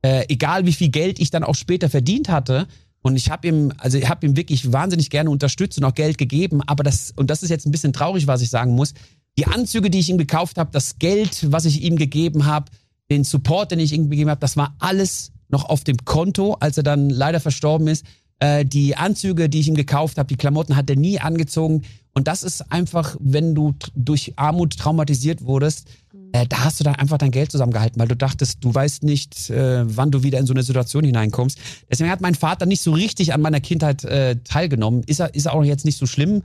äh, 0.03 0.24
egal 0.28 0.66
wie 0.66 0.72
viel 0.72 0.89
Geld 0.89 1.18
ich 1.18 1.30
dann 1.30 1.45
auch 1.45 1.55
später 1.55 1.91
verdient 1.91 2.28
hatte, 2.28 2.66
und 3.03 3.14
ich 3.14 3.30
habe 3.30 3.47
ihm, 3.47 3.72
also 3.78 3.99
ich 3.99 4.09
habe 4.09 4.26
ihm 4.26 4.37
wirklich 4.37 4.72
wahnsinnig 4.72 5.11
gerne 5.11 5.30
unterstützt 5.30 5.78
und 5.78 5.84
auch 5.84 5.95
Geld 5.95 6.18
gegeben, 6.18 6.61
aber 6.66 6.82
das, 6.82 7.12
und 7.14 7.30
das 7.30 7.45
ist 7.45 7.51
jetzt 7.51 7.64
ein 7.64 7.70
bisschen 7.70 7.93
traurig, 7.93 8.26
was 8.26 8.43
ich 8.43 8.51
sagen 8.51 8.74
muss, 8.74 8.95
die 9.39 9.47
Anzüge, 9.47 9.91
die 9.91 10.01
ich 10.01 10.09
ihm 10.09 10.18
gekauft 10.18 10.59
habe, 10.59 10.70
das 10.72 10.99
Geld, 10.99 11.53
was 11.53 11.66
ich 11.66 11.82
ihm 11.82 11.97
gegeben 11.97 12.47
habe, 12.47 12.72
den 13.09 13.22
Support, 13.22 13.70
den 13.70 13.78
ich 13.78 13.93
ihm 13.93 14.11
gegeben 14.11 14.30
habe, 14.30 14.41
das 14.41 14.57
war 14.57 14.74
alles 14.80 15.30
noch 15.49 15.66
auf 15.68 15.84
dem 15.84 15.99
Konto, 16.05 16.55
als 16.55 16.78
er 16.78 16.82
dann 16.82 17.09
leider 17.09 17.39
verstorben 17.39 17.87
ist. 17.87 18.05
Äh, 18.39 18.64
die 18.64 18.97
Anzüge, 18.97 19.49
die 19.49 19.61
ich 19.61 19.68
ihm 19.68 19.74
gekauft 19.74 20.18
habe, 20.18 20.28
die 20.28 20.37
Klamotten 20.37 20.76
hat 20.76 20.91
er 20.91 20.97
nie 20.97 21.18
angezogen. 21.20 21.82
Und 22.12 22.28
das 22.28 22.43
ist 22.43 22.72
einfach, 22.72 23.16
wenn 23.20 23.55
du 23.55 23.74
durch 23.95 24.34
Armut 24.37 24.78
traumatisiert 24.78 25.45
wurdest, 25.45 25.89
äh, 26.32 26.47
da 26.47 26.64
hast 26.64 26.80
du 26.80 26.84
dann 26.84 26.97
einfach 26.97 27.18
dein 27.18 27.30
Geld 27.30 27.51
zusammengehalten, 27.51 28.01
weil 28.01 28.09
du 28.09 28.16
dachtest, 28.16 28.62
du 28.62 28.74
weißt 28.74 29.03
nicht, 29.05 29.51
äh, 29.51 29.84
wann 29.97 30.11
du 30.11 30.22
wieder 30.22 30.39
in 30.39 30.47
so 30.47 30.53
eine 30.53 30.62
Situation 30.62 31.05
hineinkommst. 31.05 31.59
Deswegen 31.91 32.11
hat 32.11 32.20
mein 32.20 32.34
Vater 32.34 32.66
nicht 32.66 32.82
so 32.82 32.93
richtig 32.93 33.32
an 33.32 33.41
meiner 33.41 33.61
Kindheit 33.61 34.05
äh, 34.05 34.37
teilgenommen. 34.45 35.03
Ist 35.07 35.20
er, 35.20 35.34
ist 35.34 35.49
auch 35.49 35.64
jetzt 35.64 35.84
nicht 35.84 35.99
so 35.99 36.07
schlimm. 36.07 36.43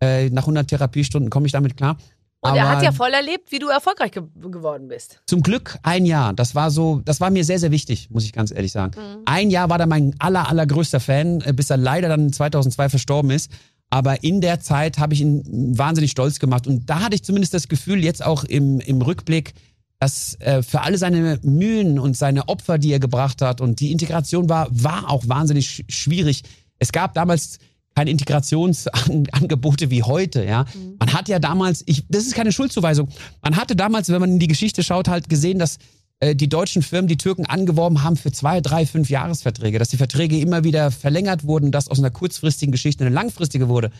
Äh, 0.00 0.30
nach 0.30 0.42
100 0.42 0.68
Therapiestunden 0.68 1.30
komme 1.30 1.46
ich 1.46 1.52
damit 1.52 1.76
klar. 1.76 1.98
Und 2.44 2.56
er 2.56 2.64
Aber 2.64 2.76
hat 2.76 2.82
ja 2.82 2.92
voll 2.92 3.10
erlebt, 3.10 3.50
wie 3.52 3.58
du 3.58 3.68
erfolgreich 3.68 4.12
ge 4.12 4.22
geworden 4.36 4.88
bist. 4.88 5.22
zum 5.26 5.40
Glück 5.40 5.78
ein 5.82 6.04
Jahr. 6.04 6.34
Das 6.34 6.54
war 6.54 6.70
so, 6.70 7.00
das 7.02 7.18
war 7.20 7.30
mir 7.30 7.42
sehr, 7.42 7.58
sehr 7.58 7.70
wichtig, 7.70 8.10
muss 8.10 8.24
ich 8.24 8.34
ganz 8.34 8.50
ehrlich 8.50 8.70
sagen. 8.70 8.92
Ein 9.24 9.50
Jahr 9.50 9.70
war 9.70 9.78
da 9.78 9.86
mein 9.86 10.14
aller, 10.18 10.46
allergrößter 10.48 11.00
Fan, 11.00 11.40
äh, 11.40 11.54
bis 11.54 11.70
er 11.70 11.78
leider 11.78 12.08
dann 12.08 12.30
2002 12.30 12.90
verstorben 12.90 13.30
ist. 13.30 13.50
Aber 13.88 14.22
in 14.22 14.42
der 14.42 14.60
Zeit 14.60 14.98
habe 14.98 15.14
ich 15.14 15.22
ihn 15.22 15.42
wahnsinnig 15.78 16.10
stolz 16.10 16.38
gemacht. 16.38 16.66
Und 16.66 16.90
da 16.90 17.00
hatte 17.00 17.14
ich 17.14 17.24
zumindest 17.24 17.54
das 17.54 17.68
Gefühl, 17.68 18.04
jetzt 18.04 18.22
auch 18.22 18.44
im, 18.44 18.80
im 18.80 19.00
Rückblick, 19.00 19.54
dass 19.98 20.38
äh, 20.40 20.62
für 20.62 20.82
alle 20.82 20.98
seine 20.98 21.38
Mühen 21.42 21.98
und 21.98 22.14
seine 22.14 22.48
Opfer, 22.48 22.76
die 22.76 22.92
er 22.92 23.00
gebracht 23.00 23.40
hat 23.40 23.62
und 23.62 23.80
die 23.80 23.90
Integration 23.90 24.50
war, 24.50 24.68
war 24.70 25.10
auch 25.10 25.26
wahnsinnig 25.28 25.66
sch 25.70 25.82
schwierig. 25.88 26.42
Es 26.78 26.92
gab 26.92 27.14
damals 27.14 27.58
keine 27.94 28.10
Integrationsangebote 28.10 29.90
wie 29.90 30.02
heute, 30.02 30.44
ja. 30.44 30.64
Man 30.98 31.12
hat 31.12 31.28
ja 31.28 31.38
damals, 31.38 31.82
ich, 31.86 32.04
das 32.08 32.26
ist 32.26 32.34
keine 32.34 32.52
Schuldzuweisung, 32.52 33.08
man 33.42 33.56
hatte 33.56 33.76
damals, 33.76 34.08
wenn 34.08 34.20
man 34.20 34.32
in 34.32 34.38
die 34.38 34.48
Geschichte 34.48 34.82
schaut, 34.82 35.08
halt 35.08 35.28
gesehen, 35.28 35.58
dass 35.58 35.78
äh, 36.20 36.34
die 36.34 36.48
deutschen 36.48 36.82
Firmen 36.82 37.08
die 37.08 37.16
Türken 37.16 37.46
angeworben 37.46 38.02
haben 38.02 38.16
für 38.16 38.32
zwei, 38.32 38.60
drei, 38.60 38.86
fünf 38.86 39.10
Jahresverträge, 39.10 39.78
dass 39.78 39.88
die 39.88 39.96
Verträge 39.96 40.38
immer 40.38 40.64
wieder 40.64 40.90
verlängert 40.90 41.44
wurden, 41.44 41.70
dass 41.70 41.88
aus 41.88 41.98
einer 41.98 42.10
kurzfristigen 42.10 42.72
Geschichte 42.72 43.04
eine 43.04 43.14
langfristige 43.14 43.68
wurde, 43.68 43.90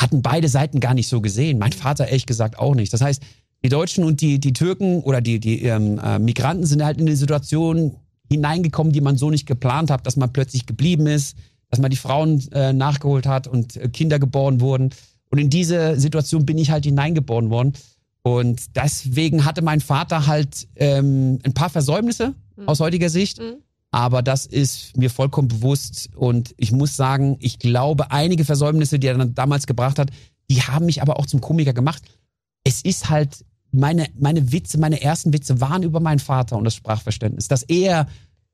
hatten 0.00 0.22
beide 0.22 0.48
Seiten 0.48 0.80
gar 0.80 0.94
nicht 0.94 1.08
so 1.08 1.20
gesehen. 1.20 1.58
Mein 1.58 1.72
Vater 1.72 2.06
ehrlich 2.06 2.26
gesagt 2.26 2.58
auch 2.58 2.74
nicht. 2.74 2.92
Das 2.92 3.00
heißt, 3.00 3.22
die 3.64 3.68
Deutschen 3.68 4.04
und 4.04 4.20
die, 4.20 4.40
die 4.40 4.52
Türken 4.52 5.00
oder 5.00 5.20
die, 5.20 5.38
die 5.38 5.62
ähm, 5.62 5.98
äh, 5.98 6.18
Migranten 6.18 6.66
sind 6.66 6.84
halt 6.84 6.98
in 6.98 7.06
der 7.06 7.16
Situation 7.16 7.96
hineingekommen, 8.28 8.92
die 8.92 9.00
man 9.00 9.16
so 9.16 9.30
nicht 9.30 9.46
geplant 9.46 9.90
hat, 9.90 10.06
dass 10.06 10.16
man 10.16 10.32
plötzlich 10.32 10.66
geblieben 10.66 11.06
ist, 11.06 11.36
dass 11.72 11.80
man 11.80 11.90
die 11.90 11.96
Frauen 11.96 12.46
äh, 12.52 12.74
nachgeholt 12.74 13.26
hat 13.26 13.48
und 13.48 13.78
äh, 13.78 13.88
Kinder 13.88 14.18
geboren 14.18 14.60
wurden. 14.60 14.90
Und 15.30 15.38
in 15.38 15.48
diese 15.48 15.98
Situation 15.98 16.44
bin 16.44 16.58
ich 16.58 16.70
halt 16.70 16.84
hineingeboren 16.84 17.48
worden. 17.48 17.72
Und 18.20 18.76
deswegen 18.76 19.46
hatte 19.46 19.62
mein 19.62 19.80
Vater 19.80 20.26
halt 20.26 20.68
ähm, 20.76 21.38
ein 21.42 21.54
paar 21.54 21.70
Versäumnisse 21.70 22.34
aus 22.66 22.80
heutiger 22.80 23.08
Sicht. 23.08 23.40
Mhm. 23.40 23.54
Aber 23.90 24.20
das 24.20 24.44
ist 24.44 24.98
mir 24.98 25.08
vollkommen 25.08 25.48
bewusst. 25.48 26.10
Und 26.14 26.54
ich 26.58 26.72
muss 26.72 26.94
sagen, 26.94 27.38
ich 27.40 27.58
glaube, 27.58 28.10
einige 28.10 28.44
Versäumnisse, 28.44 28.98
die 28.98 29.06
er 29.06 29.16
dann 29.16 29.34
damals 29.34 29.66
gebracht 29.66 29.98
hat, 29.98 30.10
die 30.50 30.60
haben 30.60 30.84
mich 30.84 31.00
aber 31.00 31.18
auch 31.18 31.26
zum 31.26 31.40
Komiker 31.40 31.72
gemacht. 31.72 32.02
Es 32.64 32.82
ist 32.82 33.08
halt, 33.08 33.46
meine, 33.70 34.08
meine 34.18 34.52
Witze, 34.52 34.78
meine 34.78 35.00
ersten 35.00 35.32
Witze 35.32 35.62
waren 35.62 35.82
über 35.82 36.00
meinen 36.00 36.18
Vater 36.18 36.58
und 36.58 36.64
das 36.64 36.74
Sprachverständnis. 36.74 37.48
Dass 37.48 37.62
er 37.62 38.08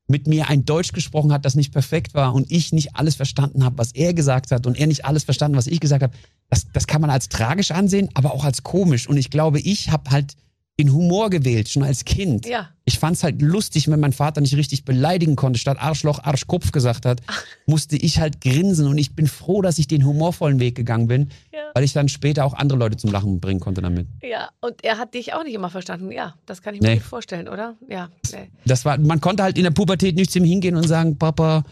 mit 0.08 0.26
mir 0.26 0.48
ein 0.48 0.64
Deutsch 0.64 0.92
gesprochen 0.92 1.32
hat, 1.32 1.44
das 1.44 1.54
nicht 1.54 1.72
perfekt 1.72 2.14
war 2.14 2.34
und 2.34 2.50
ich 2.50 2.72
nicht 2.72 2.96
alles 2.96 3.14
verstanden 3.14 3.64
habe, 3.64 3.78
was 3.78 3.92
er 3.92 4.14
gesagt 4.14 4.50
hat 4.50 4.66
und 4.66 4.78
er 4.78 4.86
nicht 4.86 5.04
alles 5.04 5.24
verstanden, 5.24 5.56
was 5.56 5.66
ich 5.66 5.80
gesagt 5.80 6.02
habe, 6.02 6.14
das, 6.48 6.66
das 6.72 6.86
kann 6.86 7.02
man 7.02 7.10
als 7.10 7.28
tragisch 7.28 7.70
ansehen, 7.70 8.08
aber 8.14 8.32
auch 8.32 8.44
als 8.44 8.62
komisch. 8.62 9.06
Und 9.06 9.18
ich 9.18 9.30
glaube, 9.30 9.60
ich 9.60 9.90
habe 9.90 10.10
halt 10.10 10.34
den 10.78 10.92
Humor 10.92 11.28
gewählt, 11.28 11.68
schon 11.68 11.82
als 11.82 12.04
Kind. 12.04 12.46
Ja. 12.46 12.68
Ich 12.84 12.98
fand's 13.00 13.24
halt 13.24 13.42
lustig, 13.42 13.88
wenn 13.90 13.98
mein 13.98 14.12
Vater 14.12 14.40
nicht 14.40 14.54
richtig 14.56 14.84
beleidigen 14.84 15.34
konnte, 15.34 15.58
statt 15.58 15.76
Arschloch, 15.80 16.20
Arschkopf 16.22 16.70
gesagt 16.70 17.04
hat, 17.04 17.20
musste 17.66 17.96
ich 17.96 18.20
halt 18.20 18.40
grinsen 18.40 18.86
und 18.86 18.96
ich 18.96 19.16
bin 19.16 19.26
froh, 19.26 19.60
dass 19.60 19.78
ich 19.80 19.88
den 19.88 20.04
humorvollen 20.06 20.60
Weg 20.60 20.76
gegangen 20.76 21.08
bin, 21.08 21.30
Ja. 21.52 21.60
weil 21.74 21.82
ich 21.82 21.92
dann 21.92 22.08
später 22.08 22.44
auch 22.44 22.54
andere 22.54 22.78
Leute 22.78 22.96
zum 22.96 23.10
Lachen 23.10 23.40
bringen 23.40 23.58
konnte 23.60 23.82
damit. 23.82 24.06
Ja, 24.22 24.50
und 24.60 24.84
er 24.84 24.98
hat 24.98 25.14
dich 25.14 25.34
auch 25.34 25.42
nicht 25.42 25.54
immer 25.54 25.70
verstanden. 25.70 26.12
Ja, 26.12 26.36
das 26.46 26.62
kann 26.62 26.74
ich 26.74 26.80
mir 26.80 26.88
Nee. 26.88 26.94
gut 26.96 27.04
vorstellen, 27.04 27.48
oder? 27.48 27.74
Ja. 27.90 28.08
Nee. 28.32 28.50
Das 28.64 28.84
war, 28.84 28.98
man 28.98 29.20
konnte 29.20 29.42
halt 29.42 29.58
in 29.58 29.64
der 29.64 29.72
Pubertät 29.72 30.14
nicht 30.14 30.30
zu 30.30 30.38
ihm 30.38 30.44
hingehen 30.44 30.76
und 30.76 30.86
sagen, 30.86 31.18
Papa, 31.18 31.64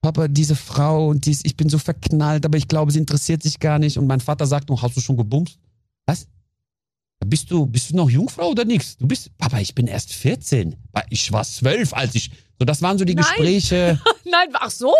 Papa, 0.00 0.28
diese 0.28 0.56
Frau 0.56 1.08
und 1.08 1.26
dies, 1.26 1.42
ich 1.44 1.58
bin 1.58 1.68
so 1.68 1.76
verknallt, 1.76 2.46
aber 2.46 2.56
ich 2.56 2.68
glaube, 2.68 2.90
sie 2.90 2.98
interessiert 3.00 3.42
sich 3.42 3.60
gar 3.60 3.78
nicht. 3.78 3.98
Und 3.98 4.06
mein 4.06 4.20
Vater 4.20 4.46
sagt 4.46 4.70
noch, 4.70 4.82
hast 4.82 4.96
du 4.96 5.02
schon 5.02 5.18
gebumst? 5.18 5.58
Was? 6.06 6.26
Bist 7.26 7.50
du, 7.50 7.66
bist 7.66 7.90
du 7.90 7.96
noch 7.96 8.08
Jungfrau 8.08 8.48
oder 8.48 8.64
nix? 8.64 8.96
Du 8.96 9.06
bist, 9.06 9.36
Papa, 9.38 9.58
ich 9.58 9.74
bin 9.74 9.86
erst 9.86 10.12
14. 10.14 10.74
Ich 11.10 11.30
war 11.32 11.44
zwölf, 11.44 11.92
als 11.92 12.14
ich, 12.14 12.30
so 12.58 12.64
das 12.64 12.80
waren 12.82 12.98
so 12.98 13.04
die 13.04 13.14
Nein. 13.14 13.24
Gespräche. 13.24 14.00
Nein, 14.24 14.48
ach 14.54 14.70
so. 14.70 14.94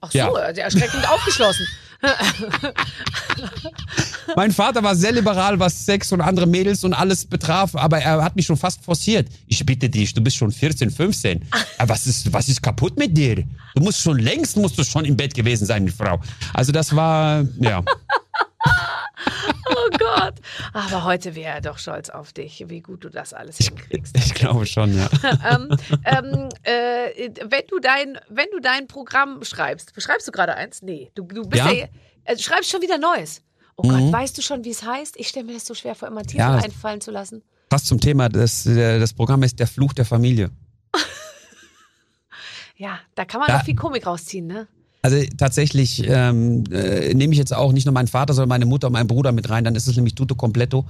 Ach 0.00 0.10
so, 0.10 0.18
Ja. 0.18 0.28
erschreckend 0.36 1.08
aufgeschlossen. 1.08 1.66
Mein 4.36 4.52
Vater 4.52 4.82
war 4.82 4.94
sehr 4.94 5.12
liberal, 5.12 5.58
was 5.58 5.84
Sex 5.84 6.12
und 6.12 6.20
andere 6.20 6.46
Mädels 6.46 6.84
und 6.84 6.94
alles 6.94 7.24
betraf, 7.24 7.74
aber 7.74 7.98
er 7.98 8.22
hat 8.22 8.36
mich 8.36 8.46
schon 8.46 8.56
fast 8.56 8.84
forciert. 8.84 9.28
Ich 9.46 9.64
bitte 9.64 9.88
dich, 9.88 10.14
du 10.14 10.20
bist 10.20 10.36
schon 10.36 10.50
14, 10.50 10.90
15. 10.90 11.44
Aber 11.78 11.88
was 11.92 12.06
ist, 12.06 12.32
was 12.32 12.48
ist 12.48 12.62
kaputt 12.62 12.98
mit 12.98 13.16
dir? 13.16 13.44
Du 13.74 13.82
musst 13.82 14.00
schon 14.00 14.18
längst, 14.18 14.56
musst 14.56 14.78
du 14.78 14.84
schon 14.84 15.04
im 15.04 15.16
Bett 15.16 15.34
gewesen 15.34 15.66
sein 15.66 15.84
mit 15.84 15.94
Frau. 15.94 16.20
Also 16.54 16.72
das 16.72 16.94
war, 16.94 17.44
ja. 17.60 17.82
Oh 19.72 19.96
Gott. 19.98 20.34
Aber 20.72 21.04
heute 21.04 21.34
wäre 21.36 21.54
er 21.54 21.60
doch 21.60 21.78
stolz 21.78 22.10
auf 22.10 22.32
dich, 22.32 22.64
wie 22.68 22.80
gut 22.80 23.04
du 23.04 23.08
das 23.08 23.32
alles 23.32 23.58
hinkriegst. 23.58 24.16
Ich 24.16 24.34
glaube 24.34 24.66
schon, 24.66 24.96
ja. 24.96 25.08
ähm, 25.54 25.68
ähm, 26.04 26.48
äh, 26.64 27.30
wenn, 27.44 27.62
du 27.68 27.78
dein, 27.78 28.18
wenn 28.28 28.46
du 28.52 28.60
dein 28.60 28.88
Programm 28.88 29.44
schreibst, 29.44 29.92
schreibst 30.00 30.26
du 30.26 30.32
gerade 30.32 30.54
eins? 30.56 30.82
Nee, 30.82 31.10
du, 31.14 31.22
du 31.24 31.42
bist 31.48 31.64
ja, 31.64 31.70
Ja. 31.72 31.86
äh, 32.24 32.36
schreibst 32.38 32.70
schon 32.70 32.82
wieder 32.82 32.98
Neues. 32.98 33.42
Oh 33.76 33.82
Gott, 33.88 34.12
weißt 34.12 34.36
du 34.36 34.42
schon, 34.42 34.64
wie 34.64 34.70
es 34.70 34.82
heißt? 34.82 35.16
Ich 35.18 35.28
stelle 35.28 35.46
mir 35.46 35.54
das 35.54 35.64
so 35.66 35.74
schwer 35.74 35.94
vor, 35.94 36.08
immer 36.08 36.22
Titel 36.22 36.38
Ja. 36.38 36.56
einfallen 36.56 37.00
zu 37.00 37.10
lassen. 37.10 37.42
Passt 37.68 37.86
zum 37.86 38.00
Thema, 38.00 38.28
das, 38.28 38.66
äh, 38.66 38.98
das 38.98 39.14
Programm 39.14 39.42
ist 39.44 39.58
der 39.60 39.66
Fluch 39.68 39.92
der 39.92 40.04
Familie. 40.04 40.50
Ja, 42.76 42.98
da 43.14 43.24
kann 43.26 43.40
man 43.40 43.50
Ja. 43.50 43.58
auch 43.58 43.64
viel 43.64 43.74
Komik 43.74 44.06
rausziehen, 44.06 44.46
ne? 44.46 44.66
Also 45.02 45.16
tatsächlich 45.36 46.02
ähm, 46.06 46.64
äh, 46.70 47.14
nehme 47.14 47.32
ich 47.32 47.38
jetzt 47.38 47.54
auch 47.54 47.72
nicht 47.72 47.86
nur 47.86 47.94
meinen 47.94 48.08
Vater, 48.08 48.34
sondern 48.34 48.50
meine 48.50 48.66
Mutter 48.66 48.88
und 48.88 48.92
meinen 48.92 49.06
Bruder 49.06 49.32
mit 49.32 49.48
rein, 49.48 49.64
dann 49.64 49.74
ist 49.74 49.86
es 49.88 49.96
nämlich 49.96 50.14
tutto 50.14 50.34
completo. 50.34 50.84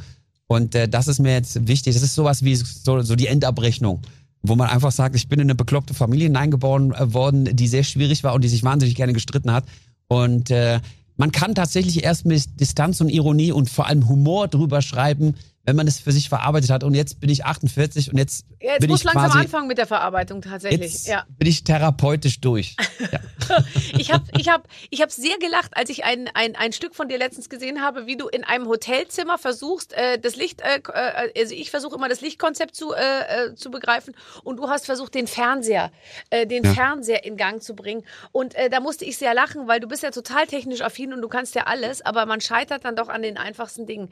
Und 0.49 0.75
äh, 0.75 0.89
das 0.89 1.07
ist 1.07 1.21
mir 1.21 1.33
jetzt 1.33 1.69
wichtig. 1.69 1.95
Das 1.95 2.03
ist 2.03 2.17
sowas 2.17 2.43
wie 2.43 2.57
so, 2.57 3.03
so 3.03 3.15
die 3.15 3.29
Endabrechnung, 3.29 4.01
wo 4.43 4.57
man 4.57 4.69
einfach 4.69 4.91
sagt, 4.91 5.15
ich 5.15 5.29
bin 5.29 5.39
in 5.39 5.47
eine 5.47 5.55
bekloppte 5.55 5.95
Familie 5.95 6.27
hineingeboren 6.27 6.93
äh, 6.93 7.15
worden, 7.15 7.57
die 7.57 7.69
sehr 7.69 7.85
schwierig 7.85 8.25
war 8.25 8.35
und 8.35 8.43
die 8.43 8.49
sich 8.49 8.65
wahnsinnig 8.65 8.97
gerne 8.97 9.13
gestritten 9.13 9.53
hat. 9.53 9.65
Und 10.09 10.51
äh, 10.51 10.81
man 11.17 11.31
kann 11.31 11.55
tatsächlich 11.55 12.03
erst 12.03 12.27
mit 12.27 12.59
Distanz 12.59 13.01
und 13.01 13.11
Ironie 13.11 13.53
und 13.53 13.71
vor 13.71 13.87
allem 13.87 14.09
Humor 14.09 14.49
drüber 14.49 14.83
schreiben, 14.83 15.35
wenn 15.71 15.77
man 15.77 15.87
es 15.87 16.01
für 16.01 16.11
sich 16.11 16.29
verarbeitet 16.29 16.69
hat. 16.71 16.83
Und 16.83 16.95
jetzt 16.95 17.21
bin 17.21 17.31
ich 17.31 17.45
48 17.45 18.11
und 18.11 18.19
jetzt, 18.19 18.45
Ja, 18.61 18.73
jetzt 18.73 18.81
bin 18.81 18.91
muss 18.91 19.01
ich 19.01 19.05
langsam 19.05 19.27
quasi, 19.31 19.39
anfangen 19.39 19.69
mit 19.69 19.79
der 19.79 19.87
Verarbeitung 19.87 20.43
tatsächlich. 20.43 20.93
jetzt 20.93 21.07
Ja. 21.07 21.25
bin 21.39 21.47
ich 21.47 21.63
therapeutisch 21.63 22.41
durch. 22.41 22.75
Ich 23.99 24.13
habe 24.13 24.25
ich 24.39 24.49
hab, 24.49 24.69
ich 24.91 25.03
hab 25.03 25.11
sehr 25.11 25.37
gelacht, 25.39 25.73
als 25.77 25.91
ich 25.91 26.05
ein, 26.05 26.29
ein, 26.35 26.55
ein 26.55 26.73
Stück 26.73 26.95
von 26.95 27.09
dir 27.09 27.19
letztens 27.19 27.49
gesehen 27.49 27.81
habe, 27.83 28.07
wie 28.07 28.17
du 28.17 28.29
in 28.29 28.45
einem 28.45 28.67
Hotelzimmer 28.69 29.39
versuchst, 29.39 29.93
äh, 29.93 30.19
das 30.21 30.37
Licht, 30.37 30.61
äh, 30.61 30.79
äh, 30.89 31.31
also 31.41 31.55
ich 31.55 31.71
versuche 31.71 31.97
immer 31.97 32.09
das 32.09 32.21
Lichtkonzept 32.21 32.77
zu, 32.77 32.93
äh, 32.93 32.99
äh, 33.49 33.55
zu 33.57 33.71
begreifen 33.73 34.15
und 34.45 34.59
du 34.59 34.69
hast 34.69 34.87
versucht, 34.87 35.15
den 35.15 35.27
Fernseher, 35.27 35.91
äh, 36.31 36.47
den 36.47 36.63
Ja. 36.65 36.75
Fernseher 36.75 37.25
in 37.25 37.37
Gang 37.37 37.61
zu 37.61 37.75
bringen. 37.75 38.05
Und 38.31 38.55
da 38.71 38.79
musste 38.81 39.05
ich 39.05 39.17
sehr 39.19 39.35
lachen, 39.35 39.67
weil 39.67 39.81
du 39.81 39.89
bist 39.89 40.03
ja 40.05 40.11
total 40.13 40.47
technisch 40.47 40.81
affin 40.83 41.13
und 41.13 41.21
du 41.21 41.29
kannst 41.29 41.55
ja 41.57 41.65
alles, 41.65 42.03
aber 42.03 42.27
man 42.27 42.41
scheitert 42.41 42.85
dann 42.85 42.95
doch 42.95 43.09
an 43.09 43.23
den 43.23 43.37
einfachsten 43.37 43.87
Dingen. 43.87 44.11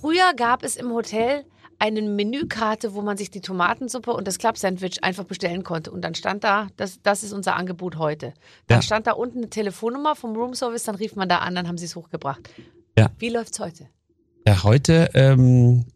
Früher 0.00 0.32
gab 0.34 0.62
es 0.62 0.76
im 0.82 0.92
Hotel 0.92 1.44
eine 1.78 2.00
Menükarte, 2.02 2.94
wo 2.94 3.02
man 3.02 3.16
sich 3.16 3.30
die 3.30 3.40
Tomatensuppe 3.40 4.12
und 4.12 4.28
das 4.28 4.38
Club-Sandwich 4.38 5.02
einfach 5.02 5.24
bestellen 5.24 5.64
konnte. 5.64 5.90
Und 5.90 6.02
dann 6.02 6.14
stand 6.14 6.44
da, 6.44 6.68
das, 6.76 7.00
das 7.02 7.24
ist 7.24 7.32
unser 7.32 7.56
Angebot 7.56 7.96
heute. 7.98 8.34
Dann 8.68 8.78
Ja. 8.78 8.82
stand 8.82 9.06
da 9.08 9.12
unten 9.12 9.38
eine 9.38 9.50
Telefonnummer 9.50 10.14
vom 10.14 10.36
Roomservice, 10.36 10.84
dann 10.84 10.94
rief 10.94 11.16
man 11.16 11.28
da 11.28 11.38
an, 11.38 11.54
dann 11.56 11.66
haben 11.66 11.78
sie 11.78 11.86
es 11.86 11.96
hochgebracht. 11.96 12.48
Ja. 12.96 13.10
Wie 13.18 13.30
läuft's 13.30 13.58
heute? 13.58 13.88
Ja, 14.46 14.62
heute 14.62 15.10
ähm, 15.14 15.86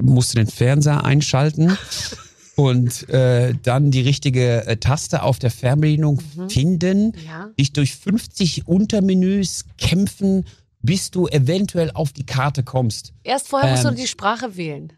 musst 0.00 0.32
du 0.32 0.38
den 0.38 0.48
Fernseher 0.48 1.04
einschalten 1.04 1.76
und 2.56 3.08
äh, 3.08 3.54
dann 3.62 3.92
die 3.92 4.00
richtige 4.00 4.66
äh, 4.66 4.76
Taste 4.78 5.22
auf 5.22 5.38
der 5.38 5.50
Fernbedienung 5.52 6.20
finden, 6.48 7.12
Ja. 7.26 7.50
dich 7.58 7.72
durch 7.72 7.94
50 7.94 8.66
Untermenüs 8.66 9.66
kämpfen, 9.78 10.46
bis 10.84 11.12
du 11.12 11.28
eventuell 11.28 11.92
auf 11.94 12.12
die 12.12 12.26
Karte 12.26 12.64
kommst. 12.64 13.12
Erst 13.24 13.48
vorher 13.48 13.70
musst 13.70 13.84
du 13.84 13.88
Ähm. 13.88 13.96
die 13.96 14.06
Sprache 14.06 14.56
wählen. 14.56 14.92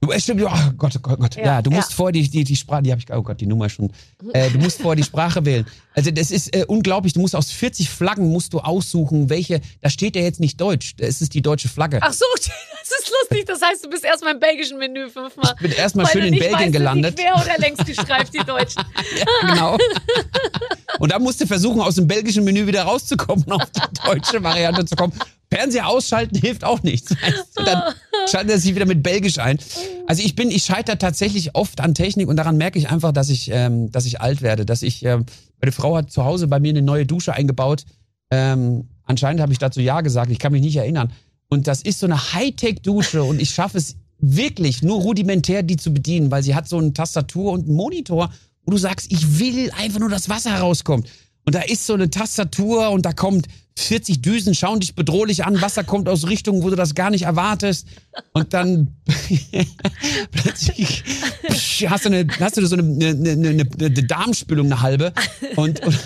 Du, 0.00 0.12
stimmt, 0.18 0.42
oh 0.42 0.50
Gott, 0.76 0.92
oh 0.96 0.98
Gott, 1.00 1.14
oh 1.18 1.22
Gott. 1.22 1.36
Ja, 1.36 1.44
Ja, 1.44 1.62
du 1.62 1.70
musst 1.70 1.90
ja. 1.90 1.96
vor 1.96 2.12
die, 2.12 2.28
die, 2.28 2.44
die 2.44 2.54
Sprache, 2.54 2.82
die 2.82 2.92
habe 2.92 3.00
ich, 3.00 3.10
oh 3.12 3.22
Gott, 3.22 3.40
die 3.40 3.46
Nummer 3.46 3.68
schon. 3.70 3.90
Äh, 4.34 4.50
du 4.50 4.58
musst 4.58 4.80
vor 4.82 4.94
die 4.94 5.02
Sprache 5.02 5.44
wählen. 5.44 5.66
Also 5.94 6.10
das 6.10 6.30
ist 6.30 6.54
äh, 6.54 6.64
unglaublich. 6.68 7.14
Du 7.14 7.20
musst 7.20 7.34
aus 7.34 7.50
40 7.50 7.88
Flaggen 7.88 8.30
musst 8.30 8.52
du 8.52 8.60
aussuchen, 8.60 9.30
welche. 9.30 9.62
Da 9.80 9.88
steht 9.88 10.14
ja 10.14 10.22
jetzt 10.22 10.38
nicht 10.38 10.60
Deutsch. 10.60 10.94
Es 10.98 11.22
ist 11.22 11.32
die 11.32 11.40
deutsche 11.40 11.68
Flagge. 11.68 11.98
Ach 12.02 12.12
so, 12.12 12.26
das 12.36 12.46
ist 12.46 13.10
lustig. 13.22 13.46
Das 13.46 13.62
heißt, 13.62 13.84
du 13.84 13.88
bist 13.88 14.04
erstmal 14.04 14.34
im 14.34 14.40
belgischen 14.40 14.78
Menü 14.78 15.08
fünfmal. 15.08 15.54
Ich 15.56 15.62
bin 15.62 15.72
erstmal 15.72 16.06
schön 16.06 16.24
in 16.24 16.38
Belgien 16.38 16.58
weißt, 16.60 16.72
gelandet. 16.72 17.18
Quer 17.18 17.34
oder 17.34 17.58
längs 17.58 17.84
gestreift 17.84 18.34
die 18.34 18.44
Deutschen. 18.44 18.82
Ja, 19.16 19.48
genau. 19.48 19.78
Und 20.98 21.10
dann 21.12 21.22
musst 21.22 21.40
du 21.40 21.46
versuchen, 21.46 21.80
aus 21.80 21.94
dem 21.94 22.06
belgischen 22.06 22.44
Menü 22.44 22.66
wieder 22.66 22.82
rauszukommen 22.82 23.44
und 23.44 23.52
auf 23.52 23.70
die 23.70 23.80
deutsche 24.04 24.42
Variante 24.42 24.84
zu 24.84 24.94
kommen. 24.94 25.12
Fernseher 25.50 25.88
ausschalten 25.88 26.36
hilft 26.40 26.64
auch 26.64 26.82
nichts. 26.82 27.14
Du? 27.54 27.64
Dann 27.64 27.82
schaltet 28.30 28.52
er 28.52 28.58
sich 28.58 28.74
wieder 28.74 28.86
mit 28.86 29.02
Belgisch 29.02 29.38
ein. 29.38 29.58
Also 30.06 30.22
ich 30.22 30.34
bin, 30.34 30.50
ich 30.50 30.64
scheitere 30.64 30.98
tatsächlich 30.98 31.54
oft 31.54 31.80
an 31.80 31.94
Technik 31.94 32.28
und 32.28 32.36
daran 32.36 32.56
merke 32.56 32.78
ich 32.78 32.90
einfach, 32.90 33.12
dass 33.12 33.28
ich, 33.28 33.50
ähm, 33.52 33.90
dass 33.90 34.06
ich 34.06 34.20
alt 34.20 34.42
werde. 34.42 34.66
Dass 34.66 34.82
ich, 34.82 35.04
ähm, 35.04 35.26
meine 35.60 35.72
Frau 35.72 35.96
hat 35.96 36.10
zu 36.10 36.24
Hause 36.24 36.48
bei 36.48 36.60
mir 36.60 36.70
eine 36.70 36.82
neue 36.82 37.06
Dusche 37.06 37.32
eingebaut. 37.32 37.84
Ähm, 38.30 38.88
anscheinend 39.04 39.40
habe 39.40 39.52
ich 39.52 39.58
dazu 39.58 39.80
Ja 39.80 40.00
gesagt, 40.00 40.30
ich 40.30 40.38
kann 40.38 40.52
mich 40.52 40.62
nicht 40.62 40.76
erinnern. 40.76 41.12
Und 41.48 41.68
das 41.68 41.82
ist 41.82 42.00
so 42.00 42.06
eine 42.06 42.32
Hightech-Dusche 42.32 43.22
und 43.22 43.40
ich 43.40 43.50
schaffe 43.50 43.78
es 43.78 43.96
wirklich 44.18 44.82
nur 44.82 45.00
rudimentär, 45.00 45.62
die 45.62 45.76
zu 45.76 45.92
bedienen, 45.92 46.30
weil 46.30 46.42
sie 46.42 46.54
hat 46.54 46.68
so 46.68 46.78
eine 46.78 46.92
Tastatur 46.92 47.52
und 47.52 47.66
einen 47.66 47.76
Monitor, 47.76 48.30
wo 48.64 48.72
du 48.72 48.78
sagst, 48.78 49.12
ich 49.12 49.38
will 49.38 49.70
einfach 49.78 50.00
nur, 50.00 50.08
dass 50.08 50.28
Wasser 50.28 50.52
herauskommt. 50.52 51.08
Und 51.46 51.54
da 51.54 51.60
ist 51.60 51.86
so 51.86 51.94
eine 51.94 52.10
Tastatur 52.10 52.90
und 52.90 53.06
da 53.06 53.12
kommt 53.12 53.46
40 53.78 54.20
Düsen, 54.20 54.54
schauen 54.54 54.80
dich 54.80 54.96
bedrohlich 54.96 55.44
an, 55.44 55.60
Wasser 55.60 55.84
kommt 55.84 56.08
aus 56.08 56.26
Richtungen, 56.26 56.62
wo 56.62 56.70
du 56.70 56.76
das 56.76 56.94
gar 56.94 57.10
nicht 57.10 57.22
erwartest. 57.22 57.86
Und 58.32 58.52
dann 58.52 58.96
plötzlich 60.32 61.04
hast 61.86 62.04
du, 62.04 62.08
eine, 62.08 62.26
hast 62.40 62.56
du 62.56 62.66
so 62.66 62.76
eine, 62.76 62.82
eine, 62.82 63.30
eine, 63.30 63.48
eine, 63.50 63.68
eine 63.78 63.90
Darmspülung, 63.90 64.66
eine 64.66 64.80
halbe. 64.80 65.12
Und, 65.54 65.80
und 65.86 65.98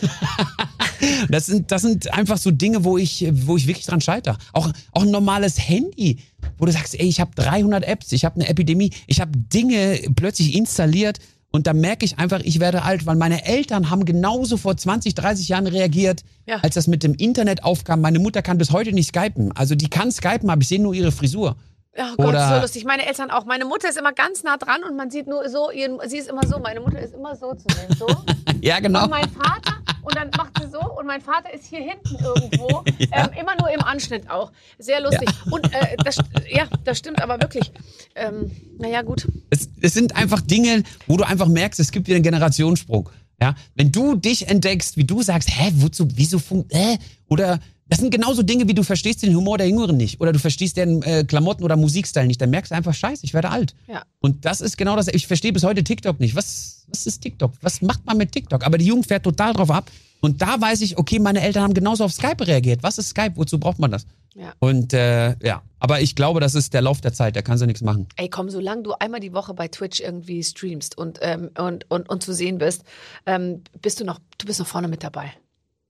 das 1.30 1.46
sind, 1.46 1.72
das 1.72 1.82
sind 1.82 2.12
einfach 2.12 2.36
so 2.36 2.50
Dinge, 2.50 2.84
wo 2.84 2.98
ich, 2.98 3.26
wo 3.32 3.56
ich 3.56 3.66
wirklich 3.66 3.86
dran 3.86 4.02
scheitere. 4.02 4.36
Auch, 4.52 4.70
auch 4.92 5.02
ein 5.02 5.10
normales 5.10 5.58
Handy, 5.58 6.18
wo 6.58 6.66
du 6.66 6.72
sagst, 6.72 6.98
ey, 7.00 7.06
ich 7.06 7.18
habe 7.20 7.30
300 7.36 7.84
Apps, 7.84 8.12
ich 8.12 8.26
habe 8.26 8.34
eine 8.34 8.48
Epidemie, 8.48 8.92
ich 9.06 9.20
habe 9.22 9.32
Dinge 9.34 10.00
plötzlich 10.14 10.54
installiert 10.54 11.18
und 11.52 11.66
da 11.66 11.72
merke 11.72 12.04
ich 12.04 12.18
einfach, 12.18 12.40
ich 12.40 12.60
werde 12.60 12.82
alt, 12.82 13.06
weil 13.06 13.16
meine 13.16 13.44
Eltern 13.44 13.90
haben 13.90 14.04
genauso 14.04 14.56
vor 14.56 14.76
20, 14.76 15.14
30 15.14 15.48
Jahren 15.48 15.66
reagiert, 15.66 16.22
Ja. 16.46 16.56
als 16.62 16.74
das 16.74 16.86
mit 16.86 17.02
dem 17.02 17.14
Internet 17.14 17.64
aufkam. 17.64 18.00
Meine 18.00 18.18
Mutter 18.18 18.42
kann 18.42 18.58
bis 18.58 18.70
heute 18.70 18.92
nicht 18.92 19.08
skypen. 19.08 19.52
Also 19.52 19.74
die 19.74 19.88
kann 19.90 20.12
skypen, 20.12 20.48
aber 20.50 20.62
ich 20.62 20.68
sehe 20.68 20.80
nur 20.80 20.94
ihre 20.94 21.12
Frisur. 21.12 21.56
Oh 21.96 22.02
Gott, 22.16 22.26
Oder- 22.28 22.48
so 22.54 22.60
lustig. 22.62 22.84
Meine 22.84 23.06
Eltern 23.06 23.30
auch. 23.30 23.44
Meine 23.44 23.64
Mutter 23.64 23.88
ist 23.88 23.98
immer 23.98 24.12
ganz 24.12 24.42
nah 24.44 24.56
dran 24.56 24.82
und 24.88 24.96
man 24.96 25.10
sieht 25.10 25.26
nur 25.26 25.48
so, 25.48 25.70
ihren, 25.70 25.98
sie 26.08 26.18
ist 26.18 26.28
immer 26.28 26.46
so. 26.46 26.58
Meine 26.60 26.80
Mutter 26.80 27.00
ist 27.00 27.14
immer 27.14 27.34
so 27.34 27.54
zu 27.54 27.66
sehen. 27.74 27.96
So. 27.98 28.06
Ja, 28.62 28.78
genau. 28.78 29.04
Und 29.04 29.10
mein 29.10 29.28
Vater, 29.30 29.76
und 30.02 30.14
dann 30.14 30.28
macht 30.36 30.52
sie 30.60 30.68
so, 30.68 30.80
und 30.80 31.06
mein 31.06 31.22
Vater 31.22 31.52
ist 31.54 31.64
hier 31.64 31.80
hinten 31.80 32.22
irgendwo, 32.22 32.84
ähm, 32.98 33.28
immer 33.40 33.56
nur 33.58 33.70
im 33.70 33.80
Anschnitt 33.80 34.28
auch. 34.30 34.52
Sehr 34.78 35.00
lustig. 35.00 35.30
Und 35.50 35.64
äh, 35.72 35.96
das, 36.04 36.18
ja, 36.46 36.66
das 36.84 36.98
stimmt 36.98 37.22
aber 37.22 37.40
wirklich. 37.40 37.72
Ähm, 38.14 38.50
naja, 38.78 39.00
gut. 39.00 39.26
Es, 39.48 39.70
es 39.80 39.94
sind 39.94 40.14
einfach 40.14 40.42
Dinge, 40.42 40.82
wo 41.06 41.16
du 41.16 41.24
einfach 41.24 41.48
merkst, 41.48 41.80
es 41.80 41.90
gibt 41.90 42.06
wieder 42.06 42.16
einen 42.16 42.22
Generationssprung. 42.24 43.08
Ja, 43.40 43.54
wenn 43.74 43.90
du 43.90 44.14
dich 44.16 44.46
entdeckst, 44.48 44.98
wie 44.98 45.04
du 45.04 45.22
sagst, 45.22 45.48
hä, 45.50 45.72
wozu, 45.76 46.06
wieso 46.14 46.38
funkt, 46.38 46.74
äh, 46.74 46.98
oder 47.28 47.58
das 47.90 47.98
sind 47.98 48.10
genauso 48.12 48.42
Dinge, 48.42 48.68
wie 48.68 48.74
du 48.74 48.84
verstehst 48.84 49.22
den 49.22 49.34
Humor 49.34 49.58
der 49.58 49.68
Jüngeren 49.68 49.96
nicht 49.96 50.20
oder 50.20 50.32
du 50.32 50.38
verstehst 50.38 50.76
deren 50.76 51.02
äh, 51.02 51.24
Klamotten 51.24 51.64
oder 51.64 51.76
Musikstil 51.76 52.26
nicht, 52.26 52.40
dann 52.40 52.50
merkst 52.50 52.70
du 52.70 52.76
einfach, 52.76 52.94
scheiße, 52.94 53.24
ich 53.24 53.34
werde 53.34 53.50
alt. 53.50 53.74
Ja. 53.88 54.04
Und 54.20 54.44
das 54.44 54.60
ist 54.60 54.78
genau 54.78 54.94
das, 54.94 55.08
ich 55.08 55.26
verstehe 55.26 55.52
bis 55.52 55.64
heute 55.64 55.82
TikTok 55.82 56.20
nicht. 56.20 56.36
Was, 56.36 56.86
was 56.88 57.06
ist 57.06 57.20
TikTok? 57.20 57.52
Was 57.62 57.82
macht 57.82 58.06
man 58.06 58.16
mit 58.16 58.30
TikTok? 58.30 58.64
Aber 58.64 58.78
die 58.78 58.86
Jugend 58.86 59.08
fährt 59.08 59.24
total 59.24 59.52
drauf 59.54 59.72
ab. 59.72 59.90
Und 60.20 60.40
da 60.40 60.60
weiß 60.60 60.82
ich, 60.82 60.98
okay, 60.98 61.18
meine 61.18 61.40
Eltern 61.40 61.64
haben 61.64 61.74
genauso 61.74 62.04
auf 62.04 62.12
Skype 62.12 62.46
reagiert. 62.46 62.82
Was 62.82 62.98
ist 62.98 63.08
Skype? 63.08 63.32
Wozu 63.34 63.58
braucht 63.58 63.80
man 63.80 63.90
das? 63.90 64.06
Ja. 64.36 64.52
Und 64.60 64.92
äh, 64.92 65.34
ja, 65.44 65.62
aber 65.80 66.00
ich 66.00 66.14
glaube, 66.14 66.38
das 66.38 66.54
ist 66.54 66.72
der 66.72 66.82
Lauf 66.82 67.00
der 67.00 67.12
Zeit, 67.12 67.34
da 67.34 67.42
kannst 67.42 67.62
du 67.62 67.66
nichts 67.66 67.82
machen. 67.82 68.06
Ey, 68.16 68.28
komm, 68.28 68.50
solange 68.50 68.82
du 68.82 68.92
einmal 68.92 69.18
die 69.18 69.32
Woche 69.32 69.52
bei 69.54 69.66
Twitch 69.66 70.00
irgendwie 70.00 70.44
streamst 70.44 70.96
und, 70.96 71.18
ähm, 71.22 71.50
und, 71.58 71.90
und, 71.90 72.08
und 72.08 72.22
zu 72.22 72.32
sehen 72.32 72.58
bist, 72.58 72.84
ähm, 73.26 73.62
bist 73.82 73.98
du 73.98 74.04
noch, 74.04 74.20
du 74.38 74.46
bist 74.46 74.60
noch 74.60 74.66
vorne 74.68 74.86
mit 74.86 75.02
dabei. 75.02 75.32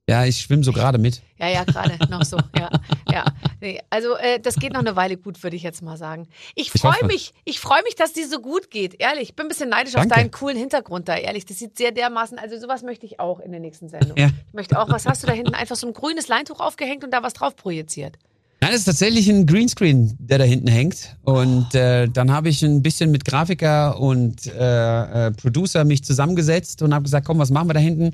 Ja, 0.09 0.25
ich 0.25 0.41
schwimme 0.41 0.65
so 0.65 0.73
gerade 0.73 0.99
mit. 0.99 1.23
Ja, 1.39 1.49
ja, 1.49 1.65
gerade 1.65 1.97
noch 2.11 2.25
so. 2.25 2.37
Ja, 2.59 2.69
ja. 3.13 3.25
Nee, 3.61 3.81
also 3.91 4.17
äh, 4.17 4.41
das 4.41 4.57
geht 4.57 4.73
noch 4.73 4.81
eine 4.81 4.97
Weile 4.97 5.17
gut, 5.17 5.43
würde 5.43 5.55
ich 5.55 5.63
jetzt 5.63 5.83
mal 5.83 5.97
sagen. 5.97 6.27
Ich 6.55 6.71
freue 6.71 7.05
mich, 7.07 7.33
ich 7.45 7.61
freue 7.61 7.83
mich, 7.85 7.95
dass 7.95 8.13
dir 8.13 8.29
so 8.29 8.41
gut 8.41 8.71
geht. 8.71 9.01
Ehrlich, 9.01 9.31
ich 9.31 9.37
bin 9.37 9.47
ein 9.47 9.49
bisschen 9.49 9.69
neidisch 9.69 9.95
auf 9.95 10.03
Danke. 10.03 10.17
deinen 10.17 10.31
coolen 10.31 10.57
Hintergrund 10.57 11.09
da. 11.09 11.17
Ehrlich, 11.17 11.45
das 11.45 11.59
sieht 11.59 11.79
sehr 11.79 11.93
dermaßen. 11.93 12.39
Also 12.39 12.59
sowas 12.59 12.83
möchte 12.83 13.07
ich 13.07 13.21
auch 13.21 13.39
in 13.39 13.53
der 13.53 13.61
nächsten 13.61 13.89
Sendung. 13.89 14.17
Ja. 14.17 14.31
Ich 14.49 14.55
möchte 14.55 14.81
auch. 14.81 14.89
Was 14.89 15.07
hast 15.07 15.23
du 15.23 15.27
da 15.27 15.33
hinten? 15.33 15.55
Einfach 15.55 15.77
so 15.77 15.87
ein 15.87 15.93
grünes 15.93 16.27
Leintuch 16.29 16.59
aufgehängt 16.59 17.05
und 17.05 17.13
da 17.13 17.23
was 17.23 17.35
drauf 17.35 17.55
projiziert. 17.55 18.19
Nein, 18.61 18.73
das 18.73 18.81
ist 18.81 18.87
tatsächlich 18.87 19.29
ein 19.31 19.47
Greenscreen, 19.47 20.17
der 20.19 20.39
da 20.39 20.45
hinten 20.45 20.69
hängt. 20.69 21.17
Und 21.23 21.75
äh, 21.75 22.09
dann 22.09 22.31
habe 22.31 22.51
ich 22.51 22.63
ein 22.63 22.83
bisschen 22.83 23.11
mit 23.11 23.25
Grafiker 23.25 23.99
und 23.99 24.47
äh, 24.47 25.29
äh, 25.29 25.31
Producer 25.31 25.85
mich 25.85 26.05
zusammengesetzt 26.05 26.83
und 26.83 26.93
habe 26.93 27.05
gesagt, 27.05 27.27
komm, 27.27 27.39
was 27.39 27.51
machen 27.51 27.69
wir 27.69 27.75
da 27.75 27.81
hinten? 27.81 28.11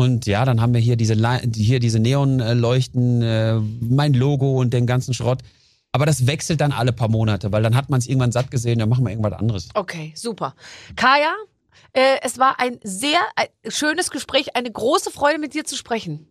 Und 0.00 0.26
ja, 0.26 0.44
dann 0.44 0.60
haben 0.60 0.74
wir 0.74 0.80
hier 0.80 0.94
diese 0.94 1.16
hier 1.56 1.80
diese 1.80 1.98
Neonleuchten, 1.98 3.20
äh, 3.20 3.58
mein 3.80 4.14
Logo 4.14 4.60
und 4.60 4.72
den 4.72 4.86
ganzen 4.86 5.12
Schrott. 5.12 5.40
Aber 5.90 6.06
das 6.06 6.28
wechselt 6.28 6.60
dann 6.60 6.70
alle 6.70 6.92
paar 6.92 7.08
Monate, 7.08 7.50
weil 7.50 7.64
dann 7.64 7.74
hat 7.74 7.90
man 7.90 7.98
es 7.98 8.06
irgendwann 8.06 8.30
satt 8.30 8.52
gesehen, 8.52 8.78
dann 8.78 8.88
machen 8.88 9.04
wir 9.04 9.10
irgendwas 9.10 9.32
anderes. 9.32 9.68
Okay, 9.74 10.12
super. 10.14 10.54
Kaya, 10.94 11.34
äh, 11.94 12.18
es 12.22 12.38
war 12.38 12.60
ein 12.60 12.78
sehr 12.84 13.18
äh, 13.34 13.70
schönes 13.70 14.10
Gespräch, 14.10 14.54
eine 14.54 14.70
große 14.70 15.10
Freude 15.10 15.38
mit 15.38 15.54
dir 15.54 15.64
zu 15.64 15.76
sprechen. 15.76 16.28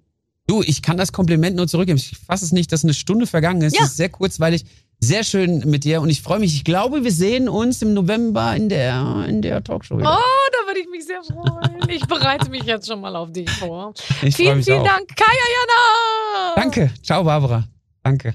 Du, 0.47 0.61
ich 0.61 0.82
kann 0.82 0.95
das 0.95 1.11
Kompliment 1.11 1.57
nur 1.57 1.68
zurückgeben. 1.68 1.97
Ich 1.97 2.18
fasse 2.18 2.45
es 2.45 2.53
nicht, 2.53 2.72
dass 2.72 2.86
eine 2.86 2.93
Stunde 2.93 3.28
vergangen 3.28 3.61
ist. 3.63 3.76
Ja. 3.76 3.84
Es 3.84 3.89
ist 3.89 3.97
sehr 3.97 4.07
kurzweilig, 4.07 4.63
sehr 4.99 5.23
schön 5.23 5.59
mit 5.65 5.83
dir 5.83 6.01
und 6.01 6.09
ich 6.09 6.21
freue 6.21 6.39
mich. 6.39 6.55
Ich 6.55 6.63
glaube, 6.63 7.03
wir 7.03 7.11
sehen 7.11 7.47
uns 7.47 7.81
im 7.81 7.93
November 7.93 8.55
in 8.55 8.69
der, 8.69 9.25
in 9.27 9.41
der 9.41 9.63
Talkshow. 9.63 9.95
Oh, 9.95 9.99
wieder. 9.99 10.09
da 10.09 10.67
würde 10.67 10.79
ich 10.79 10.87
mich 10.89 11.05
sehr 11.05 11.21
freuen. 11.23 11.89
Ich 11.89 12.05
bereite 12.07 12.49
mich 12.49 12.63
jetzt 12.63 12.87
schon 12.87 13.01
mal 13.01 13.15
auf 13.15 13.31
dich 13.31 13.49
vor. 13.49 13.93
Ich 14.21 14.35
vielen, 14.35 14.57
mich 14.57 14.65
vielen 14.65 14.81
auch. 14.81 14.85
Dank, 14.85 15.07
Kaya 15.15 15.29
Jana. 15.29 16.53
Danke. 16.55 16.91
Ciao, 17.03 17.23
Barbara. 17.23 17.63
Danke. 18.03 18.33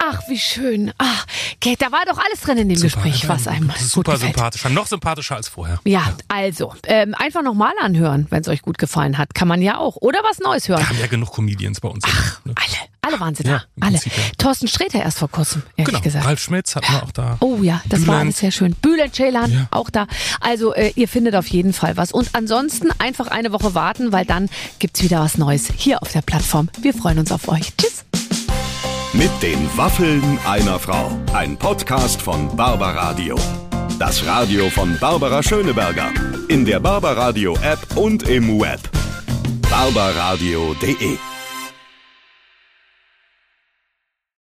Ach, 0.00 0.22
wie 0.28 0.38
schön. 0.38 0.92
Ach, 0.96 1.26
okay, 1.56 1.76
da 1.78 1.92
war 1.92 2.04
doch 2.06 2.18
alles 2.18 2.40
drin 2.40 2.56
in 2.58 2.68
dem 2.68 2.80
Gespräch, 2.80 3.28
was 3.28 3.46
einem 3.46 3.70
Super 3.78 4.16
sympathischer, 4.16 4.70
noch 4.70 4.86
sympathischer 4.86 5.36
als 5.36 5.48
vorher. 5.48 5.80
Ja, 5.84 6.14
also, 6.28 6.74
ähm, 6.86 7.14
einfach 7.14 7.42
nochmal 7.42 7.74
anhören, 7.80 8.26
wenn 8.30 8.40
es 8.40 8.48
euch 8.48 8.62
gut 8.62 8.78
gefallen 8.78 9.18
hat. 9.18 9.34
Kann 9.34 9.48
man 9.48 9.60
ja 9.60 9.76
auch. 9.78 9.96
Oder 9.96 10.20
was 10.22 10.38
Neues 10.38 10.68
hören. 10.68 10.80
Wir 10.80 10.88
haben 10.88 10.98
ja 10.98 11.06
genug 11.08 11.32
Comedians 11.32 11.80
bei 11.80 11.88
uns. 11.88 12.04
ne? 12.44 12.54
Alle, 12.54 12.88
alle 13.08 13.20
waren 13.20 13.34
sie 13.34 13.42
da. 13.42 13.50
Ja, 13.50 13.62
alle. 13.80 13.92
Prinzip, 13.92 14.12
ja. 14.16 14.22
Thorsten 14.38 14.68
Sträter 14.68 15.00
erst 15.02 15.18
vor 15.18 15.28
kurzem, 15.30 15.62
ehrlich 15.76 15.92
Genau, 15.94 16.00
gesagt. 16.04 16.24
Ralf 16.26 16.40
Schmitz 16.40 16.76
hatten 16.76 16.92
wir 16.92 17.02
auch 17.02 17.12
da. 17.12 17.36
Oh 17.40 17.58
ja, 17.62 17.80
das 17.88 18.00
war 18.00 18.06
Bülent. 18.06 18.20
alles 18.22 18.38
sehr 18.38 18.50
schön. 18.52 18.74
Bülent 18.74 19.14
Ceylan, 19.14 19.50
Ja. 19.52 19.66
auch 19.70 19.90
da. 19.90 20.06
Also 20.40 20.74
äh, 20.74 20.92
ihr 20.94 21.08
findet 21.08 21.34
auf 21.34 21.46
jeden 21.48 21.72
Fall 21.72 21.96
was. 21.96 22.12
Und 22.12 22.30
ansonsten 22.34 22.90
einfach 22.98 23.26
eine 23.28 23.52
Woche 23.52 23.74
warten, 23.74 24.12
weil 24.12 24.24
dann 24.24 24.48
gibt's 24.78 25.02
wieder 25.02 25.20
was 25.20 25.38
Neues 25.38 25.68
hier 25.76 26.02
auf 26.02 26.12
der 26.12 26.22
Plattform. 26.22 26.68
Wir 26.80 26.94
freuen 26.94 27.18
uns 27.18 27.32
auf 27.32 27.48
euch. 27.48 27.72
Tschüss. 27.76 28.04
Mit 29.14 29.30
den 29.42 29.68
Waffeln 29.76 30.38
einer 30.46 30.78
Frau. 30.78 31.10
Ein 31.32 31.56
Podcast 31.56 32.20
von 32.20 32.54
Barbaradio. 32.56 33.36
Das 33.98 34.24
Radio 34.26 34.68
von 34.70 34.96
Barbara 35.00 35.42
Schöneberger. 35.42 36.10
In 36.48 36.64
der 36.64 36.78
Barbaradio 36.78 37.56
App 37.62 37.96
und 37.96 38.24
im 38.28 38.60
Web. 38.60 38.80
barbaradio.de 39.70 41.16